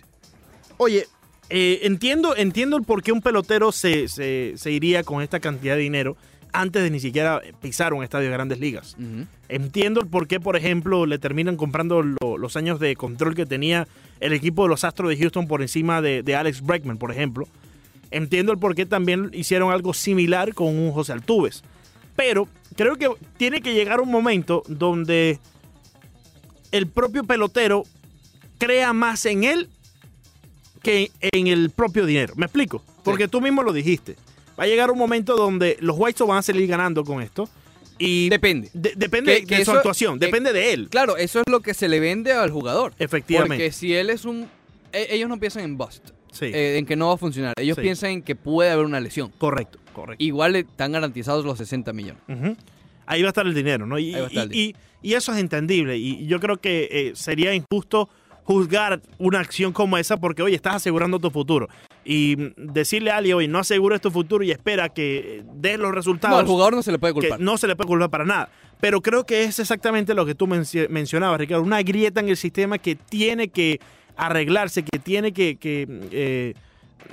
Oye, 0.78 1.08
eh, 1.50 1.80
entiendo, 1.84 2.36
entiendo 2.36 2.78
el 2.78 2.84
por 2.84 3.02
qué 3.04 3.12
un 3.12 3.22
pelotero 3.22 3.72
se, 3.72 4.08
se- 4.08 4.54
se 4.56 4.72
iría 4.72 5.04
con 5.04 5.22
esta 5.24 5.40
cantidad 5.40 5.76
de 5.76 5.82
dinero 5.82 6.18
antes 6.54 6.84
de 6.84 6.90
ni 6.92 7.00
siquiera 7.00 7.42
pisar 7.62 7.94
un 7.94 8.04
estadio 8.04 8.28
de 8.30 8.34
grandes 8.34 8.60
ligas. 8.60 8.96
Ujú. 9.00 9.26
Entiendo 9.50 10.02
el 10.02 10.08
por 10.08 10.28
qué, 10.28 10.40
por 10.40 10.56
ejemplo, 10.56 11.06
le 11.06 11.18
terminan 11.20 11.56
comprando 11.58 12.02
lo- 12.04 12.38
los 12.38 12.56
años 12.58 12.80
de 12.80 12.96
control 12.96 13.36
que 13.36 13.46
tenía 13.46 13.88
el 14.20 14.34
equipo 14.34 14.64
de 14.64 14.70
los 14.70 14.84
Astros 14.84 15.10
de 15.10 15.18
Houston 15.18 15.48
por 15.48 15.62
encima 15.62 16.02
de, 16.02 16.24
de 16.24 16.36
Alex 16.36 16.62
Bregman, 16.62 16.98
por 16.98 17.12
ejemplo. 17.12 17.48
Entiendo 18.12 18.52
el 18.52 18.60
por 18.60 18.76
qué 18.76 18.86
también 18.86 19.30
hicieron 19.34 19.72
algo 19.72 19.94
similar 19.94 20.54
con 20.54 20.68
un 20.78 20.92
José 20.92 21.14
Altuves. 21.14 21.64
Pero 22.16 22.48
creo 22.76 22.98
que 22.98 23.10
tiene 23.38 23.62
que 23.62 23.74
llegar 23.74 24.02
un 24.02 24.12
momento 24.12 24.64
donde 24.68 25.40
el 26.72 26.88
propio 26.88 27.24
pelotero 27.24 27.84
crea 28.58 28.94
más 28.94 29.26
en 29.26 29.44
él 29.44 29.70
que 30.84 31.12
en 31.22 31.48
el 31.48 31.70
propio 31.70 32.06
dinero. 32.06 32.34
¿Me 32.36 32.46
explico? 32.46 32.84
Porque 33.04 33.28
tú 33.28 33.42
mismo 33.42 33.64
lo 33.64 33.72
dijiste. 33.74 34.16
Va 34.62 34.66
a 34.66 34.68
llegar 34.68 34.92
un 34.92 35.00
momento 35.00 35.36
donde 35.36 35.76
los 35.80 35.96
White 35.98 36.20
Sox 36.20 36.30
van 36.30 36.38
a 36.38 36.42
salir 36.44 36.68
ganando 36.68 37.04
con 37.04 37.20
esto. 37.24 37.50
Y 37.98 38.30
Depende. 38.30 38.70
de- 38.74 38.94
depende 38.96 39.38
Que- 39.42 39.46
que 39.48 39.56
de 39.58 39.66
su 39.66 39.72
eso- 39.72 39.78
actuación, 39.80 40.20
que- 40.20 40.28
depende 40.28 40.54
de 40.54 40.74
él. 40.74 40.88
Claro, 40.90 41.18
eso 41.18 41.40
es 41.40 41.46
lo 41.52 41.62
que 41.62 41.74
se 41.74 41.88
le 41.90 42.00
vende 42.00 42.32
al 42.32 42.52
jugador. 42.52 42.94
Efectivamente. 43.00 43.56
Porque 43.56 43.72
si 43.72 43.94
él 43.96 44.10
es 44.12 44.24
un... 44.26 44.48
e- 44.94 45.08
Ellos 45.16 45.30
no 45.30 45.40
piensan 45.40 45.64
en 45.64 45.78
bust, 45.78 46.10
Sí, 46.32 46.46
eh, 46.46 46.78
en 46.78 46.86
que 46.86 46.96
no 46.96 47.08
va 47.08 47.14
a 47.16 47.18
funcionar. 47.18 47.54
Ellos 47.58 47.76
Sí. 47.76 47.82
piensan 47.82 48.12
en 48.12 48.22
que 48.22 48.36
puede 48.36 48.70
haber 48.72 48.86
una 48.86 49.00
lesión. 49.00 49.32
correcto, 49.38 49.80
correcto. 49.94 50.24
Igual 50.24 50.56
están 50.56 50.92
garantizados 50.92 51.44
los 51.44 51.58
60 51.58 51.92
millones. 51.92 52.22
Ahí 53.08 53.22
va 53.24 53.30
a 53.30 53.32
estar 53.32 53.46
el 53.48 53.54
dinero, 53.54 53.86
¿no? 53.88 53.98
Y, 54.00 54.14
Ahí 54.14 54.22
va 54.22 54.28
a 54.28 54.30
estar 54.30 54.44
el 54.46 54.56
y- 54.56 54.60
y- 55.02 55.10
y 55.10 55.14
eso 55.16 55.32
es 55.34 55.40
entendible. 55.40 55.98
Y 55.98 56.26
yo 56.28 56.40
creo 56.40 56.58
que 56.58 56.88
eh, 56.92 57.12
sería 57.16 57.54
injusto 57.54 58.10
juzgar 58.44 59.02
una 59.18 59.40
acción 59.40 59.72
como 59.74 59.98
esa 59.98 60.18
porque, 60.18 60.42
oye, 60.42 60.56
estás 60.56 60.76
asegurando 60.76 61.20
tu 61.20 61.30
futuro. 61.32 61.68
Y 62.04 62.36
decirle 62.58 63.12
a 63.12 63.18
alguien, 63.18 63.36
oye, 63.38 63.48
no 63.48 63.60
asegures 63.60 64.02
tu 64.02 64.10
futuro 64.12 64.44
y 64.44 64.52
espera 64.52 64.90
que 64.90 65.44
des 65.54 65.78
los 65.78 65.90
No, 65.90 65.96
resultados. 65.96 66.40
al 66.40 66.48
jugador 66.48 66.74
no 66.76 66.82
se 66.84 66.92
le 66.92 67.00
puede 67.00 67.14
que 67.14 67.20
culpar. 67.22 67.40
no 67.40 67.58
se 67.58 67.68
le 67.68 67.76
puede 67.76 67.88
culpar 67.88 68.10
para 68.10 68.26
nada. 68.26 68.50
Pero 68.80 69.02
creo 69.02 69.26
que 69.26 69.44
es 69.44 69.60
exactamente 69.60 70.16
lo 70.16 70.26
que 70.26 70.34
tú 70.34 70.48
menci- 70.48 70.90
mencionabas, 70.90 71.40
Ricardo. 71.40 71.62
Una 71.64 71.84
grieta 71.84 72.20
en 72.20 72.30
el 72.30 72.38
sistema 72.38 72.80
que 72.80 72.96
tiene 72.96 73.50
que 73.50 73.80
arreglarse, 74.18 74.84
que 74.84 74.98
tiene 75.00 75.32
que, 75.34 75.56
que, 75.58 75.88
eh, 76.12 76.54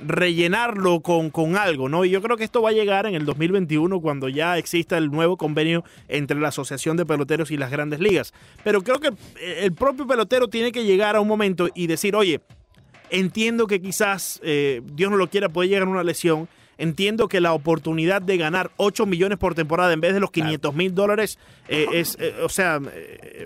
rellenarlo 0.05 1.01
con, 1.01 1.29
con 1.29 1.55
algo, 1.57 1.89
¿no? 1.89 2.05
Y 2.05 2.09
yo 2.09 2.21
creo 2.21 2.37
que 2.37 2.43
esto 2.43 2.61
va 2.61 2.69
a 2.69 2.73
llegar 2.73 3.05
en 3.05 3.15
el 3.15 3.25
2021 3.25 3.99
cuando 4.01 4.29
ya 4.29 4.57
exista 4.57 4.97
el 4.97 5.11
nuevo 5.11 5.37
convenio 5.37 5.83
entre 6.07 6.39
la 6.39 6.49
Asociación 6.49 6.97
de 6.97 7.05
Peloteros 7.05 7.51
y 7.51 7.57
las 7.57 7.71
grandes 7.71 7.99
ligas. 7.99 8.33
Pero 8.63 8.81
creo 8.81 8.99
que 8.99 9.07
eh, 9.39 9.59
el 9.63 9.73
propio 9.73 10.07
pelotero 10.07 10.47
tiene 10.47 10.71
que 10.71 10.83
llegar 10.83 11.15
a 11.15 11.21
un 11.21 11.27
momento 11.27 11.69
y 11.73 11.87
decir, 11.87 12.15
oye, 12.15 12.41
entiendo 13.09 13.67
que 13.67 13.81
quizás, 13.81 14.39
eh, 14.43 14.81
Dios 14.93 15.11
no 15.11 15.17
lo 15.17 15.29
quiera, 15.29 15.49
puede 15.49 15.69
llegar 15.69 15.87
una 15.87 16.03
lesión. 16.03 16.47
Entiendo 16.81 17.27
que 17.27 17.41
la 17.41 17.51
oportunidad 17.51 18.21
de 18.21 18.37
ganar 18.37 18.71
8 18.77 19.05
millones 19.05 19.37
por 19.37 19.53
temporada 19.53 19.91
en 19.91 19.99
vez 19.99 20.13
de 20.13 20.21
los 20.21 20.31
500 20.31 20.73
mil 20.73 20.95
dólares 20.95 21.37
eh, 21.67 21.87
es, 21.91 22.15
eh, 22.21 22.33
o 22.41 22.47
sea, 22.47 22.79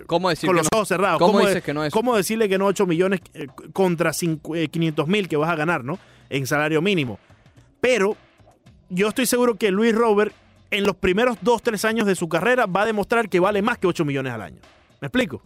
¿Cómo 0.05 0.29
decir 0.29 0.45
con 0.47 0.55
los 0.55 0.65
no? 0.71 0.77
ojos 0.77 0.87
cerrados. 0.89 1.17
¿Cómo 1.17 1.39
dices 1.39 1.63
que 1.63 1.73
no 1.73 1.83
es? 1.83 1.91
¿Cómo 1.91 2.15
decirle 2.15 2.47
que 2.47 2.59
no 2.59 2.67
8 2.67 2.85
millones 2.85 3.21
contra 3.73 4.11
cincu- 4.11 4.55
eh, 4.55 4.67
500 4.67 5.07
mil 5.07 5.27
que 5.27 5.35
vas 5.35 5.49
a 5.49 5.55
ganar, 5.55 5.83
¿no? 5.83 5.97
En 6.37 6.47
salario 6.47 6.81
mínimo. 6.81 7.19
Pero 7.79 8.17
yo 8.89 9.07
estoy 9.09 9.25
seguro 9.25 9.55
que 9.55 9.71
Luis 9.71 9.93
Robert 9.93 10.33
en 10.71 10.83
los 10.85 10.95
primeros 10.95 11.37
2, 11.41 11.61
3 11.61 11.85
años 11.85 12.07
de 12.07 12.15
su 12.15 12.27
carrera 12.27 12.65
va 12.65 12.81
a 12.81 12.85
demostrar 12.85 13.29
que 13.29 13.39
vale 13.39 13.61
más 13.61 13.77
que 13.77 13.87
8 13.87 14.03
millones 14.05 14.33
al 14.33 14.41
año. 14.41 14.57
¿Me 14.99 15.07
explico? 15.07 15.41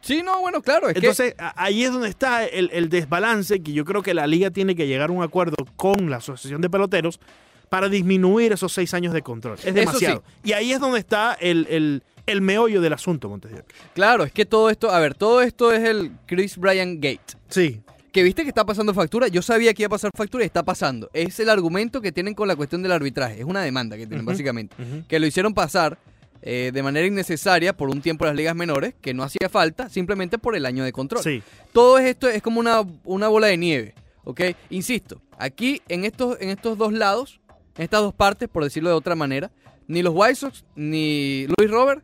Sí, 0.00 0.22
no, 0.22 0.40
bueno, 0.40 0.60
claro. 0.62 0.88
Es 0.88 0.96
Entonces, 0.96 1.34
ahí 1.56 1.84
es 1.84 1.92
donde 1.92 2.08
está 2.08 2.44
el, 2.44 2.70
el 2.72 2.88
desbalance 2.88 3.60
que 3.62 3.72
yo 3.72 3.84
creo 3.84 4.02
que 4.02 4.14
la 4.14 4.26
liga 4.26 4.50
tiene 4.50 4.74
que 4.74 4.86
llegar 4.86 5.10
a 5.10 5.12
un 5.12 5.22
acuerdo 5.22 5.56
con 5.76 6.10
la 6.10 6.16
Asociación 6.18 6.60
de 6.60 6.70
Peloteros 6.70 7.20
para 7.68 7.88
disminuir 7.88 8.52
esos 8.52 8.72
seis 8.72 8.94
años 8.94 9.12
de 9.12 9.22
control. 9.22 9.58
Es 9.64 9.74
demasiado. 9.74 10.22
Y 10.44 10.52
ahí 10.52 10.72
es 10.72 10.80
donde 10.80 10.98
está 11.00 11.34
el, 11.40 11.66
el- 11.70 12.02
el 12.26 12.40
meollo 12.40 12.80
del 12.80 12.92
asunto, 12.92 13.28
Montes 13.28 13.52
Claro, 13.94 14.24
es 14.24 14.32
que 14.32 14.44
todo 14.44 14.68
esto, 14.70 14.90
a 14.90 14.98
ver, 14.98 15.14
todo 15.14 15.42
esto 15.42 15.70
es 15.72 15.84
el 15.88 16.10
Chris 16.26 16.56
Bryant 16.58 16.96
Gate. 16.96 17.38
Sí. 17.48 17.80
Que 18.16 18.22
viste 18.22 18.44
que 18.44 18.48
está 18.48 18.64
pasando 18.64 18.94
factura, 18.94 19.28
yo 19.28 19.42
sabía 19.42 19.74
que 19.74 19.82
iba 19.82 19.88
a 19.88 19.90
pasar 19.90 20.10
factura 20.16 20.42
y 20.42 20.46
está 20.46 20.62
pasando. 20.62 21.10
Es 21.12 21.38
el 21.38 21.50
argumento 21.50 22.00
que 22.00 22.12
tienen 22.12 22.32
con 22.32 22.48
la 22.48 22.56
cuestión 22.56 22.82
del 22.82 22.92
arbitraje, 22.92 23.40
es 23.40 23.44
una 23.44 23.60
demanda 23.60 23.98
que 23.98 24.06
tienen 24.06 24.24
básicamente. 24.24 24.74
Que 25.06 25.20
lo 25.20 25.26
hicieron 25.26 25.52
pasar 25.52 25.98
eh, 26.40 26.70
de 26.72 26.82
manera 26.82 27.06
innecesaria 27.06 27.76
por 27.76 27.90
un 27.90 28.00
tiempo 28.00 28.24
las 28.24 28.34
ligas 28.34 28.56
menores, 28.56 28.94
que 29.02 29.12
no 29.12 29.22
hacía 29.22 29.50
falta, 29.50 29.90
simplemente 29.90 30.38
por 30.38 30.56
el 30.56 30.64
año 30.64 30.82
de 30.82 30.92
control. 30.92 31.22
Sí. 31.22 31.42
Todo 31.74 31.98
esto 31.98 32.26
es 32.26 32.40
como 32.40 32.58
una, 32.58 32.80
una 33.04 33.28
bola 33.28 33.48
de 33.48 33.58
nieve, 33.58 33.94
¿ok? 34.24 34.40
Insisto, 34.70 35.20
aquí 35.36 35.82
en 35.86 36.06
estos, 36.06 36.38
en 36.40 36.48
estos 36.48 36.78
dos 36.78 36.94
lados, 36.94 37.42
en 37.76 37.82
estas 37.82 38.00
dos 38.00 38.14
partes, 38.14 38.48
por 38.48 38.64
decirlo 38.64 38.88
de 38.88 38.96
otra 38.96 39.14
manera, 39.14 39.50
ni 39.88 40.02
los 40.02 40.14
White 40.16 40.36
Sox 40.36 40.64
ni 40.74 41.46
Luis 41.58 41.70
Robert 41.70 42.02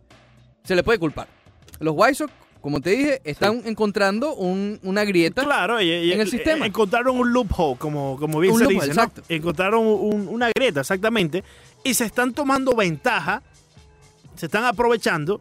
se 0.63 0.77
le 0.77 0.83
puede 0.83 0.99
culpar. 0.99 1.27
Los 1.81 1.95
White 1.97 2.17
Sox, 2.17 2.33
como 2.63 2.81
te 2.81 2.91
dije, 2.91 3.21
están 3.25 3.61
encontrando 3.67 4.35
un- 4.35 4.81
una 4.83 5.05
grieta. 5.05 5.43
Claro, 5.45 5.81
y- 5.83 5.91
y- 5.91 6.13
en 6.13 6.21
el 6.21 6.31
sistema. 6.31 6.65
Encontraron 6.65 7.19
un 7.19 7.33
loophole, 7.33 7.77
como, 7.79 8.17
como 8.19 8.41
bien 8.41 8.55
Un 8.55 8.61
se 8.61 8.65
loophole, 8.65 8.89
dice. 8.89 9.11
Encontraron 9.29 9.85
un- 9.87 10.29
una 10.29 10.51
grieta, 10.57 10.81
exactamente. 10.81 11.45
Y 11.85 11.93
se 11.95 12.05
están 12.07 12.33
tomando 12.33 12.75
ventaja, 12.75 13.43
se 14.37 14.47
están 14.47 14.65
aprovechando 14.65 15.41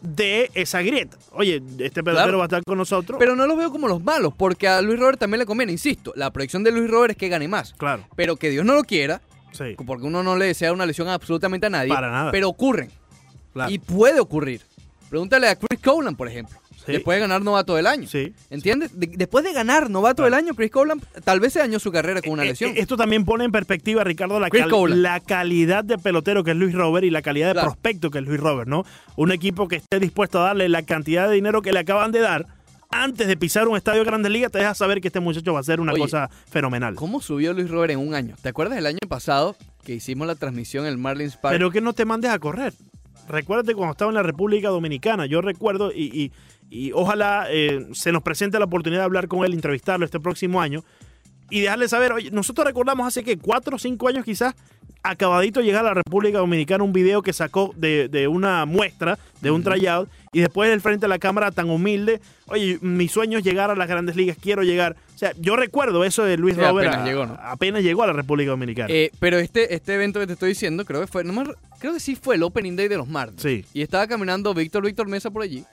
de 0.00 0.50
esa 0.54 0.80
grieta. 0.82 1.16
Oye, 1.32 1.56
este 1.78 2.02
pelotero 2.04 2.24
Claro. 2.26 2.38
va 2.38 2.44
a 2.44 2.46
estar 2.46 2.62
con 2.64 2.78
nosotros. 2.78 3.18
Pero 3.18 3.34
no 3.36 3.46
los 3.46 3.56
veo 3.58 3.70
como 3.70 3.88
los 3.88 4.02
malos, 4.02 4.32
porque 4.36 4.68
a 4.68 4.80
Luis 4.80 4.98
Robert 4.98 5.18
también 5.18 5.40
le 5.40 5.46
conviene, 5.46 5.72
insisto. 5.72 6.12
La 6.16 6.30
proyección 6.30 6.62
de 6.64 6.70
Luis 6.72 6.88
Robert 6.88 7.10
es 7.12 7.16
que 7.16 7.28
gane 7.28 7.48
más. 7.48 7.74
claro, 7.74 8.04
Pero 8.16 8.36
que 8.36 8.48
Dios 8.50 8.64
no 8.64 8.74
lo 8.74 8.84
quiera, 8.84 9.20
sí. 9.52 9.74
porque 9.86 10.06
uno 10.06 10.22
no 10.22 10.36
le 10.36 10.46
desea 10.46 10.72
una 10.72 10.86
lesión 10.86 11.08
absolutamente 11.08 11.66
a 11.66 11.70
nadie. 11.70 11.88
Para 11.88 12.10
nada. 12.12 12.30
Pero 12.30 12.48
ocurren. 12.48 12.90
claro. 13.52 13.70
Y 13.72 13.78
puede 13.80 14.20
ocurrir. 14.20 14.62
Pregúntale 15.08 15.48
a 15.48 15.56
Chris 15.56 15.80
Colan, 15.82 16.16
por 16.16 16.28
ejemplo. 16.28 16.58
Sí. 16.84 16.92
Después 16.92 17.16
de 17.16 17.20
ganar 17.20 17.42
novato 17.42 17.74
del 17.74 17.86
año. 17.86 18.06
Sí. 18.08 18.32
¿Entiendes? 18.50 18.98
De- 18.98 19.08
después 19.08 19.44
de 19.44 19.52
ganar 19.52 19.90
novato 19.90 20.22
del 20.24 20.32
año, 20.34 20.54
Chris 20.54 20.70
Colan 20.70 21.00
tal 21.24 21.38
vez 21.40 21.52
se 21.52 21.58
dañó 21.58 21.78
su 21.78 21.92
carrera 21.92 22.22
con 22.22 22.32
una 22.32 22.44
Eh, 22.44 22.48
lesión. 22.50 22.70
eh, 22.70 22.74
Esto 22.78 22.96
también 22.96 23.24
pone 23.26 23.44
en 23.44 23.52
perspectiva, 23.52 24.04
Ricardo, 24.04 24.40
la, 24.40 24.48
cal- 24.48 24.70
Colan. 24.70 25.02
la 25.02 25.20
calidad 25.20 25.84
de 25.84 25.98
pelotero 25.98 26.44
que 26.44 26.52
es 26.52 26.56
Luis 26.56 26.74
Robert 26.74 27.04
y 27.04 27.10
la 27.10 27.20
calidad 27.20 27.48
de 27.48 27.52
Claro. 27.54 27.68
prospecto 27.68 28.10
que 28.10 28.18
es 28.18 28.24
Luis 28.24 28.40
Robert, 28.40 28.68
¿no? 28.68 28.84
Un 29.16 29.32
equipo 29.32 29.68
que 29.68 29.76
esté 29.76 29.98
dispuesto 30.00 30.40
a 30.40 30.44
darle 30.44 30.68
la 30.68 30.82
cantidad 30.82 31.28
de 31.28 31.34
dinero 31.34 31.60
que 31.62 31.72
le 31.72 31.80
acaban 31.80 32.10
de 32.12 32.20
dar 32.20 32.46
antes 32.90 33.26
de 33.26 33.36
pisar 33.36 33.68
un 33.68 33.76
estadio 33.76 33.98
de 33.98 34.06
Grandes 34.06 34.32
Ligas, 34.32 34.50
te 34.50 34.58
deja 34.58 34.74
saber 34.74 35.02
que 35.02 35.08
este 35.08 35.20
muchacho 35.20 35.52
va 35.52 35.60
a 35.60 35.64
ser 35.64 35.80
una 35.80 35.92
Oye, 35.92 36.00
cosa 36.00 36.30
fenomenal. 36.50 36.94
¿Cómo 36.94 37.20
subió 37.20 37.52
Luis 37.52 37.68
Robert 37.68 37.92
en 37.92 37.98
un 37.98 38.14
año? 38.14 38.34
¿Te 38.40 38.48
acuerdas 38.48 38.76
del 38.76 38.86
año 38.86 38.98
pasado 39.08 39.56
que 39.84 39.92
hicimos 39.94 40.26
la 40.26 40.36
transmisión 40.36 40.86
en 40.86 40.92
el 40.92 40.96
Marlins 40.98 41.36
Park? 41.36 41.52
Pero 41.54 41.70
que 41.70 41.82
no 41.82 41.92
te 41.92 42.06
mandes 42.06 42.30
a 42.30 42.38
correr. 42.38 42.72
Recuérdate 43.28 43.74
cuando 43.74 43.92
estaba 43.92 44.10
en 44.10 44.16
la 44.16 44.22
República 44.22 44.68
Dominicana. 44.68 45.26
Yo 45.26 45.40
recuerdo 45.40 45.92
y, 45.94 46.04
y- 46.24 46.32
y 46.70 46.92
ojalá 46.92 47.46
eh, 47.50 47.86
se 47.92 48.12
nos 48.12 48.22
presente 48.22 48.58
la 48.58 48.66
oportunidad 48.66 49.00
de 49.00 49.04
hablar 49.06 49.26
con 49.28 49.44
él, 49.44 49.54
entrevistarlo 49.54 50.04
este 50.04 50.20
próximo 50.20 50.60
año. 50.60 50.84
Y 51.50 51.60
dejarle 51.60 51.88
saber, 51.88 52.12
oye, 52.12 52.30
nosotros 52.30 52.66
recordamos 52.66 53.06
hace 53.06 53.24
que 53.24 53.38
cuatro 53.38 53.76
o 53.76 53.78
cinco 53.78 54.08
años 54.08 54.24
quizás, 54.24 54.54
acabadito 55.02 55.60
llegar 55.60 55.84
a 55.86 55.88
la 55.88 55.94
República 55.94 56.38
Dominicana 56.38 56.82
un 56.84 56.92
video 56.92 57.22
que 57.22 57.32
sacó 57.32 57.72
de, 57.76 58.08
de 58.08 58.26
una 58.28 58.66
muestra, 58.66 59.18
de 59.40 59.50
un 59.50 59.62
tryout, 59.62 60.08
y 60.32 60.40
después 60.40 60.68
del 60.68 60.80
frente 60.80 61.06
a 61.06 61.08
la 61.08 61.18
cámara 61.18 61.50
tan 61.52 61.70
humilde, 61.70 62.20
oye, 62.48 62.78
mi 62.82 63.08
sueño 63.08 63.38
es 63.38 63.44
llegar 63.44 63.70
a 63.70 63.74
las 63.76 63.88
grandes 63.88 64.16
ligas, 64.16 64.36
quiero 64.40 64.62
llegar. 64.62 64.96
O 65.14 65.18
sea, 65.18 65.32
yo 65.38 65.56
recuerdo 65.56 66.04
eso 66.04 66.24
de 66.24 66.36
Luis 66.36 66.54
Sí, 66.56 66.60
Robert. 66.60 66.88
apenas 66.88 67.02
a- 67.06 67.08
llegó, 67.08 67.26
¿no? 67.26 67.38
apenas 67.40 67.82
llegó 67.82 68.02
a 68.02 68.08
la 68.08 68.12
República 68.12 68.50
Dominicana. 68.50 68.88
Eh, 68.92 69.10
pero 69.20 69.38
este, 69.38 69.74
este 69.74 69.94
evento 69.94 70.20
que 70.20 70.26
te 70.26 70.32
estoy 70.34 70.50
diciendo, 70.50 70.84
creo 70.84 71.00
que 71.00 71.06
fue, 71.06 71.24
no 71.24 71.32
me 71.32 71.44
re- 71.44 71.54
creo 71.80 71.94
que 71.94 72.00
sí 72.00 72.14
fue 72.14 72.34
el 72.34 72.42
Opening 72.42 72.76
Day 72.76 72.88
de 72.88 72.96
los 72.98 73.08
Marlins. 73.08 73.40
Sí. 73.40 73.64
Y 73.72 73.80
estaba 73.82 74.06
caminando 74.06 74.52
Víctor 74.52 74.84
Víctor 74.84 75.08
Mesa 75.08 75.30
por 75.30 75.42
allí. 75.42 75.64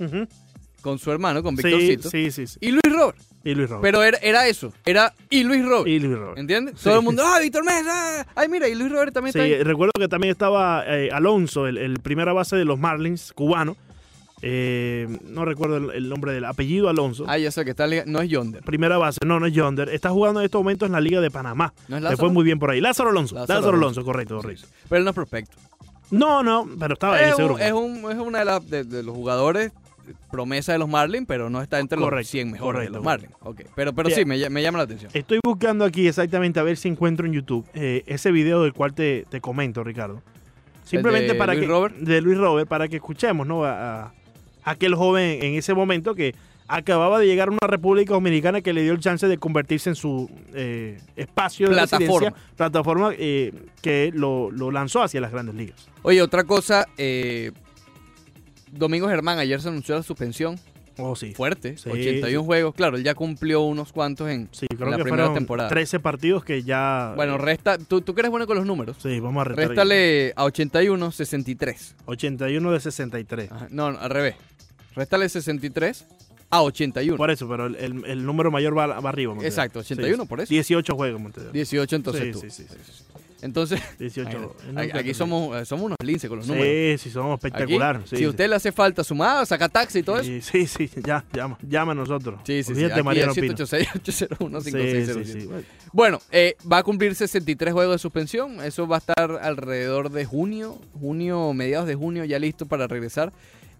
Con 0.85 0.99
su 0.99 1.11
hermano, 1.11 1.41
con 1.41 1.55
Víctorcito. 1.55 2.09
sí, 2.09 2.29
sí, 2.31 2.45
sí. 2.47 2.57
Y 2.61 2.69
Luis 2.71 2.83
Robert. 2.85 3.17
Y 3.43 3.55
Luis 3.55 3.67
Robert. 3.69 3.81
Pero 3.81 4.03
era, 4.03 4.17
era 4.19 4.47
eso, 4.47 4.71
era 4.85 5.13
y 5.31 5.43
Luis 5.43 5.65
Robert. 5.65 5.87
y 5.87 5.99
Luis 5.99 6.15
Robert. 6.17 6.37
¿Entiendes? 6.37 6.75
Todo 6.81 6.97
el 6.99 7.01
mundo, 7.01 7.23
ah, 7.25 7.39
Víctor 7.39 7.63
Mesa. 7.65 8.25
Ay, 8.35 8.47
mira, 8.49 8.67
y 8.67 8.75
Luis 8.75 8.91
Robert 8.91 9.11
también 9.13 9.33
Sí, 9.33 9.39
está 9.39 9.55
ahí. 9.57 9.63
recuerdo 9.63 9.91
que 9.99 10.07
también 10.07 10.31
estaba 10.31 10.83
eh, 10.87 11.09
Alonso, 11.11 11.65
el, 11.67 11.77
el 11.79 11.99
primera 11.99 12.33
base 12.33 12.55
de 12.55 12.65
los 12.65 12.77
Marlins, 12.79 13.33
cubano. 13.33 13.75
Eh, 14.41 15.07
no 15.23 15.43
recuerdo 15.45 15.77
el, 15.77 15.91
el 15.91 16.09
nombre 16.09 16.31
del 16.33 16.45
apellido 16.45 16.87
Alonso. 16.89 17.25
Ah, 17.27 17.37
ya 17.37 17.49
sé 17.51 17.63
que 17.65 17.71
está, 17.71 17.85
en 17.85 17.89
liga- 17.89 18.03
no 18.05 18.19
es 18.21 18.29
Yonder. 18.29 18.61
Primera 18.63 18.97
base, 18.97 19.17
no, 19.25 19.39
no 19.39 19.47
es 19.47 19.53
Yonder. 19.53 19.89
Está 19.89 20.09
jugando 20.11 20.39
en 20.41 20.45
estos 20.45 20.59
momentos 20.59 20.85
en 20.85 20.91
la 20.91 21.01
Liga 21.01 21.19
de 21.21 21.31
Panamá. 21.31 21.73
¿No 21.87 21.95
es 21.97 22.01
Le 22.03 22.09
Lázaro? 22.09 22.17
fue 22.27 22.29
muy 22.33 22.43
bien 22.43 22.59
por 22.59 22.69
ahí. 22.69 22.79
Lázaro 22.81 23.09
Alonso. 23.09 23.33
Lázaro 23.35 23.59
Lázaro, 23.59 23.77
Alonso. 23.77 24.01
Alonso, 24.01 24.05
correcto, 24.05 24.37
correcto. 24.37 24.67
Pero 24.89 24.99
él 24.99 25.03
no 25.05 25.09
es 25.11 25.15
prospecto. 25.15 25.57
No, 26.11 26.43
no, 26.43 26.69
pero 26.79 26.93
estaba 26.93 27.19
en 27.19 27.29
Es, 27.29 27.33
ese 27.33 27.43
un- 27.43 27.59
es, 27.59 27.71
un- 27.71 28.35
es 28.73 28.89
de 28.89 29.03
los 29.03 29.15
jugadores 29.15 29.71
promesa 30.31 30.71
de 30.73 30.79
los 30.79 30.89
Marlins, 30.89 31.25
pero 31.27 31.49
no 31.49 31.61
está 31.61 31.79
entre 31.79 31.97
Correcto, 31.97 32.17
los 32.19 32.27
100 32.27 32.51
mejores 32.51 32.73
correcto, 32.73 32.91
de 32.93 32.97
los 32.97 33.05
Marlins. 33.05 33.33
Ok, 33.41 33.61
Pero, 33.75 33.93
pero 33.93 34.07
Bien. 34.07 34.19
sí, 34.19 34.25
me, 34.25 34.37
ll- 34.37 34.49
me 34.49 34.61
llama 34.61 34.77
la 34.79 34.83
atención. 34.85 35.11
Estoy 35.13 35.39
buscando 35.43 35.85
aquí 35.85 36.07
exactamente 36.07 36.59
a 36.59 36.63
ver 36.63 36.77
si 36.77 36.87
encuentro 36.89 37.25
en 37.25 37.33
YouTube 37.33 37.65
eh, 37.73 38.03
ese 38.07 38.31
video 38.31 38.63
del 38.63 38.73
cual 38.73 38.93
te, 38.93 39.25
te 39.29 39.41
comento, 39.41 39.83
Ricardo. 39.83 40.21
Simplemente 40.83 41.33
de 41.33 41.35
para 41.39 41.53
Luis 41.53 41.65
que 41.65 41.71
Robert? 41.71 41.95
de 41.95 42.21
Luis 42.21 42.37
Robert 42.37 42.67
para 42.67 42.87
que 42.87 42.97
escuchemos, 42.97 43.47
¿no? 43.47 43.65
A, 43.65 44.03
a 44.03 44.13
aquel 44.63 44.95
joven 44.95 45.43
en 45.43 45.55
ese 45.55 45.73
momento 45.73 46.13
que 46.15 46.35
acababa 46.67 47.19
de 47.19 47.27
llegar 47.27 47.47
a 47.49 47.51
una 47.51 47.67
República 47.67 48.13
Dominicana 48.13 48.61
que 48.61 48.73
le 48.73 48.81
dio 48.83 48.91
el 48.93 48.99
chance 48.99 49.27
de 49.27 49.37
convertirse 49.37 49.89
en 49.89 49.95
su 49.95 50.29
eh, 50.53 50.99
espacio 51.15 51.67
de 51.69 51.73
Plataforma. 51.75 52.33
plataforma 52.55 53.11
eh, 53.17 53.53
que 53.81 54.11
lo, 54.13 54.49
lo 54.51 54.71
lanzó 54.71 55.03
hacia 55.03 55.21
las 55.21 55.31
Grandes 55.31 55.53
Ligas. 55.55 55.87
Oye, 56.01 56.21
otra 56.23 56.43
cosa, 56.43 56.87
eh, 56.97 57.51
Domingo 58.75 59.07
Germán 59.07 59.39
ayer 59.39 59.61
se 59.61 59.67
anunció 59.69 59.95
la 59.95 60.03
suspensión 60.03 60.59
Oh, 60.97 61.13
sí. 61.15 61.33
fuerte, 61.33 61.77
Sí, 61.77 61.89
81 61.89 62.39
sí. 62.41 62.45
juegos. 62.45 62.73
Claro, 62.73 62.95
él 62.95 63.03
ya 63.03 63.15
cumplió 63.15 63.61
unos 63.61 63.91
cuantos 63.91 64.29
en... 64.29 64.47
Sí, 64.53 64.65
creo 64.67 64.89
la 64.89 64.95
que 64.97 65.03
primera 65.03 65.33
temporada. 65.33 65.67
13 65.67 65.99
partidos 65.99 66.45
que 66.45 66.63
ya 66.63 67.11
Bueno, 67.17 67.37
resta, 67.37 67.77
tú, 67.77 67.99
tú 67.99 68.13
que 68.15 68.21
eres 68.21 68.31
bueno 68.31 68.47
con 68.47 68.55
los 68.55 68.65
números, 68.65 68.95
Sí, 69.03 69.19
vamos 69.19 69.41
a 69.41 69.43
restar. 69.43 69.67
réstale 69.67 70.31
a 70.37 70.45
81, 70.45 71.11
63. 71.11 71.95
81 72.05 72.71
de 72.71 72.79
63. 72.79 73.51
Ajá, 73.51 73.67
no, 73.71 73.91
no, 73.91 73.99
al 73.99 74.09
revés. 74.09 74.35
Réstale 74.95 75.27
63 75.27 76.05
a 76.49 76.61
81. 76.61 77.17
Por 77.17 77.29
eso, 77.29 77.49
pero 77.49 77.65
el, 77.65 77.75
el- 77.75 78.05
el 78.05 78.25
número 78.25 78.49
mayor 78.49 78.77
va, 78.77 78.87
va 79.01 79.09
arriba. 79.09 79.33
Montevideo. 79.33 79.49
Exacto, 79.51 79.79
81 79.79 80.23
Sí, 80.23 80.29
por 80.29 80.39
eso. 80.39 80.49
18 80.49 80.95
juegos, 80.95 81.19
Montevideo. 81.19 81.51
18 81.51 81.95
entonces 81.97 82.31
tú. 82.31 82.39
sí, 82.39 82.49
sí, 82.49 82.63
sí. 82.69 83.03
Entonces, 83.45 83.79
18. 83.99 84.29
imagínate, 84.29 84.73
No, 84.73 84.81
aquí, 84.81 84.97
aquí 84.97 85.13
somos, 85.13 85.55
eh, 85.61 85.65
somos 85.65 85.85
unos 85.85 85.97
linces 86.03 86.27
con 86.29 86.39
los 86.39 86.47
números. 86.47 86.67
Sí, 86.67 86.97
sí, 86.97 87.11
somos 87.11 87.37
Aquí, 87.37 87.47
espectaculares. 87.47 88.09
sí, 88.09 88.17
si 88.17 88.23
a 88.23 88.29
usted 88.29 88.49
le 88.49 88.55
hace 88.55 88.71
falta 88.71 89.03
sumada, 89.03 89.45
saca 89.45 89.69
taxi 89.69 89.99
y 89.99 90.03
todo 90.03 90.17
eso. 90.19 90.25
sí, 90.25 90.41
sí, 90.41 90.67
sí, 90.67 90.89
ya, 91.05 91.23
llama, 91.31 91.57
llama 91.61 91.91
a 91.91 91.95
nosotros. 91.95 92.39
Sí, 92.43 92.63
sí, 92.63 92.63
sí. 92.63 92.71
Olvídate, 92.73 92.93
Aquí 92.95 93.03
Mariano 93.03 93.31
el 93.33 93.41
Pino. 93.41 93.55
786-801-5607. 93.55 95.23
Sí, 95.23 95.31
sí, 95.33 95.41
sí. 95.41 95.49
Bueno, 95.93 96.19
eh, 96.31 96.55
va 96.69 96.79
a 96.79 96.83
cumplir 96.83 97.15
63 97.15 97.73
juegos 97.73 97.95
de 97.95 97.99
suspensión. 97.99 98.61
Eso 98.63 98.87
va 98.87 98.97
a 98.97 98.99
estar 98.99 99.39
alrededor 99.41 100.09
de 100.11 100.25
junio, 100.25 100.77
junio, 100.99 101.53
mediados 101.53 101.87
de 101.87 101.95
junio, 101.95 102.25
ya 102.25 102.39
listo 102.39 102.65
para 102.65 102.87
regresar. 102.87 103.31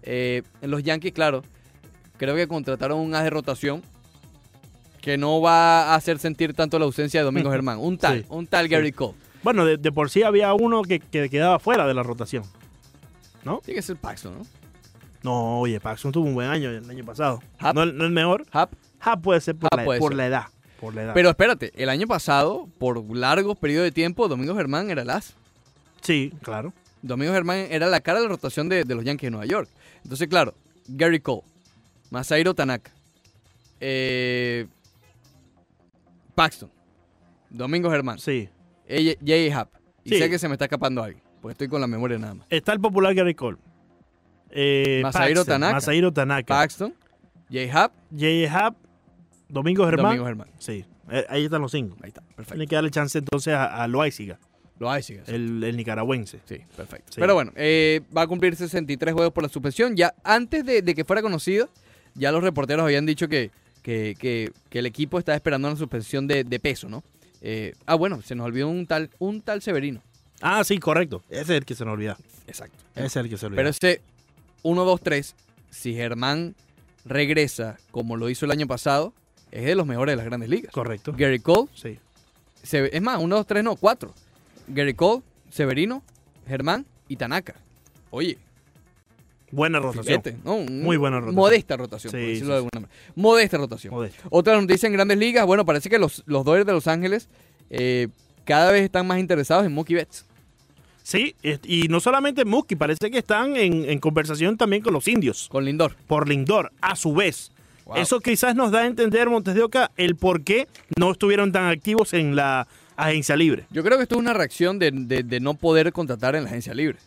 Eh, 0.02 0.42
en 0.62 0.70
los 0.70 0.82
Yankees, 0.82 1.12
claro, 1.12 1.42
creo 2.16 2.36
que 2.36 2.46
contrataron 2.46 2.98
un 3.00 3.14
as 3.14 3.24
de 3.24 3.30
rotación 3.30 3.82
que 5.02 5.16
no 5.18 5.40
va 5.40 5.92
a 5.92 5.94
hacer 5.94 6.18
sentir 6.18 6.52
tanto 6.54 6.78
la 6.78 6.84
ausencia 6.84 7.20
de 7.20 7.24
Domingo 7.24 7.50
Germán. 7.52 7.78
Un 7.78 7.98
tal, 7.98 8.24
un 8.28 8.46
tal. 8.46 8.68
Gary 8.68 8.92
Cole. 8.92 9.14
Bueno, 9.46 9.64
de, 9.64 9.76
de 9.76 9.92
por 9.92 10.10
sí 10.10 10.24
había 10.24 10.52
uno 10.54 10.82
que, 10.82 10.98
que 10.98 11.30
quedaba 11.30 11.60
fuera 11.60 11.86
de 11.86 11.94
la 11.94 12.02
rotación. 12.02 12.42
Tiene 13.44 13.76
que 13.76 13.82
ser 13.82 13.94
Paxton, 13.94 14.38
¿no? 14.38 14.46
No, 15.22 15.60
oye, 15.60 15.78
Paxson 15.78 16.10
tuvo 16.10 16.26
un 16.26 16.34
buen 16.34 16.48
año 16.48 16.68
el 16.68 16.90
año 16.90 17.04
pasado. 17.04 17.40
No, 17.72 17.86
no 17.86 18.04
el 18.06 18.10
mejor. 18.10 18.44
Hap. 18.50 18.72
Happ 18.98 19.22
puede 19.22 19.40
ser 19.40 19.54
por, 19.54 19.68
la, 19.76 19.84
puede 19.84 20.00
por 20.00 20.10
ser. 20.10 20.16
la 20.16 20.26
edad. 20.26 20.44
Por 20.80 20.96
la 20.96 21.04
edad. 21.04 21.14
Pero 21.14 21.30
espérate, 21.30 21.70
el 21.76 21.90
año 21.90 22.08
pasado, 22.08 22.68
por 22.80 22.98
largos 23.16 23.56
periodos 23.56 23.84
de 23.84 23.92
tiempo, 23.92 24.26
Domingo 24.26 24.56
Germán 24.56 24.90
era 24.90 25.02
el 25.02 25.10
as. 25.10 25.36
sí, 26.00 26.32
claro. 26.42 26.72
Domingo 27.02 27.32
Germán 27.32 27.68
era 27.70 27.86
la 27.86 28.00
cara 28.00 28.18
de 28.18 28.24
la 28.24 28.30
rotación 28.30 28.68
de, 28.68 28.82
de 28.82 28.94
los 28.96 29.04
Yankees 29.04 29.28
de 29.28 29.30
Nueva 29.30 29.46
York. 29.46 29.68
Entonces, 30.02 30.26
claro, 30.26 30.54
Gary 30.88 31.20
Cole, 31.20 31.42
Masahiro 32.10 32.52
Tanaka, 32.52 32.90
eh, 33.78 34.66
Paxton, 36.34 36.68
Domingo 37.48 37.92
Germán, 37.92 38.18
Sí. 38.18 38.48
Happ. 39.54 39.70
Y 40.04 40.10
Sí. 40.10 40.18
sé 40.18 40.30
que 40.30 40.38
se 40.38 40.48
me 40.48 40.54
está 40.54 40.66
escapando 40.66 41.02
alguien, 41.02 41.22
porque 41.40 41.52
estoy 41.52 41.68
con 41.68 41.80
la 41.80 41.86
memoria 41.86 42.18
nada 42.18 42.34
más. 42.34 42.46
Está 42.50 42.72
el 42.72 42.80
popular 42.80 43.14
Gary 43.14 43.34
Cole. 43.34 43.58
Eh, 44.50 45.00
Masahiro 45.02 45.40
Paxton, 45.40 45.54
Tanaka. 45.54 45.72
Masahiro 45.74 46.12
Tanaka. 46.12 46.54
Paxton, 46.54 46.94
Happ, 47.72 47.92
J.A. 48.12 48.66
Happ, 48.66 48.76
Domingo 49.48 49.84
Germán. 49.84 50.04
Domingo 50.06 50.24
Germán. 50.26 50.48
Sí, 50.58 50.84
eh, 51.10 51.26
ahí 51.28 51.44
están 51.44 51.62
los 51.62 51.72
cinco. 51.72 51.96
Ahí 52.02 52.08
está, 52.08 52.20
perfecto. 52.22 52.54
Tiene 52.54 52.66
que 52.66 52.74
darle 52.76 52.90
chance 52.90 53.18
entonces 53.18 53.54
a, 53.54 53.82
a 53.82 53.88
Loaiziga, 53.88 54.38
Lo 54.78 54.90
hay, 54.90 55.02
sigue. 55.02 55.22
el, 55.26 55.62
el 55.64 55.76
nicaragüense. 55.76 56.40
Sí, 56.44 56.58
perfecto. 56.76 57.12
Sí. 57.12 57.20
Pero 57.20 57.34
bueno, 57.34 57.52
eh, 57.56 58.02
va 58.16 58.22
a 58.22 58.26
cumplir 58.26 58.54
63 58.56 59.14
juegos 59.14 59.32
por 59.32 59.42
la 59.42 59.48
suspensión. 59.48 59.96
Ya 59.96 60.14
antes 60.24 60.64
de, 60.64 60.82
de 60.82 60.94
que 60.94 61.04
fuera 61.04 61.22
conocido, 61.22 61.68
ya 62.14 62.30
los 62.32 62.42
reporteros 62.42 62.84
habían 62.84 63.04
dicho 63.06 63.28
que, 63.28 63.50
que, 63.82 64.14
que- 64.18 64.52
que 64.70 64.78
el 64.78 64.86
equipo 64.86 65.18
estaba 65.18 65.34
esperando 65.36 65.68
una 65.68 65.76
suspensión 65.76 66.26
de, 66.26 66.44
de 66.44 66.60
peso, 66.60 66.88
¿no? 66.88 67.02
Eh, 67.42 67.74
ah, 67.86 67.94
bueno, 67.94 68.22
se 68.22 68.34
nos 68.34 68.46
olvidó 68.46 68.68
un 68.68 68.86
tal, 68.86 69.10
un 69.18 69.40
tal 69.40 69.62
Severino. 69.62 70.00
Ah, 70.40 70.62
sí, 70.64 70.78
correcto. 70.78 71.22
Ese 71.30 71.42
es 71.42 71.50
el 71.50 71.64
que 71.64 71.74
se 71.74 71.84
nos 71.84 71.94
olvida. 71.94 72.16
Exacto. 72.46 72.76
Ese 72.94 73.06
es 73.06 73.16
el 73.16 73.28
que 73.28 73.36
se 73.38 73.46
olvida. 73.46 73.56
Pero 73.56 73.68
ese 73.68 74.00
1, 74.62 74.84
2, 74.84 75.00
3, 75.00 75.34
si 75.70 75.94
Germán 75.94 76.54
regresa 77.04 77.78
como 77.90 78.16
lo 78.16 78.28
hizo 78.30 78.44
el 78.44 78.50
año 78.50 78.66
pasado, 78.66 79.12
es 79.52 79.64
de 79.64 79.74
los 79.74 79.86
mejores 79.86 80.12
de 80.12 80.16
las 80.16 80.26
grandes 80.26 80.48
ligas. 80.50 80.72
correcto. 80.72 81.14
Gary 81.16 81.38
Cole, 81.40 81.68
Sí. 81.74 81.98
Se- 82.62 82.94
es 82.94 83.02
más, 83.02 83.18
1, 83.20 83.36
2, 83.36 83.46
3, 83.46 83.62
no, 83.64 83.76
4. 83.76 84.12
Gary 84.68 84.94
Cole, 84.94 85.22
Severino, 85.50 86.02
Germán 86.48 86.84
y 87.08 87.16
Tanaka. 87.16 87.54
Oye, 88.10 88.38
Buena 89.52 89.78
rotación. 89.78 90.04
Filete, 90.22 90.36
¿no? 90.44 90.56
Un- 90.56 90.82
Muy 90.82 90.96
buena 90.96 91.16
rotación. 91.20 91.36
Modesta 91.36 91.76
rotación, 91.76 92.10
Sí, 92.10 92.16
por 92.16 92.26
decirlo 92.26 92.46
sí, 92.46 92.50
de 92.50 92.56
alguna 92.56 92.80
manera. 92.80 92.92
Modesta 93.14 93.56
rotación. 93.58 93.94
Modesto. 93.94 94.22
Otra 94.30 94.60
noticia 94.60 94.86
en 94.88 94.92
grandes 94.92 95.18
ligas, 95.18 95.46
bueno, 95.46 95.64
parece 95.64 95.88
que 95.88 95.98
los, 95.98 96.22
los 96.26 96.44
Dodgers 96.44 96.66
de 96.66 96.72
Los 96.72 96.86
Ángeles 96.88 97.28
eh, 97.70 98.08
cada 98.44 98.72
vez 98.72 98.82
están 98.84 99.06
más 99.06 99.18
interesados 99.18 99.64
en 99.66 99.72
Mookie 99.72 99.94
Betts. 99.94 100.24
Sí, 101.02 101.36
y 101.64 101.86
no 101.86 102.00
solamente 102.00 102.44
Mookie, 102.44 102.74
parece 102.74 103.10
que 103.12 103.18
están 103.18 103.54
en, 103.56 103.88
en 103.88 104.00
conversación 104.00 104.56
también 104.56 104.82
con 104.82 104.92
los 104.92 105.06
indios, 105.06 105.48
Con 105.48 105.64
Lindor. 105.64 105.94
por 106.08 106.28
Lindor, 106.28 106.72
a 106.80 106.96
su 106.96 107.14
vez. 107.14 107.52
Wow. 107.84 107.98
Eso 107.98 108.18
quizás 108.18 108.56
nos 108.56 108.72
da 108.72 108.80
a 108.80 108.86
entender, 108.86 109.30
Montes 109.30 109.54
de 109.54 109.62
Oca, 109.62 109.92
el 109.96 110.16
por 110.16 110.42
qué 110.42 110.66
no 110.98 111.12
estuvieron 111.12 111.52
tan 111.52 111.66
activos 111.66 112.12
en 112.14 112.34
la 112.34 112.66
agencia 112.96 113.36
libre. 113.36 113.66
Yo 113.70 113.84
creo 113.84 113.96
que 113.98 114.02
esto 114.02 114.16
es 114.16 114.20
una 114.20 114.32
reacción 114.32 114.80
de, 114.80 114.90
de- 114.90 115.22
de 115.22 115.38
no 115.38 115.54
poder 115.54 115.92
contratar 115.92 116.34
en 116.34 116.42
la 116.42 116.50
agencia 116.50 116.74
libre. 116.74 116.98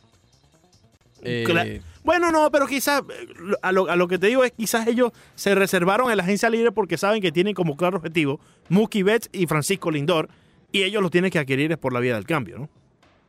Eh, 1.22 1.82
Bueno, 2.04 2.32
no, 2.32 2.50
pero 2.52 2.66
quizás, 2.68 3.02
eh, 3.02 3.28
a 3.62 3.72
lo, 3.72 3.90
a 3.90 3.96
lo 3.96 4.08
que 4.08 4.18
te 4.18 4.28
digo 4.28 4.44
es 4.44 4.52
quizás 4.52 4.88
ellos 4.88 5.12
se 5.36 5.54
reservaron 5.56 6.10
en 6.12 6.18
la 6.18 6.24
agencia 6.24 6.50
libre 6.50 6.72
porque 6.72 6.98
saben 6.98 7.22
que 7.22 7.32
tienen 7.32 7.54
como 7.54 7.76
claro 7.76 7.98
objetivo 7.98 8.40
Mookie 8.70 9.04
Betts 9.04 9.30
y 9.32 9.48
Francisco 9.48 9.92
Lindor, 9.92 10.30
y 10.72 10.84
ellos 10.84 11.02
los 11.02 11.12
tienen 11.12 11.32
que 11.32 11.40
adquirir 11.40 11.72
es 11.72 11.78
por 11.78 11.94
la 11.94 12.00
vía 12.00 12.16
del 12.16 12.26
cambio, 12.26 12.60
¿no? 12.60 12.70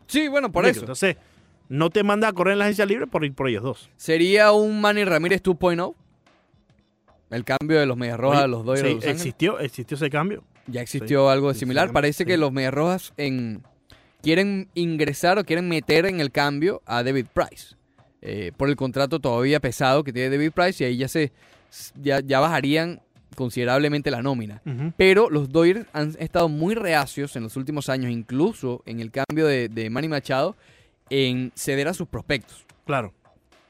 sí, 0.07 0.29
bueno, 0.29 0.53
por 0.53 0.67
eso. 0.67 0.81
Entonces, 0.81 1.17
no 1.69 1.89
te 1.91 2.03
manda 2.03 2.29
a 2.29 2.33
correr 2.33 2.53
en 2.53 2.59
la 2.59 2.65
agencia 2.65 2.85
libre 2.85 3.07
por 3.07 3.25
ir 3.25 3.33
por 3.33 3.49
ellos 3.49 3.63
dos. 3.63 3.91
Sería 3.97 4.53
un 4.53 4.81
Manny 4.81 5.05
Ramírez 5.05 5.43
2.0. 5.43 5.95
El 7.31 7.45
cambio 7.45 7.79
de 7.79 7.87
los 7.87 7.97
Medias 7.97 8.19
Rojas 8.19 8.39
Oye, 8.39 8.45
a 8.45 8.49
los 8.49 8.65
Dodgers 8.65 8.89
sí, 8.89 8.95
Los 8.95 9.05
existió, 9.05 9.61
existió 9.61 9.95
ese 9.95 10.11
cambio. 10.11 10.43
Ya 10.67 10.83
existió 10.83 11.31
algo 11.31 11.55
similar. 11.55 11.93
Parece 11.93 12.25
sí. 12.25 12.29
que 12.29 12.37
los 12.37 12.51
Medias 12.51 12.75
Rojas 12.75 13.13
en, 13.17 13.63
quieren 14.21 14.69
ingresar 14.75 15.39
o 15.39 15.45
quieren 15.45 15.69
meter 15.69 16.07
en 16.07 16.21
el 16.21 16.33
cambio 16.33 16.83
a 16.87 17.05
David 17.05 17.27
Price. 17.33 17.77
Eh, 18.23 18.53
por 18.57 18.69
el 18.69 18.77
contrato 18.77 19.21
todavía 19.21 19.61
pesado 19.61 20.05
que 20.05 20.13
tiene 20.13 20.31
David 20.31 20.53
Price 20.53 20.83
y 20.83 20.87
ahí 20.87 20.97
ya 20.97 21.09
se 21.09 21.33
ya, 22.01 22.21
ya 22.21 22.41
bajarían 22.41 23.01
considerablemente 23.37 24.11
la 24.11 24.23
nómina. 24.23 24.61
Pero 24.97 25.31
los 25.31 25.51
Dodgers 25.51 25.87
han 25.93 26.15
estado 26.19 26.49
muy 26.49 26.75
reacios 26.75 27.37
en 27.37 27.45
los 27.45 27.57
últimos 27.57 27.89
años, 27.89 28.11
incluso 28.11 28.83
en 28.87 29.01
el 29.01 29.11
cambio 29.11 29.47
de, 29.47 29.69
de 29.69 29.89
Manny 29.89 30.09
Machado, 30.09 30.57
en 31.09 31.53
ceder 31.55 31.89
a 31.89 31.95
sus 31.95 32.09
prospectos. 32.09 32.67
Claro. 32.85 33.13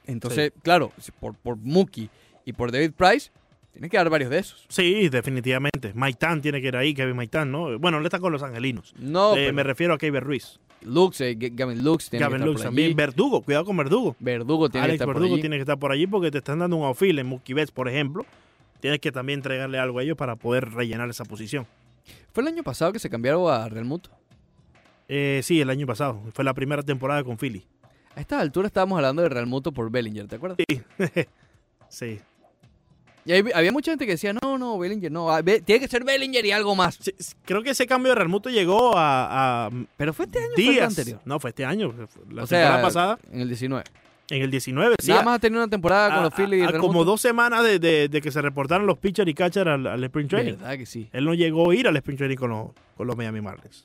Entonces, 0.07 0.53
claro, 0.63 0.93
por, 1.21 1.35
por 1.37 1.57
Mookie 1.57 2.09
y 2.45 2.53
por 2.53 2.73
David 2.73 2.93
Price, 2.97 3.31
Tienes 3.73 3.89
que 3.93 3.97
dar 3.99 4.11
varios 4.11 4.31
de 4.31 4.39
esos. 4.41 4.67
Sí, 4.69 5.09
definitivamente. 5.09 5.95
Maitán 5.95 6.43
tiene 6.43 6.61
que 6.61 6.67
ir 6.69 6.77
ahí, 6.77 6.93
Kevin 6.93 7.15
Maitán, 7.15 7.53
¿no? 7.53 7.79
Bueno, 7.79 7.99
él 7.99 8.05
está 8.05 8.19
con 8.19 8.33
los 8.33 8.43
angelinos. 8.43 8.93
No, 8.99 9.33
Eh, 9.35 9.43
pero 9.45 9.53
me 9.55 9.63
refiero 9.63 9.95
a 9.95 9.99
Kevin 9.99 10.21
Ruiz. 10.23 10.59
Lux, 10.83 11.21
eh, 11.21 11.37
Gavin 11.39 11.83
Lux 11.85 12.09
tiene 12.11 12.25
Gavin 12.25 12.37
que 12.37 12.37
estar 12.39 12.47
Lux 12.49 12.57
por 12.61 12.65
también. 12.67 12.87
allí. 12.87 12.95
Verdugo, 12.95 13.43
cuidado 13.43 13.65
con 13.65 13.77
Verdugo. 13.77 14.17
Verdugo 14.19 14.69
tiene 14.69 14.87
que 14.89 14.93
estar 14.95 15.07
por 15.13 15.23
allí. 15.23 15.41
tiene 15.41 15.57
que 15.57 15.61
estar 15.61 15.79
por 15.79 15.93
allí 15.93 16.07
porque 16.07 16.31
te 16.31 16.39
están 16.39 16.59
dando 16.59 16.77
un 16.77 16.85
outfield 16.85 17.19
en 17.19 17.27
Mookie 17.27 17.55
Betts, 17.55 17.71
por 17.71 17.89
ejemplo. 17.89 18.25
Tienes 18.81 19.01
que 19.01 19.13
también 19.13 19.41
entregarle 19.41 19.79
algo 19.79 19.99
a 19.99 20.03
ellos 20.03 20.17
para 20.17 20.37
poder 20.37 20.71
rellenar 20.71 21.09
esa 21.11 21.25
posición. 21.25 21.67
¿Fue 22.33 22.43
el 22.43 22.49
año 22.49 22.63
pasado 22.63 22.93
que 22.93 22.99
se 22.99 23.11
cambiaron 23.11 23.53
a 23.53 23.69
Real 23.69 23.85
Muto? 23.85 24.11
Eh, 25.09 25.41
sí, 25.43 25.61
el 25.61 25.69
año 25.71 25.87
pasado. 25.87 26.23
Fue 26.33 26.45
la 26.45 26.55
primera 26.55 26.83
temporada 26.83 27.23
con 27.25 27.37
Philly. 27.37 27.67
A 28.15 28.21
estas 28.21 28.41
alturas 28.41 28.69
estábamos 28.69 28.97
hablando 28.97 29.23
de 29.23 29.29
Real 29.29 29.47
Muto 29.47 29.73
por 29.73 29.91
Bellinger, 29.91 30.27
¿te 30.27 30.37
acuerdas? 30.37 30.59
Sí. 30.69 30.83
sí. 31.89 32.21
Y 33.31 33.33
ahí 33.33 33.45
había 33.55 33.71
mucha 33.71 33.93
gente 33.93 34.07
que 34.07 34.13
decía, 34.13 34.33
no, 34.33 34.59
no, 34.59 34.77
Bellinger, 34.77 35.13
no, 35.13 35.31
ah, 35.31 35.41
Be- 35.41 35.61
tiene 35.61 35.79
que 35.81 35.87
ser 35.87 36.03
Bellinger 36.03 36.45
y 36.45 36.51
algo 36.51 36.75
más. 36.75 36.99
Sí, 37.01 37.13
Creo 37.45 37.63
que 37.63 37.71
ese 37.71 37.87
cambio 37.87 38.09
de 38.11 38.17
Realmuto 38.17 38.51
llegó 38.51 38.97
a, 38.97 39.67
a 39.67 39.71
Pero 39.97 40.13
fue 40.13 40.25
este 40.27 40.39
año 40.41 40.49
o 40.49 40.55
fue 40.57 40.65
el 40.65 40.71
días. 40.73 40.89
anterior. 40.89 41.21
No, 41.25 41.39
fue 41.39 41.51
este 41.51 41.65
año. 41.65 41.95
La 42.31 42.43
o 42.43 42.47
sea, 42.49 42.59
temporada 42.61 42.83
pasada, 42.83 43.19
en 43.31 43.41
el 43.43 43.47
19. 43.49 43.85
en 44.31 44.43
el 44.43 44.51
19. 44.51 44.97
Sí, 45.01 45.11
Nada 45.11 45.23
más 45.23 45.37
ha 45.37 45.39
tenido 45.39 45.63
una 45.63 45.71
temporada 45.71 46.13
con 46.15 46.25
los 46.25 46.35
Phillies 46.35 46.63
y 46.63 46.67
a- 46.75 46.77
a 46.77 46.81
como 46.81 47.05
dos 47.05 47.21
semanas 47.21 47.63
de, 47.63 47.79
de- 47.79 48.09
de 48.09 48.21
que 48.21 48.33
se 48.33 48.43
reportaron 48.43 48.85
los 48.87 48.99
pitcher 48.99 49.29
y 49.29 49.35
catcher 49.35 49.69
al, 49.69 49.87
al 49.87 50.03
Spring 50.03 50.27
Training. 50.27 50.55
¿Verdad 50.57 50.77
que 50.77 50.87
sí? 50.87 51.09
Él 51.13 51.25
no 51.25 51.35
llegó 51.35 51.71
a 51.71 51.75
ir 51.77 51.87
al 51.87 51.97
Spring 51.99 52.17
Training 52.19 52.37
con 52.37 52.51
los, 52.51 52.71
con 52.97 53.07
los 53.07 53.17
Miami 53.17 53.41
Marlins. 53.41 53.85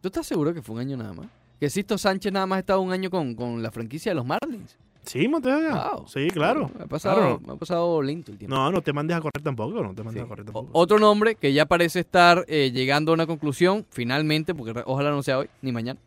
¿Tú 0.00 0.08
estás 0.08 0.26
seguro 0.26 0.52
que 0.52 0.60
fue 0.62 0.74
un 0.74 0.80
año 0.80 0.96
nada 0.96 1.12
más? 1.12 1.26
Que 1.60 1.70
Sisto 1.70 1.98
Sánchez 1.98 2.32
nada 2.32 2.46
más 2.46 2.56
ha 2.56 2.60
estado 2.60 2.80
un 2.80 2.90
año 2.90 3.10
con, 3.10 3.34
con 3.36 3.62
la 3.62 3.70
franquicia 3.70 4.10
de 4.10 4.16
los 4.16 4.24
Marlins. 4.26 4.76
Sí, 5.04 5.26
Montega. 5.28 5.92
Wow. 5.94 6.06
Sí, 6.08 6.28
claro. 6.30 6.70
Me 6.76 6.84
ha 6.84 6.86
pasado, 6.86 7.16
Claro. 7.16 7.40
me 7.46 7.52
ha 7.52 7.56
pasado 7.56 8.02
lento 8.02 8.30
el 8.32 8.38
tiempo. 8.38 8.54
No, 8.54 8.70
no 8.70 8.82
te 8.82 8.92
mandes 8.92 9.16
a 9.16 9.20
correr 9.20 9.42
tampoco. 9.42 9.82
No 9.82 9.94
te 9.94 10.02
mandes 10.02 10.20
Sí. 10.22 10.24
a 10.24 10.28
correr 10.28 10.42
O- 10.42 10.44
tampoco. 10.52 10.70
otro 10.72 10.98
nombre 10.98 11.34
que 11.34 11.52
ya 11.52 11.66
parece 11.66 12.00
estar 12.00 12.44
eh, 12.48 12.70
llegando 12.72 13.12
a 13.12 13.14
una 13.14 13.26
conclusión, 13.26 13.86
finalmente, 13.90 14.54
porque 14.54 14.82
ojalá 14.86 15.10
no 15.10 15.22
sea 15.22 15.38
hoy 15.38 15.48
ni 15.62 15.72
mañana. 15.72 15.98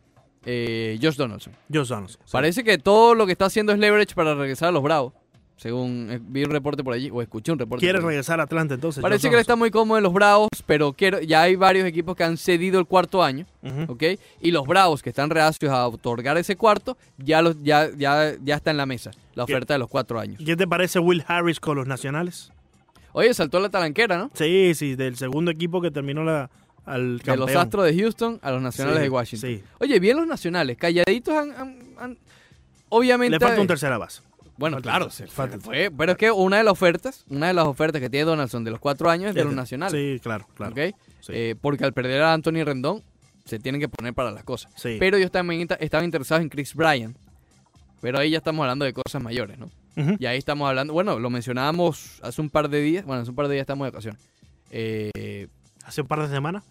Eh, 0.46 0.98
Josh 1.02 1.16
Donaldson. 1.16 1.54
Josh 1.72 1.88
Donaldson. 1.88 2.20
sí. 2.24 2.32
Parece 2.32 2.62
que 2.64 2.76
todo 2.78 3.14
lo 3.14 3.26
que 3.26 3.32
está 3.32 3.46
haciendo 3.46 3.72
es 3.72 3.78
leverage 3.78 4.14
para 4.14 4.34
regresar 4.34 4.68
a 4.68 4.72
los 4.72 4.82
Bravos. 4.82 5.12
Según 5.56 6.08
eh, 6.10 6.20
vi 6.20 6.42
un 6.44 6.50
reporte 6.50 6.82
por 6.82 6.94
allí, 6.94 7.10
o 7.10 7.22
escuché 7.22 7.52
un 7.52 7.58
reporte. 7.58 7.80
Quiere 7.84 8.00
regresar 8.00 8.40
a 8.40 8.42
Atlanta 8.42 8.74
entonces. 8.74 9.00
Parece 9.00 9.28
que 9.28 9.34
él 9.36 9.40
está 9.40 9.54
muy 9.54 9.70
cómodo 9.70 9.98
en 9.98 10.02
los 10.04 10.12
Bravos, 10.12 10.48
pero 10.66 10.92
quiero, 10.92 11.20
ya 11.20 11.42
hay 11.42 11.54
varios 11.54 11.86
equipos 11.86 12.16
que 12.16 12.24
han 12.24 12.36
cedido 12.36 12.80
el 12.80 12.86
cuarto 12.86 13.22
año. 13.22 13.46
¿ok? 13.88 14.02
Y 14.40 14.50
los 14.50 14.66
Bravos 14.66 15.00
que 15.02 15.10
están 15.10 15.30
reacios 15.30 15.72
a 15.72 15.86
otorgar 15.86 16.36
ese 16.38 16.56
cuarto, 16.56 16.96
ya, 17.18 17.40
los, 17.40 17.56
ya, 17.62 17.88
ya, 17.96 18.32
ya 18.42 18.56
está 18.56 18.72
en 18.72 18.76
la 18.78 18.84
mesa, 18.86 19.12
la 19.34 19.46
¿Qué? 19.46 19.52
oferta 19.54 19.74
de 19.74 19.78
los 19.78 19.88
cuatro 19.88 20.18
años. 20.18 20.40
¿Qué 20.44 20.56
te 20.56 20.66
parece 20.66 20.98
Will 20.98 21.24
Harris 21.26 21.60
con 21.60 21.76
los 21.76 21.86
nacionales? 21.86 22.50
Oye, 23.12 23.32
saltó 23.32 23.60
la 23.60 23.68
talanquera, 23.68 24.18
¿no? 24.18 24.30
Sí, 24.34 24.72
sí, 24.74 24.96
del 24.96 25.16
segundo 25.16 25.52
equipo 25.52 25.80
que 25.80 25.92
terminó 25.92 26.24
la, 26.24 26.50
al 26.84 27.18
De 27.18 27.24
campeón. 27.24 27.46
los 27.48 27.56
Astros 27.56 27.84
de 27.84 27.96
Houston 27.96 28.40
a 28.42 28.50
los 28.50 28.60
Nacionales 28.60 28.98
Sí, 28.98 29.02
de 29.04 29.08
Washington. 29.10 29.50
Sí. 29.50 29.62
Oye, 29.78 30.00
bien 30.00 30.16
los 30.16 30.26
Nacionales, 30.26 30.76
calladitos 30.76 31.32
han... 31.32 31.52
han- 31.52 31.78
han- 31.96 32.18
obviamente... 32.88 33.30
Le 33.30 33.38
falta 33.40 33.60
un 33.60 33.68
tercera 33.68 33.98
base. 33.98 34.20
Bueno, 34.56 34.76
falta 34.76 34.88
claro, 34.90 35.10
se 35.10 35.26
fue, 35.26 35.90
pero 35.96 36.12
es 36.12 36.18
que 36.18 36.30
una 36.30 36.58
de 36.58 36.64
las 36.64 36.72
ofertas, 36.72 37.24
una 37.28 37.48
de 37.48 37.54
las 37.54 37.66
ofertas 37.66 38.00
que 38.00 38.08
tiene 38.08 38.24
Donaldson 38.24 38.62
de 38.64 38.70
los 38.70 38.80
cuatro 38.80 39.10
años 39.10 39.30
es 39.30 39.34
de 39.34 39.44
los 39.44 39.54
Nacionales. 39.54 39.92
Sí, 40.00 40.20
claro, 40.22 40.46
claro. 40.54 40.74
Eh, 41.28 41.54
porque 41.60 41.84
al 41.84 41.92
perder 41.92 42.22
a 42.22 42.32
Anthony 42.32 42.62
Rendón, 42.64 43.02
se 43.44 43.58
tienen 43.58 43.80
que 43.80 43.88
poner 43.88 44.14
para 44.14 44.30
las 44.30 44.44
cosas. 44.44 44.72
Sí. 44.76 44.96
Pero 44.98 45.16
ellos 45.16 45.30
también 45.30 45.66
estaban 45.80 46.04
interesados 46.04 46.42
en 46.42 46.48
Chris 46.48 46.74
Bryan. 46.74 47.16
Pero 48.00 48.18
ahí 48.18 48.30
ya 48.30 48.38
estamos 48.38 48.62
hablando 48.62 48.84
de 48.84 48.92
cosas 48.92 49.22
mayores, 49.22 49.58
¿no? 49.58 49.70
Y 50.18 50.26
ahí 50.26 50.36
estamos 50.38 50.68
hablando, 50.68 50.92
bueno, 50.92 51.18
lo 51.18 51.30
mencionábamos 51.30 52.20
hace 52.22 52.40
un 52.40 52.50
par 52.50 52.68
de 52.68 52.80
días, 52.80 53.04
bueno, 53.04 53.22
hace 53.22 53.30
un 53.30 53.36
par 53.36 53.46
de 53.48 53.54
días 53.54 53.62
estamos 53.62 53.84
de 53.86 53.88
ocasión. 53.90 54.18
Eh, 54.70 55.48
Hace 55.84 56.00
un 56.00 56.06
par 56.08 56.20
de 56.22 56.28
semanas. 56.28 56.64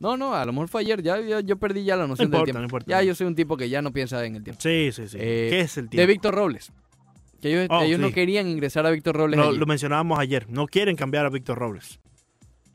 no, 0.00 0.16
no, 0.16 0.34
a 0.34 0.44
lo 0.44 0.52
mejor 0.52 0.68
fue 0.68 0.80
ayer, 0.82 1.02
ya, 1.02 1.20
ya- 1.20 1.40
yo 1.40 1.56
perdí 1.56 1.84
ya 1.84 1.96
la 1.96 2.06
noción 2.06 2.26
importa, 2.26 2.38
del 2.38 2.44
tiempo. 2.46 2.58
no 2.60 2.64
importa. 2.64 2.86
Ya 2.88 3.02
yo 3.02 3.14
soy 3.14 3.26
un 3.26 3.34
tipo 3.34 3.56
que 3.56 3.68
ya 3.68 3.82
no 3.82 3.92
piensa 3.92 4.24
en 4.24 4.36
el 4.36 4.42
tiempo. 4.44 4.60
Sí, 4.60 4.90
sí, 4.92 5.08
sí. 5.08 5.16
Eh, 5.20 5.46
¿Qué 5.50 5.60
es 5.60 5.76
el 5.78 5.84
De 5.86 5.90
tiempo? 5.90 6.08
Víctor 6.08 6.34
Robles. 6.34 6.72
Que 7.46 7.62
ellos, 7.62 7.66
Oh, 7.70 7.82
ellos 7.82 8.00
no 8.00 8.10
querían 8.10 8.48
ingresar 8.48 8.86
a 8.86 8.90
Víctor 8.90 9.16
Robles. 9.16 9.38
Lo, 9.38 9.48
allí. 9.50 9.58
lo 9.58 9.66
mencionábamos 9.66 10.18
ayer. 10.18 10.48
No 10.50 10.66
quieren 10.66 10.96
cambiar 10.96 11.26
a 11.26 11.30
Víctor 11.30 11.58
Robles. 11.58 12.00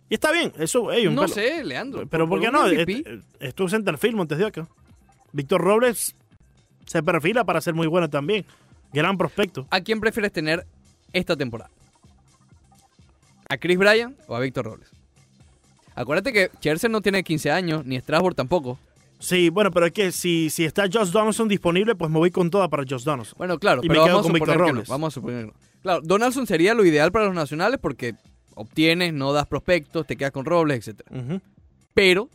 Y 0.09 0.13
está 0.15 0.31
bien, 0.31 0.51
eso, 0.59 0.83
un 0.83 1.15
no 1.15 1.21
pelo. 1.23 1.33
sé, 1.33 1.63
Leandro. 1.63 2.07
Pero 2.07 2.27
¿por 2.27 2.39
qué 2.39 2.51
no? 2.51 2.67
MVP. 2.67 3.03
Es, 3.05 3.19
es 3.39 3.55
tu 3.55 3.67
centerfield, 3.69 4.15
Montes 4.15 4.37
de 4.37 4.45
Oca. 4.45 4.67
Víctor 5.33 5.61
Robles 5.61 6.15
se 6.85 7.03
perfila 7.03 7.43
para 7.43 7.61
ser 7.61 7.73
muy 7.73 7.87
bueno 7.87 8.09
también. 8.09 8.45
Gran 8.93 9.17
prospecto. 9.17 9.67
¿A 9.69 9.81
quién 9.81 9.99
prefieres 9.99 10.31
tener 10.33 10.65
esta 11.13 11.35
temporada? 11.35 11.69
¿A 13.49 13.57
Chris 13.57 13.77
Bryan 13.77 14.15
o 14.27 14.35
a 14.35 14.39
Víctor 14.39 14.65
Robles? 14.65 14.89
Acuérdate 15.95 16.31
que 16.31 16.49
Scherzer 16.57 16.89
no 16.89 17.01
tiene 17.01 17.23
15 17.23 17.51
años, 17.51 17.85
ni 17.85 17.99
Strasbourg 17.99 18.35
tampoco. 18.35 18.79
Sí, 19.21 19.49
bueno, 19.49 19.71
pero 19.71 19.85
es 19.85 19.91
que 19.93 20.11
si, 20.11 20.49
si 20.49 20.65
está 20.65 20.83
Josh 20.91 21.11
Donaldson 21.11 21.47
disponible, 21.47 21.95
pues 21.95 22.09
me 22.11 22.17
voy 22.17 22.31
con 22.31 22.49
toda 22.49 22.67
para 22.69 22.83
Josh 22.83 23.03
Donaldson. 23.03 23.35
Bueno, 23.37 23.57
claro, 23.59 23.81
Y 23.83 23.87
me 23.87 23.93
pero 23.93 24.05
quedo 24.05 24.15
vamos 24.15 24.25
a 24.25 24.29
con 24.29 24.33
Víctor 24.33 24.53
que 24.55 24.59
no. 24.59 24.67
Robles. 24.67 24.87
Vamos 24.89 25.07
a 25.07 25.11
suponer 25.13 25.41
que 25.41 25.47
no. 25.47 25.53
Claro, 25.83 26.01
Donaldson 26.03 26.47
sería 26.47 26.73
lo 26.73 26.83
ideal 26.85 27.11
para 27.11 27.25
los 27.25 27.35
nacionales 27.35 27.79
porque 27.81 28.15
obtienes, 28.55 29.13
no 29.13 29.31
das 29.33 29.47
prospectos, 29.47 30.05
te 30.07 30.15
quedas 30.17 30.31
con 30.31 30.43
Robles, 30.45 30.87
etc. 30.87 31.01
Pero 31.93 32.29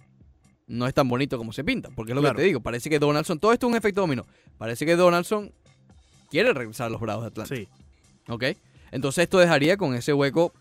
no 0.68 0.86
es 0.86 0.94
tan 0.94 1.08
bonito 1.08 1.38
como 1.38 1.52
se 1.52 1.62
pinta, 1.64 1.90
porque 1.94 2.12
es 2.12 2.16
lo 2.16 2.22
Claro. 2.22 2.36
que 2.36 2.42
te 2.42 2.46
digo. 2.46 2.60
Parece 2.60 2.88
que 2.90 2.98
Donaldson, 2.98 3.38
todo 3.38 3.52
esto 3.52 3.66
es 3.66 3.70
un 3.72 3.76
efecto 3.76 4.00
dominó. 4.00 4.24
Parece 4.58 4.86
que 4.86 4.96
Donaldson 4.96 5.52
quiere 6.30 6.52
regresar 6.52 6.86
a 6.86 6.90
los 6.90 7.00
Bravos 7.00 7.24
de 7.24 7.28
Atlanta. 7.28 7.54
Sí. 7.54 7.68
¿Ok? 8.28 8.44
Entonces 8.90 9.24
esto 9.24 9.38
dejaría 9.38 9.76
con 9.76 9.94
ese 9.94 10.12
hueco 10.12 10.52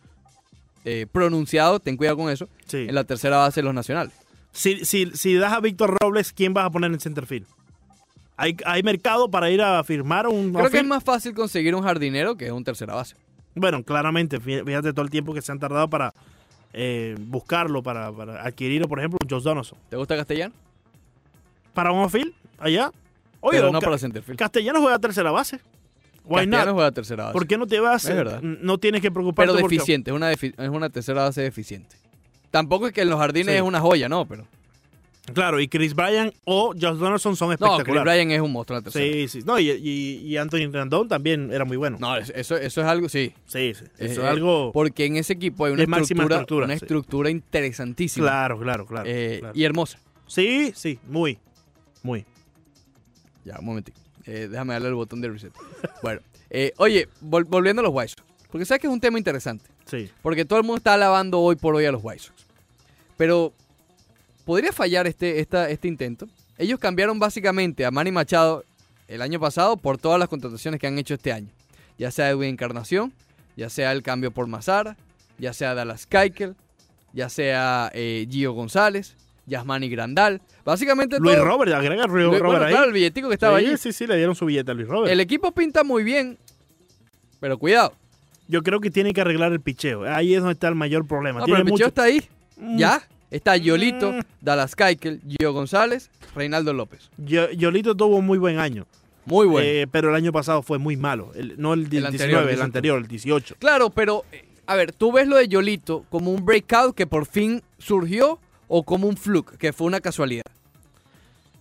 eh, 0.84 1.08
pronunciado, 1.12 1.80
ten 1.80 1.98
cuidado 1.98 2.18
con 2.18 2.30
eso, 2.32 2.48
sí. 2.68 2.86
en 2.88 2.94
la 2.94 3.04
tercera 3.04 3.38
base 3.38 3.62
de 3.62 3.66
los 3.66 3.74
nacionales. 3.74 4.14
Si, 4.56 4.86
si, 4.86 5.12
si 5.14 5.36
das 5.36 5.52
a 5.54 5.60
Víctor 5.60 5.98
Robles, 6.02 6.32
¿quién 6.32 6.54
vas 6.54 6.66
a 6.66 6.70
poner 6.70 6.92
en 6.92 7.00
centerfield? 7.00 7.46
¿Hay, 8.38 8.56
¿Hay 8.66 8.84
mercado 8.84 9.30
para 9.30 9.50
ir 9.50 9.62
a 9.62 9.84
firmar 9.84 10.28
un 10.28 10.54
Creo 10.54 10.70
que 10.70 10.78
es 10.80 10.86
más 10.86 11.04
fácil 11.04 11.34
conseguir 11.34 11.76
un 11.76 11.84
jardinero 11.84 12.36
que 12.36 12.52
un 12.52 12.64
tercera 12.64 12.94
base. 12.96 13.16
Bueno, 13.54 13.84
claramente, 13.84 14.40
fí- 14.42 14.66
fíjate 14.66 14.92
todo 14.94 15.04
el 15.04 15.10
tiempo 15.12 15.34
que 15.34 15.42
se 15.42 15.52
han 15.52 15.60
tardado 15.60 15.90
para 15.90 16.14
eh, 16.74 17.16
buscarlo, 17.20 17.82
para, 17.84 18.12
para 18.12 18.44
adquirirlo, 18.44 18.88
por 18.88 19.00
ejemplo, 19.00 19.18
Josh 19.30 19.44
Donaldson. 19.44 19.78
¿Te 19.90 19.96
gusta 19.98 20.16
Castellano? 20.18 20.54
Para 21.74 21.92
un 21.92 22.00
outfield, 22.00 22.34
allá. 22.58 22.92
Oye, 23.42 23.60
Pero 23.60 23.72
no 23.72 23.80
Ca- 23.80 23.86
para 23.88 23.98
centerfield. 23.98 24.40
Castellano 24.40 24.82
juega 24.82 25.00
tercera 25.00 25.32
base. 25.32 25.60
Why 26.26 26.38
Castellano 26.46 26.66
not? 26.66 26.74
juega 26.76 26.92
tercera 26.92 27.24
base. 27.26 27.34
¿Por 27.34 27.48
qué 27.48 27.58
no 27.58 27.68
te 27.68 27.80
vas? 27.80 28.06
Es 28.06 28.16
verdad. 28.16 28.42
No 28.42 28.78
tienes 28.78 29.02
que 29.02 29.12
preocuparte. 29.12 29.52
Pero 29.52 29.62
porque- 29.62 29.76
deficiente, 29.76 30.12
es 30.12 30.16
una, 30.16 30.32
defi- 30.32 30.54
es 30.58 30.70
una 30.70 30.90
tercera 30.90 31.24
base 31.24 31.42
deficiente. 31.42 31.96
Tampoco 32.56 32.88
es 32.88 32.94
que 32.94 33.02
en 33.02 33.10
los 33.10 33.20
jardines 33.20 33.52
Sí. 33.54 33.58
es 33.58 33.62
una 33.62 33.82
joya, 33.82 34.08
no, 34.08 34.26
pero... 34.26 34.48
Claro, 35.34 35.60
y 35.60 35.68
Chris 35.68 35.96
Bryan 35.96 36.32
o 36.46 36.68
Josh 36.74 36.98
Donaldson 36.98 37.36
son 37.36 37.50
No, 37.50 37.58
Chris 37.58 37.70
espectaculares. 37.70 38.14
Bryan 38.14 38.32
es 38.32 38.42
un 38.42 38.52
monstruo 38.54 38.80
la 38.80 38.92
sí, 38.92 39.28
sí. 39.28 39.40
No, 39.44 39.58
y, 39.60 39.72
y, 39.72 40.18
y 40.24 40.38
Anthony 40.38 40.70
Rendón 40.72 41.08
también 41.10 41.52
era 41.52 41.66
muy 41.66 41.78
bueno. 41.78 41.98
No, 42.00 42.16
es- 42.16 42.30
eso, 42.36 42.56
eso 42.56 42.82
es 42.82 42.88
algo, 42.88 43.10
sí. 43.10 43.34
Sí, 43.48 43.74
sí. 43.74 43.86
Eso 43.98 44.22
es 44.22 44.28
algo. 44.30 44.72
Porque 44.72 45.06
en 45.06 45.16
ese 45.18 45.34
equipo 45.34 45.66
hay 45.66 45.74
una 45.74 45.82
estructura, 45.84 46.24
estructura, 46.36 46.66
una 46.66 46.74
sí. 46.78 46.86
estructura 46.86 47.30
interesantísima. 47.32 48.28
Claro, 48.28 48.60
claro, 48.60 48.86
claro, 48.86 49.10
eh, 49.10 49.38
claro. 49.40 49.54
Y 49.58 49.64
hermosa. 49.64 49.98
Sí, 50.28 50.72
sí, 50.76 51.00
muy. 51.08 51.40
Muy. 52.04 52.24
Ya, 53.44 53.58
un 53.60 53.66
momentito. 53.66 54.00
Eh, 54.28 54.48
déjame 54.50 54.74
darle 54.74 54.90
el 54.90 54.96
botón 54.96 55.22
de 55.22 55.30
reset. 55.30 55.52
bueno, 56.04 56.22
eh, 56.52 56.72
oye, 56.78 57.08
vol- 57.24 57.46
volviendo 57.48 57.80
a 57.82 57.84
los 57.84 57.94
White 57.94 58.10
Sox. 58.10 58.24
Porque 58.52 58.66
sabes 58.66 58.80
que 58.80 58.88
es 58.88 58.94
un 58.94 59.02
tema 59.02 59.18
interesante. 59.18 59.66
Sí. 59.86 60.10
Porque 60.22 60.46
todo 60.46 60.60
el 60.60 60.66
mundo 60.66 60.78
está 60.78 60.94
alabando 60.94 61.40
hoy 61.40 61.56
por 61.56 61.74
hoy 61.76 61.86
a 61.86 61.92
los 61.92 62.02
White 62.04 62.22
Sox. 62.24 62.35
Pero, 63.18 63.54
¿podría 64.46 64.72
fallar 64.72 65.08
este, 65.08 65.40
esta, 65.40 65.70
este 65.70 65.88
intento? 65.88 66.28
Ellos 66.58 66.80
cambiaron 66.80 67.20
básicamente 67.20 67.86
a 67.86 67.92
Manny 67.92 68.12
Machado 68.12 68.64
el 69.08 69.22
año 69.22 69.40
pasado 69.40 69.78
por 69.78 69.98
todas 69.98 70.20
las 70.20 70.30
contrataciones 70.30 70.80
que 70.80 70.88
han 70.88 70.98
hecho 70.98 71.14
este 71.14 71.32
año. 71.32 71.50
Ya 71.98 72.12
sea 72.12 72.30
Edwin 72.30 72.50
Encarnación, 72.50 73.14
ya 73.56 73.70
sea 73.70 73.92
el 73.92 74.04
cambio 74.04 74.32
por 74.32 74.48
Mazara, 74.48 74.98
ya 75.38 75.54
sea 75.54 75.74
Dallas 75.74 76.06
Keuchel, 76.08 76.56
ya 77.14 77.30
sea 77.30 77.92
eh, 77.94 78.28
Gio 78.30 78.54
González, 78.54 79.16
Yasmani 79.46 79.90
Grandal. 79.90 80.42
Básicamente 80.66 81.20
Luis 81.20 81.36
todo- 81.36 81.46
Robert, 81.46 81.72
agrega 81.74 82.06
Luis 82.08 82.26
Robert 82.26 82.46
bueno, 82.46 82.66
ahí. 82.66 82.72
claro, 82.72 82.88
el 82.88 82.94
billetico 82.94 83.28
que 83.30 83.36
estaba 83.36 83.60
sí, 83.60 83.66
allí. 83.66 83.78
sí, 83.78 83.94
sí, 83.94 84.08
le 84.08 84.18
dieron 84.18 84.36
su 84.36 84.46
billete 84.46 84.72
a 84.72 84.74
Luis 84.74 84.88
Robert. 84.88 85.12
El 85.12 85.20
equipo 85.20 85.52
pinta 85.52 85.84
muy 85.84 86.04
bien, 86.04 86.38
pero 87.40 87.58
cuidado. 87.58 87.94
Yo 88.48 88.62
creo 88.62 88.80
que 88.80 88.92
tiene 88.92 89.14
que 89.14 89.22
arreglar 89.22 89.52
el 89.54 89.62
picheo. 89.62 90.04
Ahí 90.04 90.34
es 90.36 90.40
donde 90.40 90.54
está 90.54 90.68
el 90.68 90.76
mayor 90.76 91.08
problema. 91.08 91.40
No, 91.40 91.46
pero 91.46 91.58
tiene 91.58 91.70
el 91.70 91.74
picheo 91.74 91.88
está 91.88 92.04
ahí. 92.04 92.22
Mm, 92.58 92.78
Ya. 92.78 93.02
Está 93.32 93.58
Yolito, 93.58 94.12
Mm. 94.14 94.20
Dallas 94.40 94.76
Keuchel, 94.76 95.20
Gio 95.28 95.52
González, 95.52 96.10
Reinaldo 96.36 96.72
López. 96.74 97.10
Yo- 97.18 97.50
Yolito 97.52 97.96
tuvo 97.96 98.18
un 98.18 98.26
muy 98.26 98.38
buen 98.38 98.60
año. 98.60 98.86
Muy 99.26 99.48
bueno. 99.48 99.68
Eh, 99.68 99.88
pero 99.92 100.10
el 100.10 100.16
año 100.16 100.32
pasado 100.32 100.62
fue 100.62 100.78
muy 100.78 100.96
malo. 100.96 101.32
El- 101.36 101.60
no 101.60 101.74
el, 101.74 101.90
19, 101.90 102.08
anterior, 102.14 102.42
el 102.42 102.48
dices 102.48 102.60
tú. 102.60 102.64
anterior, 102.64 102.98
el 103.00 103.08
18. 103.08 103.56
claro, 103.60 103.90
pero, 103.90 104.24
eh, 104.32 104.46
a 104.68 104.76
ver, 104.76 104.92
tú 104.94 105.12
ves 105.12 105.28
lo 105.28 105.36
de 105.38 105.48
Yolito 105.48 106.06
como 106.10 106.32
un 106.32 106.46
breakout 106.46 106.96
que 106.96 107.08
por 107.08 107.26
fin 107.26 107.62
surgió 107.80 108.40
o 108.68 108.84
como 108.84 109.08
un 109.08 109.18
fluke, 109.18 109.58
que 109.58 109.74
fue 109.74 109.88
una 109.88 110.00
casualidad. 110.00 110.44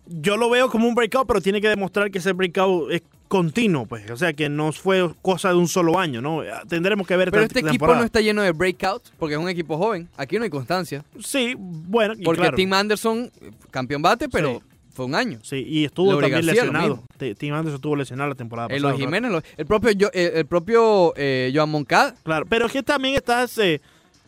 Yo 0.06 0.36
lo 0.36 0.50
veo 0.50 0.68
como 0.70 0.86
un 0.86 0.94
breakout, 0.94 1.26
pero 1.26 1.40
tiene 1.40 1.60
que 1.60 1.68
demostrar 1.68 2.10
que 2.10 2.18
ese 2.18 2.32
breakout 2.32 2.90
es 2.92 3.02
continuo, 3.28 3.86
pues. 3.86 4.10
O 4.10 4.16
sea, 4.16 4.32
que 4.34 4.48
no 4.50 4.70
fue 4.72 5.10
cosa 5.22 5.48
de 5.48 5.54
un 5.56 5.66
solo 5.66 5.98
año, 5.98 6.20
¿no? 6.20 6.42
Tendremos 6.68 7.06
que 7.06 7.16
ver 7.16 7.30
Pero 7.30 7.42
este 7.44 7.60
equipo 7.60 7.86
no 7.94 8.02
está 8.04 8.20
lleno 8.20 8.42
de 8.42 8.52
breakouts 8.52 9.12
porque 9.18 9.34
es 9.34 9.40
un 9.40 9.48
equipo 9.48 9.78
joven. 9.78 10.08
Aquí 10.16 10.36
no 10.36 10.44
hay 10.44 10.50
constancia. 10.50 11.04
Sí, 11.22 11.54
bueno, 11.58 12.14
y 12.18 12.22
Porque 12.22 12.42
claro, 12.42 12.56
Tim 12.56 12.72
Anderson, 12.72 13.30
eh, 13.40 13.50
campeón 13.70 14.02
bate, 14.02 14.28
pero 14.28 14.58
Sí. 14.60 14.60
fue 14.92 15.06
un 15.06 15.14
año. 15.14 15.38
Sí, 15.42 15.64
y 15.66 15.84
estuvo 15.86 16.10
también 16.10 16.32
García, 16.32 16.52
lesionado. 16.52 17.02
Tim 17.38 17.54
Anderson 17.54 17.74
estuvo 17.76 17.96
lesionado 17.96 18.28
la 18.28 18.36
temporada 18.36 18.68
pasada. 18.68 18.76
Eloy 18.76 18.92
¿verdad? 18.92 19.04
Jiménez, 19.06 19.42
el 19.56 19.66
propio, 19.66 19.90
yo- 19.92 20.10
eh, 20.12 20.32
el 20.36 20.46
propio 20.46 21.14
eh, 21.16 21.50
Joan 21.54 21.70
Moncada. 21.70 22.14
Claro, 22.22 22.44
pero 22.48 22.66
es 22.66 22.72
que 22.72 22.82
también 22.82 23.14
estás 23.14 23.56
eh, 23.58 23.80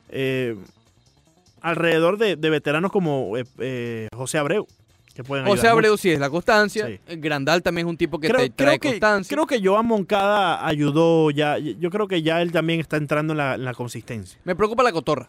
eh, 0.09 0.57
alrededor 1.61 2.17
de, 2.19 2.37
de 2.37 2.51
veteranos 2.51 2.91
como 2.93 3.37
eh, 3.37 3.45
eh, 3.59 4.09
José 4.15 4.39
Abreu, 4.39 4.67
que 5.17 5.25
pueden 5.25 5.45
José 5.47 5.61
ayudar 5.61 5.73
Abreu 5.73 5.93
mucho. 5.93 6.03
sí 6.03 6.11
es 6.11 6.21
la 6.21 6.31
constancia. 6.31 6.87
Sí. 6.87 7.01
Eh, 7.09 7.17
Grandal 7.17 7.63
también 7.63 7.87
es 7.87 7.91
un 7.91 7.97
tipo 7.97 8.21
que 8.21 8.29
Creo, 8.29 8.41
te 8.43 8.51
trae 8.51 8.79
creo 8.79 8.81
que, 8.81 8.89
constancia. 9.01 9.35
creo 9.35 9.47
que 9.47 9.67
Joan 9.67 9.87
Moncada 9.87 10.65
ayudó 10.67 11.31
ya. 11.31 11.59
Yo 11.59 11.91
creo 11.91 12.07
que 12.07 12.23
ya 12.23 12.43
él 12.43 12.53
también 12.53 12.79
está 12.81 12.97
entrando 12.99 13.33
en 13.33 13.39
la, 13.39 13.55
en 13.55 13.65
la 13.65 13.75
consistencia. 13.75 14.39
Me 14.45 14.55
preocupa 14.55 14.83
la 14.83 14.93
cotorra. 14.93 15.29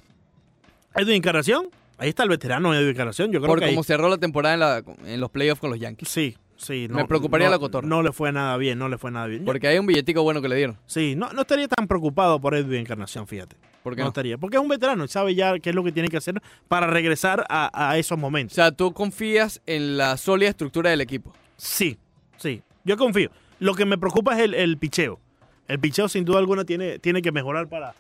Edwin 0.95 1.15
Encarnación, 1.15 1.69
ahí 1.97 2.09
está 2.09 2.23
el 2.23 2.29
veterano 2.29 2.73
Edwin 2.75 2.89
Encarnación. 2.89 3.31
Yo 3.31 3.39
creo 3.39 3.49
Por 3.49 3.59
que 3.59 3.65
ahí- 3.65 3.71
cómo 3.71 3.83
cerró 3.83 4.09
la 4.09 4.17
temporada 4.17 4.53
en, 4.55 4.59
la- 4.59 4.83
en 5.13 5.19
los 5.19 5.31
playoffs 5.31 5.61
con 5.61 5.69
los 5.69 5.79
Yankees. 5.79 6.09
Sí, 6.09 6.35
sí. 6.57 6.87
Me 6.89 7.05
preocuparía 7.05 7.47
no- 7.47 7.51
la 7.51 7.59
cotorra. 7.59 7.87
No 7.87 8.01
le 8.01 8.11
fue 8.11 8.31
nada 8.31 8.57
bien, 8.57 8.77
no 8.79 8.89
le 8.89 8.97
fue 8.97 9.11
nada 9.11 9.27
bien. 9.27 9.45
Porque 9.45 9.67
hay 9.67 9.77
un 9.77 9.85
billetico 9.85 10.23
bueno 10.23 10.41
que 10.41 10.49
le 10.49 10.55
dieron. 10.55 10.77
sí, 10.85 11.15
no, 11.15 11.31
no 11.33 11.41
estaría 11.41 11.67
tan 11.67 11.87
preocupado 11.87 12.39
por 12.41 12.55
Edwin 12.55 12.79
Encarnación, 12.81 13.27
fíjate. 13.27 13.55
¿Por 13.87 13.95
qué 13.95 14.01
no, 14.01 14.05
no? 14.05 14.09
estaría. 14.09 14.37
Porque 14.37 14.57
es 14.57 14.61
un 14.61 14.67
veterano 14.67 15.05
y 15.05 15.07
sabe 15.07 15.33
ya 15.33 15.57
qué 15.59 15.69
es 15.69 15.75
lo 15.75 15.83
que 15.83 15.91
tiene 15.91 16.09
que 16.09 16.17
hacer 16.17 16.41
para 16.67 16.87
regresar 16.87 17.45
a, 17.49 17.69
a 17.89 17.97
esos 17.97 18.17
O 18.17 18.17
momentos. 18.17 18.55
sea, 18.55 18.71
tú 18.71 18.91
confías 18.93 19.61
en 19.65 19.97
la 19.97 20.17
sólida 20.17 20.49
estructura 20.49 20.89
del 20.89 21.01
equipo. 21.01 21.33
Sí, 21.55 21.97
sí. 22.37 22.61
Yo 22.83 22.97
confío. 22.97 23.29
Lo 23.59 23.73
que 23.75 23.85
me 23.85 23.97
preocupa 23.97 24.35
es 24.37 24.43
el, 24.43 24.53
el 24.53 24.77
picheo. 24.77 25.19
El 25.67 25.79
picheo, 25.79 26.07
sin 26.09 26.25
duda 26.25 26.39
alguna, 26.39 26.63
tiene, 26.65 26.99
tiene 26.99 27.21
que 27.21 27.31
mejorar 27.31 27.67
para, 27.69 27.93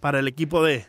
para 0.00 0.18
el 0.20 0.28
equipo 0.28 0.62
de, 0.64 0.86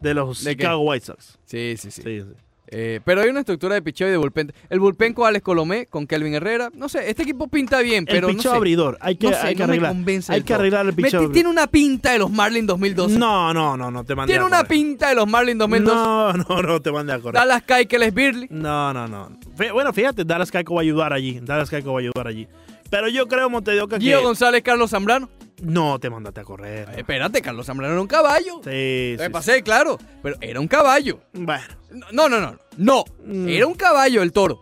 de 0.00 0.14
los 0.14 0.44
¿De 0.44 0.50
qué? 0.56 0.62
Chicago 0.62 0.80
White 0.82 1.06
Sox. 1.06 1.38
Sí, 1.44 1.76
sí, 1.78 1.90
sí. 1.90 2.02
Sí, 2.02 2.20
sí. 2.20 2.26
Eh, 2.68 3.00
pero 3.04 3.20
hay 3.20 3.28
una 3.28 3.40
estructura 3.40 3.74
de 3.74 3.82
picheo 3.82 4.08
y 4.08 4.10
de 4.10 4.16
bullpen. 4.16 4.52
El 4.68 4.80
bullpen 4.80 5.14
con 5.14 5.26
Alex 5.26 5.44
Colomé, 5.44 5.86
con 5.86 6.06
Kelvin 6.06 6.34
Herrera. 6.34 6.70
No 6.74 6.88
sé, 6.88 7.08
este 7.08 7.22
equipo 7.22 7.48
pinta 7.48 7.80
bien, 7.80 8.04
pero 8.04 8.28
el 8.28 8.34
no 8.34 8.38
picheo 8.38 8.52
sé. 8.52 8.56
abridor. 8.56 8.98
Hay 9.00 9.16
que, 9.16 9.28
no 9.28 9.32
sé, 9.34 9.38
hay 9.46 9.54
que 9.54 9.62
no 9.62 9.68
me 9.68 9.72
arreglar. 9.74 10.24
Hay 10.28 10.42
que 10.42 10.54
arreglar 10.54 10.86
el 10.86 10.94
picheo 10.94 11.30
tiene 11.30 11.48
una 11.48 11.66
pinta 11.66 12.12
de 12.12 12.18
los 12.18 12.30
Marlins 12.30 12.66
2012. 12.66 13.18
No, 13.18 13.52
no, 13.52 13.76
no, 13.76 13.90
no 13.90 14.04
te 14.04 14.14
mandé 14.14 14.32
Tiene 14.32 14.44
a 14.44 14.46
una 14.46 14.64
pinta 14.64 15.08
de 15.10 15.14
los 15.14 15.26
Marlins 15.28 15.58
2012. 15.58 15.96
No, 15.96 16.32
no, 16.32 16.62
no 16.62 16.82
te 16.82 16.92
mandé 16.92 17.12
a 17.12 17.18
correr. 17.20 17.34
Dallas 17.34 17.62
Keuchel 17.62 18.10
Birley. 18.10 18.48
No, 18.50 18.92
no, 18.92 19.06
no. 19.06 19.30
Bueno, 19.72 19.92
fíjate, 19.92 20.24
Dallas 20.24 20.50
Caico 20.50 20.74
va 20.74 20.80
a 20.80 20.82
ayudar 20.82 21.12
allí. 21.12 21.40
Dallas 21.42 21.70
Caico 21.70 21.92
va 21.92 22.00
a 22.00 22.02
ayudar 22.02 22.26
allí. 22.26 22.48
Pero 22.90 23.08
yo 23.08 23.26
creo, 23.26 23.50
Montedoca, 23.50 23.98
Gio 23.98 24.18
que 24.18 24.24
González, 24.24 24.62
Carlos 24.62 24.90
Zambrano. 24.90 25.28
No 25.62 25.98
te 25.98 26.10
mandaste 26.10 26.40
a 26.40 26.44
correr. 26.44 26.88
Eh, 26.90 26.94
espérate, 26.98 27.40
Carlos 27.42 27.66
Zambrano 27.66 27.92
era 27.94 28.00
un 28.02 28.06
caballo. 28.08 28.60
Sí, 28.64 29.16
Me 29.18 29.24
sí, 29.26 29.30
pasé, 29.32 29.62
claro. 29.62 29.98
Pero 30.22 30.36
era 30.40 30.60
un 30.60 30.68
caballo. 30.68 31.20
Bueno, 31.32 31.64
No, 32.12 32.28
no, 32.28 32.40
no. 32.40 32.56
No. 32.76 33.04
Mm. 33.24 33.48
Era 33.48 33.66
un 33.66 33.74
caballo 33.74 34.22
el 34.22 34.32
toro. 34.32 34.60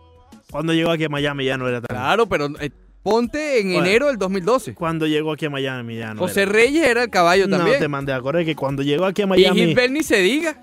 cuando 0.51 0.73
llegó 0.73 0.91
aquí 0.91 1.03
a 1.03 1.09
Miami 1.09 1.45
ya 1.45 1.57
no 1.57 1.67
era 1.67 1.81
tan... 1.81 1.95
Claro, 1.95 2.27
pero 2.27 2.47
eh, 2.61 2.69
ponte 3.03 3.59
en 3.59 3.73
Bueno. 3.73 3.85
enero 3.85 4.07
del 4.07 4.17
2012. 4.17 4.73
Cuando 4.73 5.05
llegó 5.05 5.31
aquí 5.33 5.45
a 5.45 5.49
Miami 5.49 5.97
ya 5.97 6.13
no 6.13 6.19
José 6.21 6.43
era. 6.43 6.51
Reyes 6.53 6.87
era 6.87 7.03
el 7.03 7.09
caballo 7.09 7.47
No 7.47 7.57
también. 7.57 7.79
te 7.79 7.87
mandé 7.87 8.13
a 8.13 8.21
correr, 8.21 8.45
que 8.45 8.55
cuando 8.55 8.81
llegó 8.83 9.05
aquí 9.05 9.21
a 9.21 9.25
y 9.25 9.27
Miami... 9.27 9.59
Gilbert 9.65 9.91
ni 9.91 10.01
se 10.03 10.17
diga. 10.21 10.59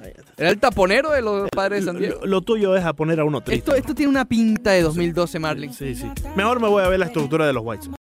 Ay, 0.00 0.12
Era 0.36 0.50
el 0.50 0.58
taponero 0.60 1.10
de 1.10 1.20
los 1.22 1.50
padres 1.50 1.80
de 1.84 1.86
San 1.90 1.98
Diego. 2.00 2.20
lo, 2.20 2.26
lo 2.26 2.40
tuyo 2.42 2.76
es 2.76 2.84
a 2.84 2.92
poner 2.92 3.18
a 3.18 3.24
uno 3.24 3.40
triste. 3.40 3.58
Esto, 3.58 3.74
esto 3.74 3.94
tiene 3.94 4.10
una 4.10 4.24
pinta 4.24 4.70
de 4.70 4.82
2012, 4.82 5.38
Marlin. 5.40 5.72
Sí, 5.74 5.94
sí. 5.96 6.06
Mejor 6.36 6.60
me 6.60 6.68
voy 6.68 6.84
a 6.84 6.88
ver 6.88 7.00
la 7.00 7.06
estructura 7.06 7.44
de 7.46 7.52
los 7.52 7.62
White 7.66 7.84
Sox. 7.86 7.96